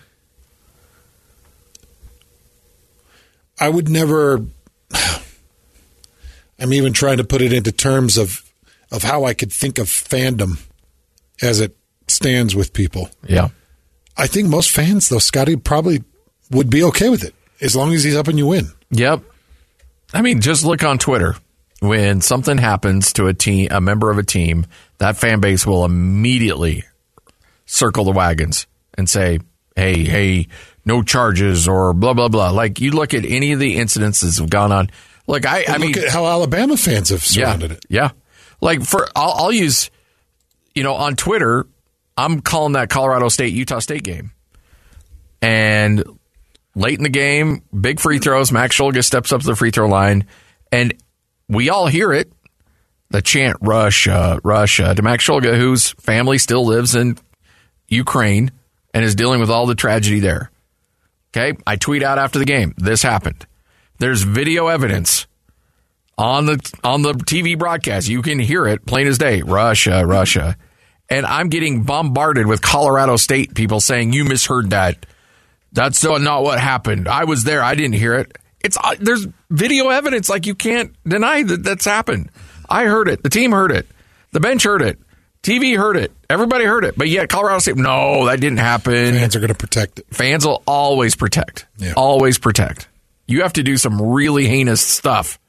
I 3.59 3.69
would 3.69 3.89
never. 3.89 4.45
I'm 6.59 6.73
even 6.73 6.93
trying 6.93 7.17
to 7.17 7.23
put 7.23 7.41
it 7.41 7.53
into 7.53 7.71
terms 7.71 8.17
of 8.17 8.43
of 8.91 9.03
how 9.03 9.25
I 9.25 9.33
could 9.33 9.51
think 9.51 9.77
of 9.77 9.87
fandom 9.87 10.63
as 11.41 11.59
it 11.59 11.77
stands 12.07 12.55
with 12.55 12.73
people. 12.73 13.09
Yeah. 13.27 13.49
I 14.15 14.27
think 14.27 14.47
most 14.47 14.71
fans, 14.71 15.09
though, 15.09 15.19
Scotty 15.19 15.55
probably 15.55 16.03
would 16.49 16.69
be 16.69 16.83
okay 16.85 17.09
with 17.09 17.23
it 17.23 17.35
as 17.61 17.75
long 17.75 17.93
as 17.93 18.03
he's 18.03 18.15
up 18.15 18.27
and 18.27 18.37
you 18.37 18.47
win. 18.47 18.71
Yep. 18.91 19.21
I 20.13 20.21
mean, 20.21 20.41
just 20.41 20.63
look 20.65 20.83
on 20.83 20.97
Twitter. 20.97 21.35
When 21.79 22.21
something 22.21 22.57
happens 22.57 23.13
to 23.13 23.27
a 23.27 23.33
team, 23.35 23.67
a 23.69 23.79
member 23.79 24.09
of 24.09 24.17
a 24.17 24.23
team, 24.23 24.65
that 24.97 25.17
fan 25.17 25.41
base 25.41 25.65
will 25.67 25.85
immediately 25.85 26.83
circle 27.67 28.03
the 28.05 28.11
wagons 28.11 28.65
and 28.97 29.07
say, 29.07 29.39
"Hey, 29.75 30.03
hey, 30.03 30.47
no 30.87 31.03
charges 31.03 31.67
or 31.67 31.93
blah 31.93 32.13
blah 32.13 32.29
blah." 32.29 32.49
Like 32.49 32.79
you 32.79 32.91
look 32.91 33.13
at 33.13 33.25
any 33.25 33.51
of 33.51 33.59
the 33.59 33.77
incidents 33.77 34.21
that 34.21 34.35
have 34.41 34.49
gone 34.49 34.71
on. 34.71 34.89
Like 35.27 35.45
I, 35.45 35.65
I 35.67 35.73
Look 35.73 35.81
mean, 35.81 35.97
at 35.99 36.09
how 36.09 36.25
Alabama 36.25 36.77
fans 36.77 37.09
have 37.09 37.21
surrounded 37.23 37.71
yeah, 37.71 37.77
it. 37.77 37.85
Yeah. 37.89 38.09
Like 38.61 38.83
for 38.83 39.07
I'll, 39.15 39.33
I'll 39.33 39.51
use, 39.51 39.91
you 40.73 40.83
know, 40.83 40.95
on 40.95 41.15
Twitter, 41.15 41.67
I'm 42.15 42.39
calling 42.39 42.73
that 42.73 42.89
Colorado 42.89 43.27
State 43.29 43.53
Utah 43.53 43.79
State 43.79 44.03
game, 44.03 44.31
and 45.41 46.03
late 46.75 46.97
in 46.97 47.03
the 47.03 47.09
game, 47.09 47.61
big 47.79 47.99
free 47.99 48.19
throws. 48.19 48.51
Max 48.51 48.77
Shulga 48.77 49.03
steps 49.03 49.31
up 49.33 49.41
to 49.41 49.47
the 49.47 49.55
free 49.55 49.71
throw 49.71 49.87
line, 49.87 50.25
and 50.71 50.93
we 51.49 51.69
all 51.69 51.87
hear 51.87 52.13
it. 52.13 52.31
The 53.09 53.21
chant 53.21 53.57
Russia, 53.61 54.39
Russia 54.43 54.93
to 54.95 55.01
Max 55.01 55.25
Shulga, 55.25 55.57
whose 55.57 55.91
family 55.91 56.37
still 56.37 56.65
lives 56.65 56.95
in 56.95 57.17
Ukraine 57.87 58.51
and 58.93 59.05
is 59.05 59.15
dealing 59.15 59.39
with 59.39 59.49
all 59.49 59.65
the 59.65 59.75
tragedy 59.75 60.19
there. 60.19 60.51
Okay. 61.35 61.57
I 61.65 61.75
tweet 61.75 62.03
out 62.03 62.17
after 62.17 62.39
the 62.39 62.45
game. 62.45 62.73
This 62.77 63.03
happened. 63.03 63.45
There's 63.99 64.23
video 64.23 64.67
evidence 64.67 65.27
on 66.17 66.45
the 66.45 66.79
on 66.83 67.01
the 67.01 67.13
TV 67.13 67.57
broadcast. 67.57 68.07
You 68.07 68.21
can 68.21 68.39
hear 68.39 68.67
it 68.67 68.85
plain 68.85 69.07
as 69.07 69.17
day. 69.17 69.41
Russia, 69.41 70.05
Russia. 70.05 70.57
And 71.09 71.25
I'm 71.25 71.49
getting 71.49 71.83
bombarded 71.83 72.47
with 72.47 72.61
Colorado 72.61 73.15
State 73.15 73.55
people 73.55 73.79
saying 73.79 74.13
you 74.13 74.25
misheard 74.25 74.71
that. 74.71 75.05
That's 75.71 76.03
not 76.03 76.43
what 76.43 76.59
happened. 76.59 77.07
I 77.07 77.23
was 77.23 77.43
there. 77.43 77.63
I 77.63 77.75
didn't 77.75 77.95
hear 77.95 78.15
it. 78.15 78.37
It's 78.63 78.77
uh, 78.83 78.95
there's 78.99 79.27
video 79.49 79.89
evidence. 79.89 80.29
Like 80.29 80.45
you 80.45 80.55
can't 80.55 80.93
deny 81.07 81.43
that 81.43 81.63
that's 81.63 81.85
happened. 81.85 82.29
I 82.69 82.85
heard 82.85 83.07
it. 83.07 83.23
The 83.23 83.29
team 83.29 83.51
heard 83.51 83.71
it. 83.71 83.87
The 84.31 84.39
bench 84.39 84.63
heard 84.63 84.81
it. 84.81 84.99
TV 85.43 85.77
heard 85.77 85.97
it. 85.97 86.11
Everybody 86.29 86.65
heard 86.65 86.83
it. 86.83 86.97
But 86.97 87.09
yet 87.09 87.29
Colorado 87.29 87.59
State, 87.59 87.77
no, 87.77 88.25
that 88.25 88.39
didn't 88.39 88.59
happen. 88.59 89.13
Fans 89.13 89.35
are 89.35 89.39
going 89.39 89.49
to 89.49 89.55
protect 89.55 89.99
it. 89.99 90.07
Fans 90.09 90.45
will 90.45 90.61
always 90.65 91.15
protect. 91.15 91.65
Yeah. 91.77 91.93
Always 91.95 92.37
protect. 92.37 92.87
You 93.27 93.43
have 93.43 93.53
to 93.53 93.63
do 93.63 93.77
some 93.77 94.01
really 94.01 94.47
heinous 94.47 94.81
stuff 94.81 95.39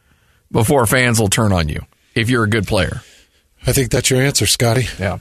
before 0.51 0.87
fans 0.87 1.21
will 1.21 1.29
turn 1.29 1.53
on 1.53 1.69
you 1.69 1.81
if 2.15 2.31
you're 2.31 2.45
a 2.45 2.49
good 2.49 2.67
player. 2.67 3.03
I 3.67 3.73
think 3.73 3.91
that's 3.91 4.11
your 4.11 4.21
answer, 4.21 4.47
Scotty. 4.47 4.87
Yeah. 4.99 5.19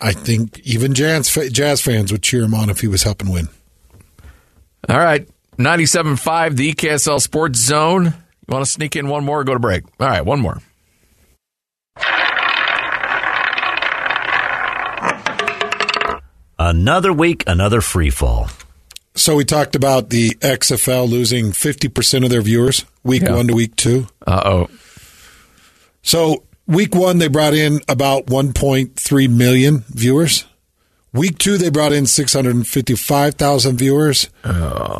I 0.00 0.12
think 0.12 0.60
even 0.60 0.94
jazz 0.94 1.32
jazz 1.52 1.80
fans 1.80 2.10
would 2.10 2.22
cheer 2.22 2.42
him 2.42 2.54
on 2.54 2.70
if 2.70 2.80
he 2.80 2.88
was 2.88 3.04
helping 3.04 3.30
win. 3.30 3.48
All 4.88 4.98
right. 4.98 5.28
97.5, 5.58 6.56
the 6.56 6.72
KSL 6.72 7.20
Sports 7.20 7.60
Zone. 7.60 8.06
You 8.06 8.12
want 8.48 8.64
to 8.64 8.70
sneak 8.70 8.96
in 8.96 9.06
one 9.06 9.24
more 9.24 9.40
or 9.40 9.44
go 9.44 9.52
to 9.52 9.60
break? 9.60 9.84
All 10.00 10.08
right, 10.08 10.24
one 10.24 10.40
more. 10.40 10.58
Another 16.64 17.12
week, 17.12 17.42
another 17.48 17.80
free 17.80 18.10
fall. 18.10 18.48
So 19.16 19.34
we 19.34 19.44
talked 19.44 19.74
about 19.74 20.10
the 20.10 20.30
XFL 20.40 21.08
losing 21.10 21.46
50% 21.50 22.22
of 22.24 22.30
their 22.30 22.40
viewers 22.40 22.84
week 23.02 23.22
Yeah. 23.22 23.34
one 23.34 23.48
to 23.48 23.54
week 23.54 23.74
two. 23.74 24.06
Uh 24.24 24.42
oh. 24.44 24.70
So 26.02 26.44
week 26.68 26.94
one, 26.94 27.18
they 27.18 27.26
brought 27.28 27.54
in 27.54 27.80
about 27.88 28.26
1.3 28.26 29.28
million 29.28 29.84
viewers. 29.88 30.44
Week 31.12 31.36
two, 31.36 31.58
they 31.58 31.68
brought 31.68 31.92
in 31.92 32.06
655,000 32.06 33.76
viewers. 33.76 34.28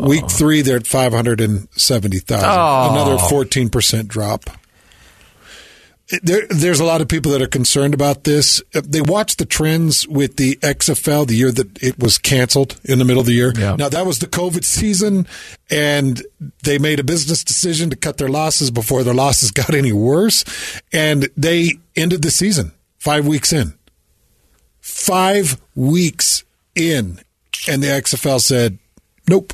Week 0.02 0.28
three, 0.28 0.60
they're 0.62 0.76
at 0.76 0.86
570,000. 0.86 2.44
Oh. 2.50 2.90
Another 2.92 3.16
14% 3.16 4.08
drop. 4.08 4.50
There, 6.22 6.46
there's 6.50 6.80
a 6.80 6.84
lot 6.84 7.00
of 7.00 7.08
people 7.08 7.32
that 7.32 7.40
are 7.40 7.46
concerned 7.46 7.94
about 7.94 8.24
this. 8.24 8.62
Uh, 8.74 8.82
They 8.84 9.00
watched 9.00 9.38
the 9.38 9.46
trends 9.46 10.06
with 10.06 10.36
the 10.36 10.56
XFL 10.56 11.26
the 11.26 11.34
year 11.34 11.50
that 11.50 11.82
it 11.82 11.98
was 11.98 12.18
canceled 12.18 12.78
in 12.84 12.98
the 12.98 13.04
middle 13.04 13.20
of 13.20 13.26
the 13.26 13.32
year. 13.32 13.52
Yeah. 13.56 13.76
Now, 13.76 13.88
that 13.88 14.04
was 14.04 14.18
the 14.18 14.26
COVID 14.26 14.62
season, 14.64 15.26
and 15.70 16.22
they 16.64 16.78
made 16.78 17.00
a 17.00 17.04
business 17.04 17.42
decision 17.42 17.88
to 17.90 17.96
cut 17.96 18.18
their 18.18 18.28
losses 18.28 18.70
before 18.70 19.02
their 19.04 19.14
losses 19.14 19.50
got 19.52 19.74
any 19.74 19.92
worse. 19.92 20.44
And 20.92 21.30
they 21.36 21.78
ended 21.96 22.22
the 22.22 22.30
season 22.30 22.72
five 22.98 23.26
weeks 23.26 23.52
in. 23.52 23.72
Five 24.80 25.60
weeks 25.74 26.44
in. 26.74 27.20
And 27.68 27.82
the 27.82 27.88
XFL 27.88 28.40
said, 28.40 28.78
nope. 29.28 29.52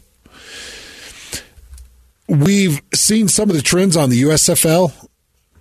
We've 2.26 2.82
seen 2.94 3.28
some 3.28 3.48
of 3.48 3.56
the 3.56 3.62
trends 3.62 3.96
on 3.96 4.10
the 4.10 4.22
USFL, 4.22 5.07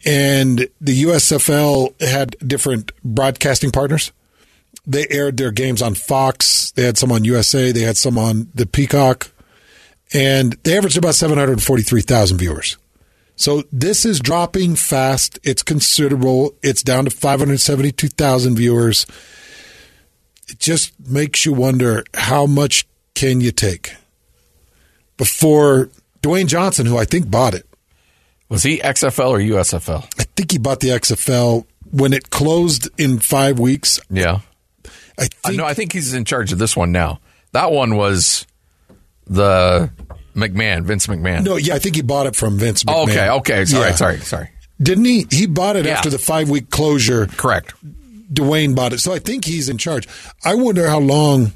and 0.08 0.70
the 0.80 1.04
USFL 1.04 2.02
had 2.02 2.38
different 2.48 2.94
broadcasting 3.04 3.72
partners. 3.72 4.14
They 4.86 5.06
aired 5.10 5.36
their 5.36 5.52
games 5.52 5.82
on 5.82 5.96
Fox. 5.96 6.72
They 6.72 6.84
had 6.84 6.98
some 6.98 7.12
on 7.12 7.26
USA. 7.26 7.74
They 7.74 7.82
had 7.82 7.98
some 7.98 8.18
on 8.18 8.50
the 8.56 8.66
Peacock, 8.66 9.30
and 10.14 10.54
they 10.64 10.78
averaged 10.78 10.98
about 10.98 11.16
seven 11.16 11.38
hundred 11.38 11.62
forty-three 11.62 12.02
thousand 12.02 12.38
viewers. 12.38 12.78
So 13.36 13.64
this 13.72 14.06
is 14.06 14.22
dropping 14.22 14.76
fast. 14.78 15.40
It's 15.44 15.62
considerable. 15.62 16.56
It's 16.64 16.84
down 16.84 17.04
to 17.04 17.12
five 17.12 17.40
hundred 17.40 17.60
seventy-two 17.60 18.08
thousand 18.08 18.56
viewers. 18.56 19.06
It 20.48 20.58
just 20.60 20.98
makes 21.02 21.46
you 21.46 21.52
wonder 21.52 22.06
how 22.14 22.46
much 22.46 22.88
can 23.14 23.42
you 23.42 23.52
take 23.52 23.94
before 25.18 25.90
Dwayne 26.22 26.48
Johnson, 26.48 26.86
who 26.86 26.98
I 26.98 27.04
think 27.04 27.30
bought 27.30 27.54
it. 27.54 27.67
Was 28.50 28.64
he 28.64 28.78
XFL 28.80 29.30
or 29.30 29.40
USFL? 29.40 30.06
I 30.20 30.24
think 30.36 30.52
he 30.52 30.58
bought 30.58 30.80
the 30.80 30.90
XFL 30.90 31.66
when 31.92 32.14
it 32.14 32.30
closed 32.30 32.90
in 32.98 33.20
five 33.20 33.60
weeks. 33.60 34.00
Yeah. 34.10 34.40
I 35.20 35.24
I 35.24 35.28
think 35.50 35.58
know. 35.58 35.66
I 35.66 35.74
think 35.74 35.94
he's 35.94 36.14
in 36.14 36.26
charge 36.26 36.52
of 36.54 36.60
this 36.60 36.76
one 36.76 36.92
now. 36.92 37.20
That 37.54 37.72
one 37.72 37.96
was 37.96 38.46
the 39.26 39.90
McMahon, 40.36 40.84
Vince 40.84 41.08
McMahon. 41.08 41.44
no, 41.44 41.58
yeah, 41.58 41.76
I 41.76 41.80
think 41.80 41.96
he 41.96 42.02
bought 42.02 42.28
it 42.28 42.36
from 42.36 42.58
Vince. 42.58 42.84
Oh, 42.88 43.06
McMahon. 43.06 43.10
okay. 43.10 43.30
Okay. 43.30 43.66
Sorry. 43.66 43.90
Yeah. 43.90 43.96
Sorry. 43.96 44.20
Sorry. 44.20 44.50
Didn't 44.82 45.06
he? 45.06 45.26
He 45.32 45.48
bought 45.48 45.76
it 45.76 45.86
Yeah. 45.86 45.94
after 45.94 46.10
the 46.10 46.20
five 46.20 46.50
week 46.50 46.70
closure. 46.70 47.26
Correct. 47.26 47.74
Dwayne 48.32 48.76
bought 48.76 48.94
it, 48.94 49.00
so 49.00 49.14
I 49.14 49.20
think 49.20 49.46
he's 49.46 49.70
in 49.70 49.78
charge. 49.78 50.08
I 50.46 50.54
wonder 50.56 50.88
how 50.88 51.00
long 51.00 51.54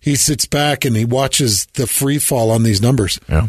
he 0.00 0.16
sits 0.16 0.46
back 0.46 0.84
and 0.84 0.96
he 0.96 1.04
watches 1.04 1.66
the 1.74 1.86
free 1.86 2.18
fall 2.18 2.50
on 2.50 2.62
these 2.62 2.80
numbers. 2.80 3.20
Yeah. 3.28 3.48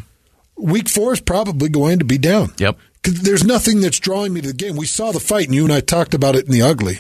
Week 0.58 0.90
four 0.90 1.14
is 1.14 1.20
probably 1.22 1.70
going 1.70 2.00
to 2.00 2.06
be 2.06 2.18
down. 2.18 2.54
Yep. 2.58 2.78
'Cause 3.04 3.14
there's 3.22 3.44
nothing 3.46 3.80
that's 3.80 4.00
drawing 4.00 4.34
me 4.34 4.42
to 4.42 4.48
the 4.48 4.54
game. 4.54 4.76
We 4.76 4.86
saw 4.88 5.12
the 5.12 5.20
fight, 5.20 5.46
and 5.48 5.56
you 5.56 5.64
and 5.64 5.72
I 5.74 5.80
talked 5.80 6.14
about 6.14 6.36
it 6.36 6.46
in 6.46 6.52
the 6.52 6.62
ugly. 6.62 7.00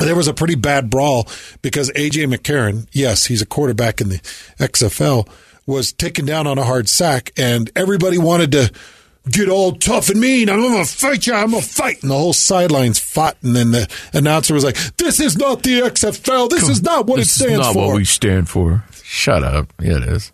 There 0.00 0.16
was 0.16 0.26
a 0.28 0.34
pretty 0.34 0.56
bad 0.56 0.90
brawl 0.90 1.28
because 1.62 1.90
AJ 1.92 2.26
McCarron, 2.26 2.86
yes, 2.92 3.26
he's 3.26 3.40
a 3.40 3.46
quarterback 3.46 4.00
in 4.00 4.08
the 4.08 4.20
XFL, 4.58 5.26
was 5.66 5.92
taken 5.92 6.26
down 6.26 6.46
on 6.46 6.58
a 6.58 6.64
hard 6.64 6.88
sack, 6.88 7.32
and 7.38 7.70
everybody 7.76 8.18
wanted 8.18 8.52
to 8.52 8.72
get 9.30 9.48
all 9.48 9.72
tough 9.72 10.10
and 10.10 10.20
mean. 10.20 10.50
I'm 10.50 10.60
going 10.60 10.84
to 10.84 10.90
fight 10.92 11.26
you. 11.26 11.32
I'm 11.32 11.52
going 11.52 11.62
to 11.62 11.68
fight. 11.68 12.02
And 12.02 12.10
the 12.10 12.18
whole 12.18 12.32
sidelines 12.34 12.98
fought, 12.98 13.36
and 13.42 13.54
then 13.56 13.70
the 13.70 13.88
announcer 14.12 14.52
was 14.52 14.64
like, 14.64 14.76
This 14.98 15.20
is 15.20 15.38
not 15.38 15.62
the 15.62 15.80
XFL. 15.80 16.50
This 16.50 16.68
is 16.68 16.82
not 16.82 17.06
what 17.06 17.20
it 17.20 17.28
stands 17.28 17.52
is 17.52 17.58
not 17.60 17.72
for. 17.72 17.86
what 17.86 17.96
we 17.96 18.04
stand 18.04 18.48
for. 18.50 18.84
Shut 19.04 19.42
up. 19.44 19.72
Yeah, 19.80 19.98
it 19.98 20.02
is. 20.02 20.32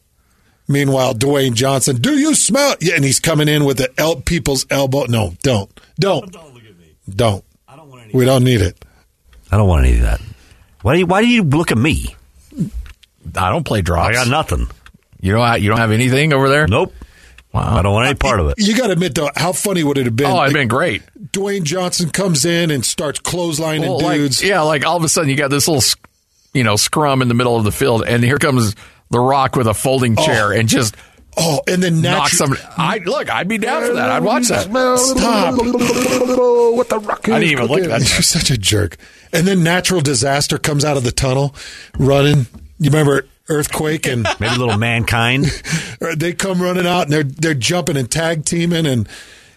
Meanwhile, 0.71 1.15
Dwayne 1.15 1.55
Johnson, 1.55 1.97
do 1.97 2.17
you 2.17 2.35
smell? 2.35 2.77
Yeah, 2.81 2.95
and 2.95 3.05
he's 3.05 3.19
coming 3.19 3.49
in 3.49 3.65
with 3.65 3.79
the 3.79 3.91
el- 3.99 4.21
people's 4.21 4.67
elbow. 4.71 5.05
No, 5.07 5.35
don't, 5.43 5.69
don't, 5.99 6.35
don't. 7.09 7.45
We 8.15 8.25
don't 8.25 8.45
need 8.45 8.61
it. 8.61 8.85
I 9.51 9.57
don't 9.57 9.69
want 9.69 9.85
any 9.87 9.97
of 9.97 10.03
that. 10.03 10.21
Why 10.83 10.95
do 10.95 11.01
you, 11.01 11.07
why 11.07 11.23
do 11.23 11.27
you 11.29 11.43
look 11.43 11.73
at 11.73 11.79
me? 11.79 12.15
I 13.37 13.51
don't 13.51 13.65
play 13.65 13.83
drops. 13.83 14.11
I 14.11 14.13
got 14.13 14.29
nothing. 14.29 14.69
You 15.21 15.33
don't. 15.33 15.61
You 15.61 15.69
don't 15.71 15.79
have 15.79 15.91
anything 15.91 16.33
over 16.33 16.49
there. 16.49 16.67
Nope. 16.69 16.95
Wow. 17.53 17.79
I 17.79 17.83
don't 17.83 17.93
want 17.93 18.07
any 18.07 18.15
uh, 18.15 18.19
part 18.19 18.39
of 18.39 18.49
it. 18.49 18.55
You 18.59 18.77
got 18.77 18.87
to 18.87 18.93
admit, 18.93 19.17
though, 19.17 19.29
how 19.37 19.51
funny 19.53 19.83
would 19.83 19.99
it 19.99 20.07
have 20.07 20.15
been? 20.15 20.27
Oh, 20.27 20.41
it'd 20.43 20.49
Like, 20.49 20.53
been 20.53 20.69
great. 20.69 21.03
Dwayne 21.33 21.65
Johnson 21.65 22.11
comes 22.11 22.45
in 22.45 22.71
and 22.71 22.85
starts 22.87 23.19
clotheslining 23.19 23.81
Well, 23.81 24.01
like, 24.01 24.19
dudes. 24.19 24.41
yeah, 24.43 24.61
like 24.61 24.87
all 24.87 24.97
of 24.97 25.03
a 25.03 25.09
sudden 25.09 25.29
you 25.31 25.37
got 25.37 25.51
this 25.51 25.67
little, 25.67 25.83
you 26.55 26.63
know, 26.63 26.77
scrum 26.77 27.23
in 27.23 27.29
the 27.29 27.35
middle 27.35 27.57
of 27.57 27.65
the 27.65 27.73
field, 27.73 28.05
and 28.07 28.23
here 28.23 28.39
comes 28.39 28.77
the 29.11 29.21
Rock 29.21 29.57
with 29.57 29.67
a 29.67 29.75
folding 29.75 30.17
oh. 30.19 30.25
chair 30.25 30.53
and 30.53 30.69
just 30.69 30.95
Oh, 31.37 31.61
and 31.69 31.83
then 31.83 32.01
knock 32.01 32.31
natu- 32.31 32.35
some. 32.35 32.57
I 32.77 32.99
look. 32.99 33.31
I'd 33.31 33.47
be 33.47 33.57
down 33.57 33.87
for 33.87 33.95
that. 33.95 34.11
I'd 34.11 34.25
watch 34.25 34.49
that. 34.49 34.65
Stop. 34.65 35.55
What 35.57 36.89
the 36.89 36.99
rock? 36.99 37.29
I 37.29 37.39
didn't 37.39 37.53
even 37.53 37.67
look 37.67 37.83
at 37.83 37.89
that. 37.89 38.01
You're 38.01 38.23
such 38.23 38.51
a 38.51 38.59
jerk. 38.59 38.97
And 39.33 39.47
then 39.47 39.63
natural 39.63 40.01
disaster 40.01 40.59
comes 40.59 40.85
out 40.85 40.97
of 40.97 41.05
the 41.05 41.13
tunnel, 41.13 41.55
running. 41.99 42.47
You 42.79 42.91
remember 42.91 43.27
earthquake 43.49 44.07
and 44.07 44.27
Maybe 44.41 44.55
a 44.55 44.59
little 44.59 44.79
mankind. 44.79 45.47
they 46.17 46.33
come 46.33 46.61
running 46.61 46.87
out 46.87 47.03
and 47.05 47.13
they're 47.13 47.23
they're 47.23 47.55
jumping 47.55 47.97
and 47.97 48.11
tag 48.11 48.45
teaming 48.45 48.87
and 48.87 49.09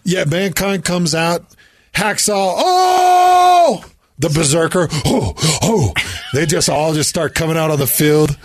yeah, 0.04 0.26
mankind 0.26 0.86
comes 0.86 1.16
out, 1.16 1.45
hacksaw. 1.93 2.34
Oh, 2.36 3.86
the 4.20 4.28
Berzerker. 4.28 4.89
Oh, 5.06 5.34
oh. 5.64 5.93
They 6.34 6.45
just 6.45 6.70
all 6.70 6.93
just 6.93 7.10
start 7.10 7.36
coming 7.36 7.58
out 7.58 7.72
on 7.72 7.80
the 7.80 7.88
field, 7.88 8.38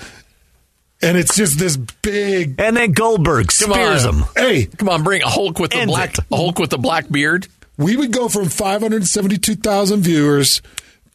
and 1.02 1.16
it's 1.16 1.36
just 1.36 1.58
this 1.58 1.76
big. 1.76 2.60
And 2.60 2.76
then 2.76 2.92
Goldberg 2.92 3.48
Come 3.48 3.72
spears 3.72 4.04
him. 4.04 4.24
Hey, 4.36 4.66
Come 4.66 4.88
on, 4.88 5.02
bring 5.02 5.22
a 5.22 5.28
Hulk 5.28 5.58
with 5.58 5.70
the 5.72 5.78
End 5.78 5.88
black 5.88 6.18
it. 6.18 6.24
a 6.30 6.36
Hulk 6.36 6.58
with 6.58 6.70
the 6.70 6.78
black 6.78 7.08
beard. 7.10 7.46
we 7.76 7.96
would 7.96 8.12
go 8.12 8.28
from 8.28 8.48
572,000 8.48 10.02
viewers 10.02 10.60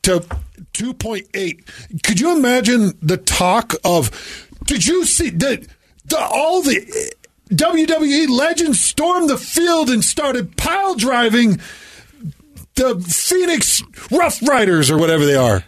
to 0.04 0.20
2.8. 0.74 2.04
Could 2.04 2.20
you 2.20 2.36
imagine 2.38 2.94
the 3.02 3.18
talk 3.18 3.74
of? 3.84 4.48
Did 4.66 4.86
you 4.86 5.06
see 5.06 5.30
that? 5.30 5.68
The, 6.06 6.20
all 6.20 6.62
the 6.62 7.14
WWE 7.50 8.30
legends 8.30 8.82
stormed 8.82 9.30
the 9.30 9.38
field 9.38 9.90
and 9.90 10.04
started 10.04 10.56
pile 10.58 10.96
driving 10.96 11.60
the 12.76 13.00
Phoenix 13.02 13.84
Rough 14.12 14.42
Riders 14.48 14.90
or 14.90 14.98
whatever 14.98 15.26
they 15.26 15.36
are. 15.36 15.64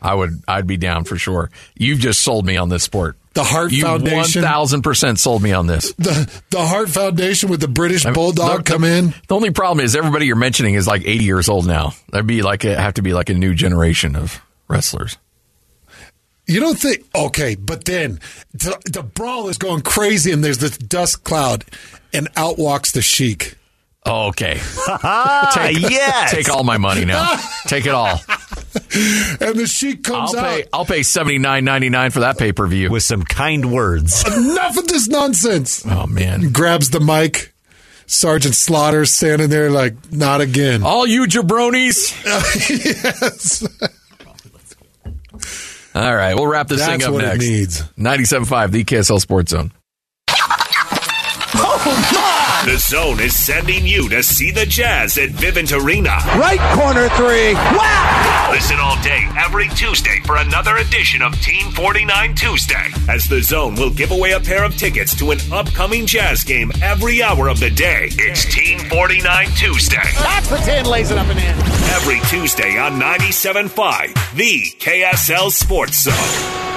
I 0.00 0.14
would. 0.14 0.42
I'd 0.48 0.66
be 0.66 0.76
down 0.76 1.04
for 1.04 1.16
sure. 1.16 1.50
You've 1.76 1.98
just 2.00 2.22
sold 2.22 2.46
me 2.46 2.56
on 2.56 2.68
this 2.68 2.82
sport. 2.82 3.16
The 3.38 3.44
Heart 3.44 3.70
You 3.70 3.84
one 3.84 4.00
Foundation, 4.00 4.42
thousand 4.42 4.82
percent 4.82 5.20
sold 5.20 5.44
me 5.44 5.52
on 5.52 5.68
this. 5.68 5.92
the 5.92 6.28
the 6.50 6.66
Heart 6.66 6.88
Foundation 6.90 7.48
with 7.48 7.60
the 7.60 7.68
British 7.68 8.04
I 8.04 8.08
mean, 8.08 8.14
Bulldog 8.14 8.64
the- 8.64 8.72
come 8.72 8.82
in. 8.82 9.14
The 9.28 9.34
only 9.36 9.50
problem 9.52 9.84
is 9.84 9.94
everybody 9.94 10.26
you're 10.26 10.34
mentioning 10.34 10.74
is 10.74 10.88
like 10.88 11.02
80 11.06 11.24
years 11.24 11.48
old 11.48 11.64
now. 11.64 11.92
That'd 12.10 12.26
be 12.26 12.42
like 12.42 12.64
a, 12.64 12.74
have 12.74 12.94
to 12.94 13.02
be 13.02 13.12
like 13.14 13.30
a 13.30 13.34
new 13.34 13.54
generation 13.54 14.16
of 14.16 14.40
wrestlers. 14.66 15.18
You 16.48 16.58
don't 16.58 16.76
think 16.80 17.04
okay, 17.14 17.54
but 17.54 17.84
then 17.84 18.18
the, 18.54 18.76
the 18.90 19.04
brawl 19.04 19.48
is 19.48 19.56
going 19.56 19.82
crazy, 19.82 20.32
and 20.32 20.42
there's 20.42 20.58
this 20.58 20.76
dust 20.76 21.22
cloud, 21.22 21.64
and 22.12 22.26
out 22.34 22.58
walks 22.58 22.90
the 22.90 23.02
Sheik. 23.02 23.54
Okay. 24.04 24.58
Ah, 24.88 25.52
Take, 25.54 25.78
yes. 25.78 26.32
Take 26.32 26.48
all 26.48 26.64
my 26.64 26.78
money 26.78 27.04
now. 27.04 27.38
Take 27.68 27.86
it 27.86 27.92
all. 27.94 28.18
and 29.40 29.54
the 29.58 29.66
sheik 29.66 30.02
comes 30.04 30.34
out. 30.34 30.44
I'll 30.44 30.50
out. 30.50 30.56
pay. 30.56 30.68
I'll 30.72 30.84
pay 30.84 31.02
seventy 31.02 31.38
nine 31.38 31.64
ninety 31.64 31.88
nine 31.90 32.10
for 32.10 32.20
that 32.20 32.38
pay 32.38 32.52
per 32.52 32.66
view 32.66 32.90
with 32.90 33.02
some 33.02 33.22
kind 33.22 33.72
words. 33.72 34.24
Enough 34.26 34.76
of 34.78 34.88
this 34.88 35.08
nonsense. 35.08 35.84
Oh 35.86 36.06
man! 36.06 36.52
Grabs 36.52 36.90
the 36.90 37.00
mic. 37.00 37.52
Sergeant 38.06 38.54
Slaughter 38.54 39.04
standing 39.04 39.50
there 39.50 39.70
like, 39.70 40.10
not 40.10 40.40
again. 40.40 40.82
All 40.82 41.06
you 41.06 41.26
jabronis. 41.26 42.14
yes. 42.70 43.62
All 45.94 46.14
right, 46.14 46.34
we'll 46.34 46.46
wrap 46.46 46.68
this 46.68 46.78
That's 46.78 46.90
thing 46.90 47.02
up 47.02 47.12
what 47.12 47.22
next. 47.24 47.44
it 47.44 47.48
needs. 47.50 47.82
97.5, 47.98 48.70
the 48.70 48.84
KSL 48.84 49.20
Sports 49.20 49.50
Zone. 49.50 49.72
The 52.64 52.76
Zone 52.78 53.20
is 53.20 53.38
sending 53.38 53.86
you 53.86 54.08
to 54.08 54.22
see 54.22 54.50
the 54.50 54.66
Jazz 54.66 55.16
at 55.16 55.30
Vivint 55.30 55.72
Arena. 55.72 56.18
Right 56.36 56.58
corner 56.74 57.08
three. 57.10 57.54
Wow! 57.54 58.48
Listen 58.52 58.78
all 58.80 59.00
day, 59.00 59.26
every 59.38 59.68
Tuesday, 59.68 60.20
for 60.26 60.36
another 60.36 60.76
edition 60.76 61.22
of 61.22 61.40
Team 61.40 61.70
49 61.70 62.34
Tuesday, 62.34 62.90
as 63.08 63.24
The 63.24 63.40
Zone 63.42 63.74
will 63.76 63.90
give 63.90 64.10
away 64.10 64.32
a 64.32 64.40
pair 64.40 64.64
of 64.64 64.76
tickets 64.76 65.14
to 65.16 65.30
an 65.30 65.38
upcoming 65.52 66.04
Jazz 66.04 66.42
game 66.42 66.70
every 66.82 67.22
hour 67.22 67.48
of 67.48 67.60
the 67.60 67.70
day. 67.70 68.08
It's 68.12 68.44
Team 68.52 68.80
49 68.80 69.46
Tuesday. 69.56 69.96
That's 70.14 70.50
the 70.50 70.56
10 70.56 70.84
lays 70.86 71.10
it 71.10 71.16
up 71.18 71.28
and 71.28 71.38
in. 71.38 71.56
Every 71.94 72.20
Tuesday 72.28 72.76
on 72.78 73.00
97.5, 73.00 74.34
the 74.34 74.62
KSL 74.78 75.50
Sports 75.50 76.02
Zone. 76.02 76.67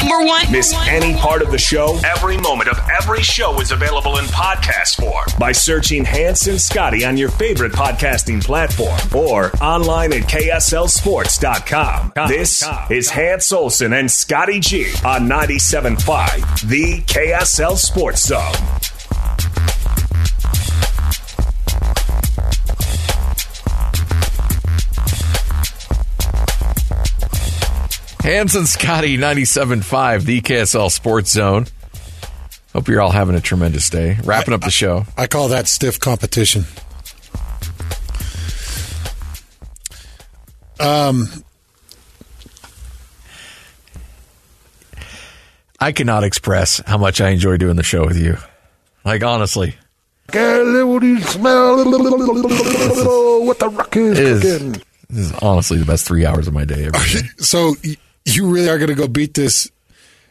Number 0.00 0.26
one. 0.26 0.50
Miss 0.50 0.74
any 0.88 1.14
part 1.18 1.42
of 1.42 1.50
the 1.50 1.58
show? 1.58 1.98
Every 2.04 2.36
moment 2.38 2.70
of 2.70 2.78
every 3.00 3.22
show 3.22 3.60
is 3.60 3.70
available 3.70 4.16
in 4.18 4.24
podcast 4.26 4.96
form 4.96 5.24
by 5.38 5.52
searching 5.52 6.04
Hans 6.04 6.46
and 6.48 6.60
Scotty 6.60 7.04
on 7.04 7.16
your 7.16 7.28
favorite 7.30 7.72
podcasting 7.72 8.42
platform 8.42 8.98
or 9.14 9.50
online 9.62 10.12
at 10.12 10.22
KSLSports.com. 10.22 12.12
This 12.28 12.64
is 12.90 13.10
Hans 13.10 13.52
Olsen 13.52 13.92
and 13.92 14.10
Scotty 14.10 14.60
G 14.60 14.86
on 15.04 15.28
97.5, 15.28 16.68
the 16.68 17.00
KSL 17.02 17.76
Sports 17.76 18.26
Zone. 18.26 18.99
Hans 28.30 28.54
and 28.54 28.68
Scotty 28.68 29.18
97.5, 29.18 30.22
the 30.22 30.40
KSL 30.40 30.88
Sports 30.88 31.32
Zone. 31.32 31.66
Hope 32.72 32.86
you're 32.86 33.00
all 33.00 33.10
having 33.10 33.34
a 33.34 33.40
tremendous 33.40 33.90
day. 33.90 34.18
Wrapping 34.22 34.54
up 34.54 34.60
the 34.60 34.70
show. 34.70 35.04
I 35.16 35.26
call 35.26 35.48
that 35.48 35.66
stiff 35.66 35.98
competition. 35.98 36.64
Um, 40.78 41.26
I 45.80 45.90
cannot 45.90 46.22
express 46.22 46.80
how 46.86 46.98
much 46.98 47.20
I 47.20 47.30
enjoy 47.30 47.56
doing 47.56 47.74
the 47.74 47.82
show 47.82 48.06
with 48.06 48.16
you. 48.16 48.36
Like, 49.04 49.24
honestly. 49.24 49.74
what 50.32 51.00
do 51.00 51.06
you 51.08 51.20
smell? 51.20 51.78
what 53.44 53.58
the 53.58 53.68
rock 53.70 53.96
is 53.96 54.18
is, 54.20 54.42
cooking? 54.42 54.82
this 55.08 55.18
is 55.18 55.32
honestly 55.42 55.78
the 55.78 55.84
best 55.84 56.06
three 56.06 56.24
hours 56.24 56.46
of 56.46 56.54
my 56.54 56.64
day 56.64 56.84
every 56.84 57.22
day. 57.22 57.28
So 57.38 57.74
you 58.24 58.50
really 58.50 58.68
are 58.68 58.78
going 58.78 58.88
to 58.88 58.94
go 58.94 59.08
beat 59.08 59.34
this? 59.34 59.70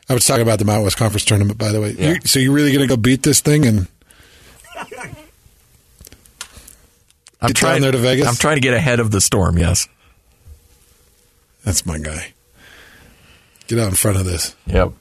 I 0.10 0.14
was 0.14 0.26
talking 0.26 0.42
about 0.42 0.60
the 0.60 0.66
Mountain 0.66 0.84
West 0.84 0.98
Conference 0.98 1.26
tournament, 1.26 1.58
by 1.58 1.72
the 1.72 1.82
way. 1.82 1.92
Yeah. 1.92 2.14
You, 2.14 2.20
so 2.26 2.40
you're 2.40 2.54
really 2.54 2.72
going 2.72 2.88
to 2.88 2.94
go 2.94 2.98
beat 2.98 3.24
this 3.24 3.42
thing 3.42 3.66
and 3.66 3.88
I'm 7.42 7.48
Get 7.50 7.56
trying 7.56 7.76
down 7.76 7.82
there 7.84 7.92
to 7.94 7.98
Vegas? 8.00 8.28
I'm 8.28 8.36
trying 8.36 8.56
to 8.56 8.62
get 8.62 8.74
ahead 8.74 9.00
of 9.00 9.12
the 9.12 9.22
storm, 9.22 9.58
yes. 9.58 9.88
that's 11.64 11.86
my 11.86 11.98
guy. 11.98 12.34
Get 13.68 13.80
out 13.80 13.90
in 13.90 13.96
front 13.96 14.18
of 14.18 14.26
this. 14.26 14.56
Yep. 14.66 14.94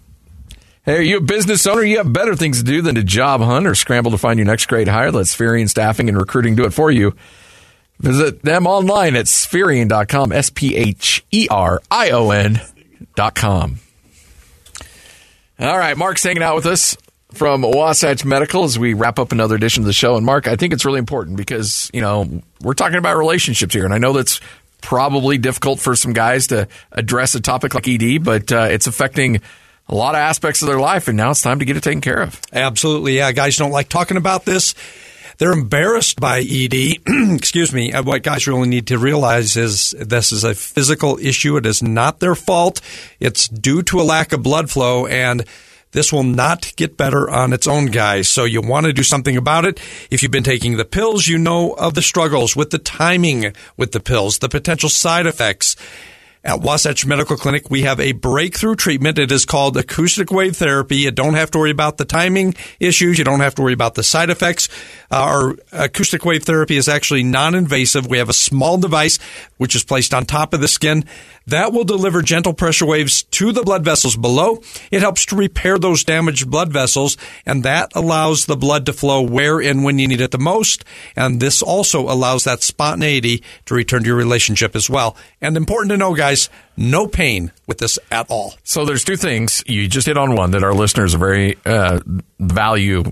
Hey, 0.85 0.97
are 0.97 1.03
you 1.03 1.17
a 1.19 1.21
business 1.21 1.67
owner? 1.67 1.83
You 1.83 1.99
have 1.99 2.13
better 2.13 2.37
things 2.37 2.59
to 2.59 2.65
do 2.65 2.81
than 2.81 2.95
to 2.95 3.03
job 3.03 3.41
hunt 3.41 3.67
or 3.67 3.75
scramble 3.75 4.11
to 4.13 4.19
find 4.19 4.39
your 4.39 4.47
next 4.47 4.67
great 4.67 4.89
hire. 4.89 5.11
Let 5.11 5.27
Spherion 5.27 5.69
Staffing 5.69 6.09
and 6.09 6.17
Recruiting 6.17 6.55
do 6.55 6.65
it 6.65 6.73
for 6.73 6.91
you. 6.91 7.15
Visit 7.99 8.43
them 8.43 8.67
online 8.67 9.17
at 9.17 9.27
spherion.com, 9.27 10.31
S 10.31 10.51
P 10.51 10.77
H 10.77 11.25
E 11.33 11.49
R 11.51 11.83
I 11.91 12.11
O 12.11 12.31
N.com. 12.99 13.79
All 15.61 15.79
right, 15.79 15.97
Mark's 15.97 16.23
hanging 16.23 16.43
out 16.43 16.55
with 16.55 16.67
us 16.67 16.97
from 17.33 17.63
Wasatch 17.63 18.25
Medical 18.25 18.65
as 18.65 18.79
we 18.79 18.95
wrap 18.95 19.19
up 19.19 19.33
another 19.33 19.55
edition 19.55 19.83
of 19.83 19.87
the 19.87 19.93
show. 19.93 20.17
And 20.17 20.25
Mark, 20.25 20.47
I 20.47 20.57
think 20.57 20.73
it's 20.73 20.85
really 20.85 20.99
important 20.99 21.37
because, 21.37 21.91
you 21.93 22.01
know, 22.01 22.43
we're 22.63 22.75
talking 22.75 22.99
about 22.99 23.17
relationships 23.17 23.75
here. 23.75 23.85
And 23.85 23.93
I 23.93 23.99
know 23.99 24.13
that's 24.13 24.41
probably 24.81 25.37
difficult 25.37 25.81
for 25.81 25.97
some 25.97 26.13
guys 26.13 26.47
to 26.49 26.69
address 26.93 27.35
a 27.35 27.41
topic 27.41 27.75
like 27.75 27.89
ED, 27.89 28.23
but 28.23 28.53
uh, 28.53 28.69
it's 28.71 28.87
affecting 28.87 29.41
a 29.89 29.95
lot 29.95 30.15
of 30.15 30.21
aspects 30.21 30.63
of 30.63 30.69
their 30.69 30.79
life. 30.79 31.09
And 31.09 31.17
now 31.17 31.31
it's 31.31 31.43
time 31.43 31.59
to 31.59 31.65
get 31.65 31.77
it 31.77 31.83
taken 31.83 32.01
care 32.01 32.23
of. 32.23 32.41
Absolutely, 32.53 33.17
yeah. 33.17 33.33
Guys 33.33 33.57
don't 33.57 33.73
like 33.73 33.89
talking 33.89 34.17
about 34.17 34.45
this. 34.45 34.75
They're 35.39 35.53
embarrassed 35.53 36.19
by 36.19 36.41
ED. 36.41 36.99
Excuse 37.07 37.73
me. 37.73 37.93
Uh, 37.93 38.03
What 38.03 38.25
guys 38.25 38.49
really 38.49 38.69
need 38.69 38.89
to 38.89 38.99
realize 38.99 39.57
is 39.57 39.93
this 39.93 40.33
is 40.33 40.43
a 40.43 40.55
physical 40.55 41.17
issue. 41.19 41.57
It 41.57 41.65
is 41.65 41.81
not 41.81 42.19
their 42.19 42.35
fault. 42.35 42.81
It's 43.21 43.47
due 43.47 43.83
to 43.85 44.01
a 44.01 44.03
lack 44.03 44.33
of 44.33 44.43
blood 44.43 44.69
flow, 44.69 45.07
and 45.07 45.45
this 45.93 46.13
will 46.13 46.25
not 46.25 46.73
get 46.75 46.97
better 46.97 47.31
on 47.31 47.53
its 47.53 47.69
own, 47.69 47.87
guys. 47.87 48.29
So 48.29 48.45
you 48.45 48.61
want 48.61 48.87
to 48.87 48.93
do 48.93 49.05
something 49.05 49.37
about 49.37 49.65
it. 49.65 49.79
If 50.11 50.23
you've 50.25 50.33
been 50.33 50.43
taking 50.43 50.77
the 50.77 50.85
pills, 50.85 51.29
you 51.29 51.39
know 51.39 51.73
of 51.75 51.95
the 51.95 52.03
struggles 52.03 52.57
with 52.57 52.71
the 52.71 52.79
timing 52.79 53.53
with 53.77 53.93
the 53.93 54.01
pills, 54.01 54.41
the 54.41 54.49
potential 54.49 54.89
side 54.89 55.27
effects. 55.27 55.77
At 56.45 56.61
Wasatch 56.61 57.05
Medical 57.05 57.37
Clinic, 57.37 57.69
we 57.69 57.83
have 57.83 57.99
a 57.99 58.13
breakthrough 58.13 58.77
treatment. 58.77 59.19
It 59.19 59.33
is 59.33 59.45
called 59.45 59.77
acoustic 59.77 60.31
wave 60.31 60.57
therapy. 60.57 60.99
You 60.99 61.11
don't 61.11 61.35
have 61.35 61.51
to 61.51 61.59
worry 61.59 61.73
about 61.73 61.99
the 61.99 62.05
timing 62.05 62.55
issues. 62.79 63.19
You 63.19 63.25
don't 63.25 63.41
have 63.41 63.57
to 63.57 63.63
worry 63.63 63.73
about 63.73 63.97
the 63.97 64.05
side 64.05 64.31
effects. 64.31 64.69
Uh, 65.11 65.17
our 65.17 65.57
acoustic 65.73 66.25
wave 66.25 66.45
therapy 66.45 66.77
is 66.77 66.89
actually 66.89 67.25
non-invasive. 67.25 68.07
We 68.07 68.19
have 68.19 68.29
a 68.29 68.35
small 68.35 68.79
device 68.79 69.19
which 69.57 69.75
is 69.75 69.83
placed 69.83 70.15
on 70.15 70.27
top 70.27 70.55
of 70.55 70.61
the 70.61 70.69
skin 70.69 71.05
that 71.49 71.73
will 71.73 71.85
deliver 71.85 72.23
gentle 72.23 72.53
pressure 72.53 72.87
waves 72.87 73.23
to 73.25 73.53
the 73.53 73.63
blood 73.63 73.85
vessels 73.85 74.17
below. 74.17 74.63
It 74.91 75.01
helps 75.01 75.27
to 75.27 75.37
repair 75.37 75.79
those 75.79 76.05
damaged 76.05 76.51
blood 76.51 76.73
vessels 76.73 77.17
and 77.47 77.63
that 77.65 77.93
allows 77.95 78.47
the 78.47 78.57
blood 78.57 78.87
to 78.87 78.93
flow 78.93 79.23
where 79.23 79.61
and 79.61 79.85
when 79.85 79.99
you 79.99 80.09
need 80.09 80.21
it 80.21 80.31
the 80.31 80.39
most. 80.39 80.85
And 81.17 81.41
this 81.41 81.63
also 81.63 82.03
allows 82.03 82.45
that 82.45 82.63
spontaneity 82.63 83.43
to 83.67 83.75
return 83.75 84.03
to 84.03 84.07
your 84.07 84.17
relationship 84.17 84.77
as 84.77 84.91
well. 84.91 85.17
And 85.41 85.57
important 85.57 85.91
to 85.91 85.97
know, 85.97 86.15
guys, 86.15 86.49
no 86.77 87.07
pain 87.07 87.53
with 87.67 87.79
this 87.79 87.99
at 88.11 88.31
all. 88.31 88.55
So 88.63 88.85
there's 88.85 89.05
two 89.05 89.17
things. 89.17 89.63
You 89.67 89.89
just 89.89 90.07
hit 90.07 90.17
on 90.17 90.37
one 90.37 90.53
that 90.53 90.63
our 90.63 90.75
listeners 90.75 91.15
are 91.15 91.19
very 91.19 91.57
uh, 91.67 92.01
value. 92.39 93.05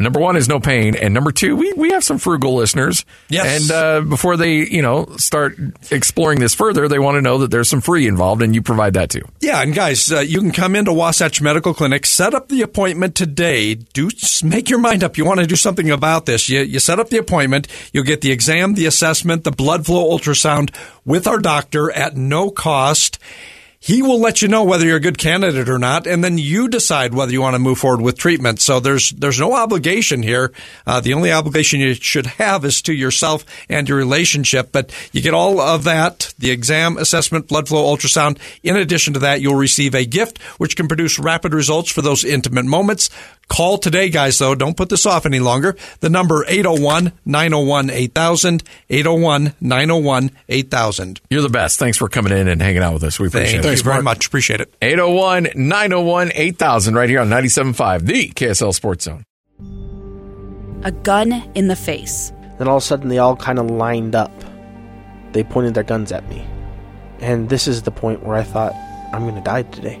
Number 0.00 0.20
one 0.20 0.36
is 0.36 0.48
no 0.48 0.60
pain, 0.60 0.94
and 0.94 1.12
number 1.12 1.32
two, 1.32 1.56
we, 1.56 1.72
we 1.72 1.90
have 1.90 2.04
some 2.04 2.18
frugal 2.18 2.54
listeners. 2.54 3.04
Yes. 3.28 3.62
And 3.62 3.70
uh, 3.72 4.00
before 4.08 4.36
they, 4.36 4.58
you 4.58 4.80
know, 4.80 5.06
start 5.16 5.56
exploring 5.90 6.38
this 6.38 6.54
further, 6.54 6.86
they 6.86 7.00
want 7.00 7.16
to 7.16 7.20
know 7.20 7.38
that 7.38 7.50
there's 7.50 7.68
some 7.68 7.80
free 7.80 8.06
involved, 8.06 8.40
and 8.40 8.54
you 8.54 8.62
provide 8.62 8.94
that 8.94 9.10
too. 9.10 9.22
Yeah, 9.40 9.60
and 9.60 9.74
guys, 9.74 10.12
uh, 10.12 10.20
you 10.20 10.38
can 10.38 10.52
come 10.52 10.76
into 10.76 10.92
Wasatch 10.92 11.42
Medical 11.42 11.74
Clinic, 11.74 12.06
set 12.06 12.32
up 12.32 12.48
the 12.48 12.62
appointment 12.62 13.16
today. 13.16 13.74
Do 13.74 14.08
make 14.44 14.70
your 14.70 14.78
mind 14.78 15.02
up. 15.02 15.18
You 15.18 15.24
want 15.24 15.40
to 15.40 15.46
do 15.46 15.56
something 15.56 15.90
about 15.90 16.26
this. 16.26 16.48
You, 16.48 16.60
you 16.60 16.78
set 16.78 17.00
up 17.00 17.08
the 17.08 17.18
appointment. 17.18 17.66
You'll 17.92 18.04
get 18.04 18.20
the 18.20 18.30
exam, 18.30 18.74
the 18.74 18.86
assessment, 18.86 19.42
the 19.42 19.50
blood 19.50 19.84
flow 19.84 20.16
ultrasound 20.16 20.72
with 21.04 21.26
our 21.26 21.40
doctor 21.40 21.90
at 21.90 22.16
no 22.16 22.50
cost. 22.50 23.18
He 23.88 24.02
will 24.02 24.20
let 24.20 24.42
you 24.42 24.48
know 24.48 24.64
whether 24.64 24.84
you're 24.84 24.98
a 24.98 25.00
good 25.00 25.16
candidate 25.16 25.66
or 25.66 25.78
not, 25.78 26.06
and 26.06 26.22
then 26.22 26.36
you 26.36 26.68
decide 26.68 27.14
whether 27.14 27.32
you 27.32 27.40
want 27.40 27.54
to 27.54 27.58
move 27.58 27.78
forward 27.78 28.02
with 28.02 28.18
treatment. 28.18 28.60
So 28.60 28.80
there's 28.80 29.08
there's 29.12 29.40
no 29.40 29.54
obligation 29.54 30.22
here. 30.22 30.52
Uh, 30.86 31.00
the 31.00 31.14
only 31.14 31.32
obligation 31.32 31.80
you 31.80 31.94
should 31.94 32.26
have 32.26 32.66
is 32.66 32.82
to 32.82 32.92
yourself 32.92 33.46
and 33.66 33.88
your 33.88 33.96
relationship. 33.96 34.72
But 34.72 34.92
you 35.10 35.22
get 35.22 35.32
all 35.32 35.58
of 35.58 35.84
that: 35.84 36.34
the 36.38 36.50
exam, 36.50 36.98
assessment, 36.98 37.48
blood 37.48 37.66
flow, 37.66 37.96
ultrasound. 37.96 38.36
In 38.62 38.76
addition 38.76 39.14
to 39.14 39.20
that, 39.20 39.40
you'll 39.40 39.54
receive 39.54 39.94
a 39.94 40.04
gift 40.04 40.36
which 40.58 40.76
can 40.76 40.86
produce 40.86 41.18
rapid 41.18 41.54
results 41.54 41.90
for 41.90 42.02
those 42.02 42.24
intimate 42.24 42.66
moments. 42.66 43.08
Call 43.48 43.78
today, 43.78 44.10
guys, 44.10 44.38
though. 44.38 44.54
Don't 44.54 44.76
put 44.76 44.88
this 44.90 45.06
off 45.06 45.24
any 45.24 45.40
longer. 45.40 45.76
The 46.00 46.10
number 46.10 46.44
801 46.46 47.12
901 47.24 47.90
8000, 47.90 48.62
801 48.90 49.54
901 49.60 50.30
8000. 50.48 51.20
You're 51.30 51.42
the 51.42 51.48
best. 51.48 51.78
Thanks 51.78 51.96
for 51.96 52.08
coming 52.08 52.32
in 52.32 52.46
and 52.46 52.60
hanging 52.60 52.82
out 52.82 52.94
with 52.94 53.04
us. 53.04 53.18
We 53.18 53.28
appreciate 53.28 53.62
Thank 53.62 53.72
it. 53.72 53.78
you 53.78 53.84
very 53.84 54.02
much. 54.02 54.26
Appreciate 54.26 54.60
it. 54.60 54.74
801 54.82 55.48
901 55.54 56.32
8000 56.34 56.94
right 56.94 57.08
here 57.08 57.20
on 57.20 57.28
97.5, 57.28 58.02
the 58.02 58.28
KSL 58.30 58.74
Sports 58.74 59.04
Zone. 59.04 59.24
A 60.84 60.92
gun 60.92 61.32
in 61.54 61.68
the 61.68 61.76
face. 61.76 62.32
Then 62.58 62.68
all 62.68 62.76
of 62.76 62.82
a 62.82 62.86
sudden, 62.86 63.08
they 63.08 63.18
all 63.18 63.34
kind 63.36 63.58
of 63.58 63.70
lined 63.70 64.14
up. 64.14 64.32
They 65.32 65.42
pointed 65.42 65.74
their 65.74 65.84
guns 65.84 66.12
at 66.12 66.28
me. 66.28 66.46
And 67.20 67.48
this 67.48 67.66
is 67.66 67.82
the 67.82 67.90
point 67.90 68.22
where 68.24 68.36
I 68.36 68.42
thought, 68.42 68.74
I'm 69.12 69.22
going 69.22 69.34
to 69.34 69.40
die 69.40 69.62
today. 69.62 70.00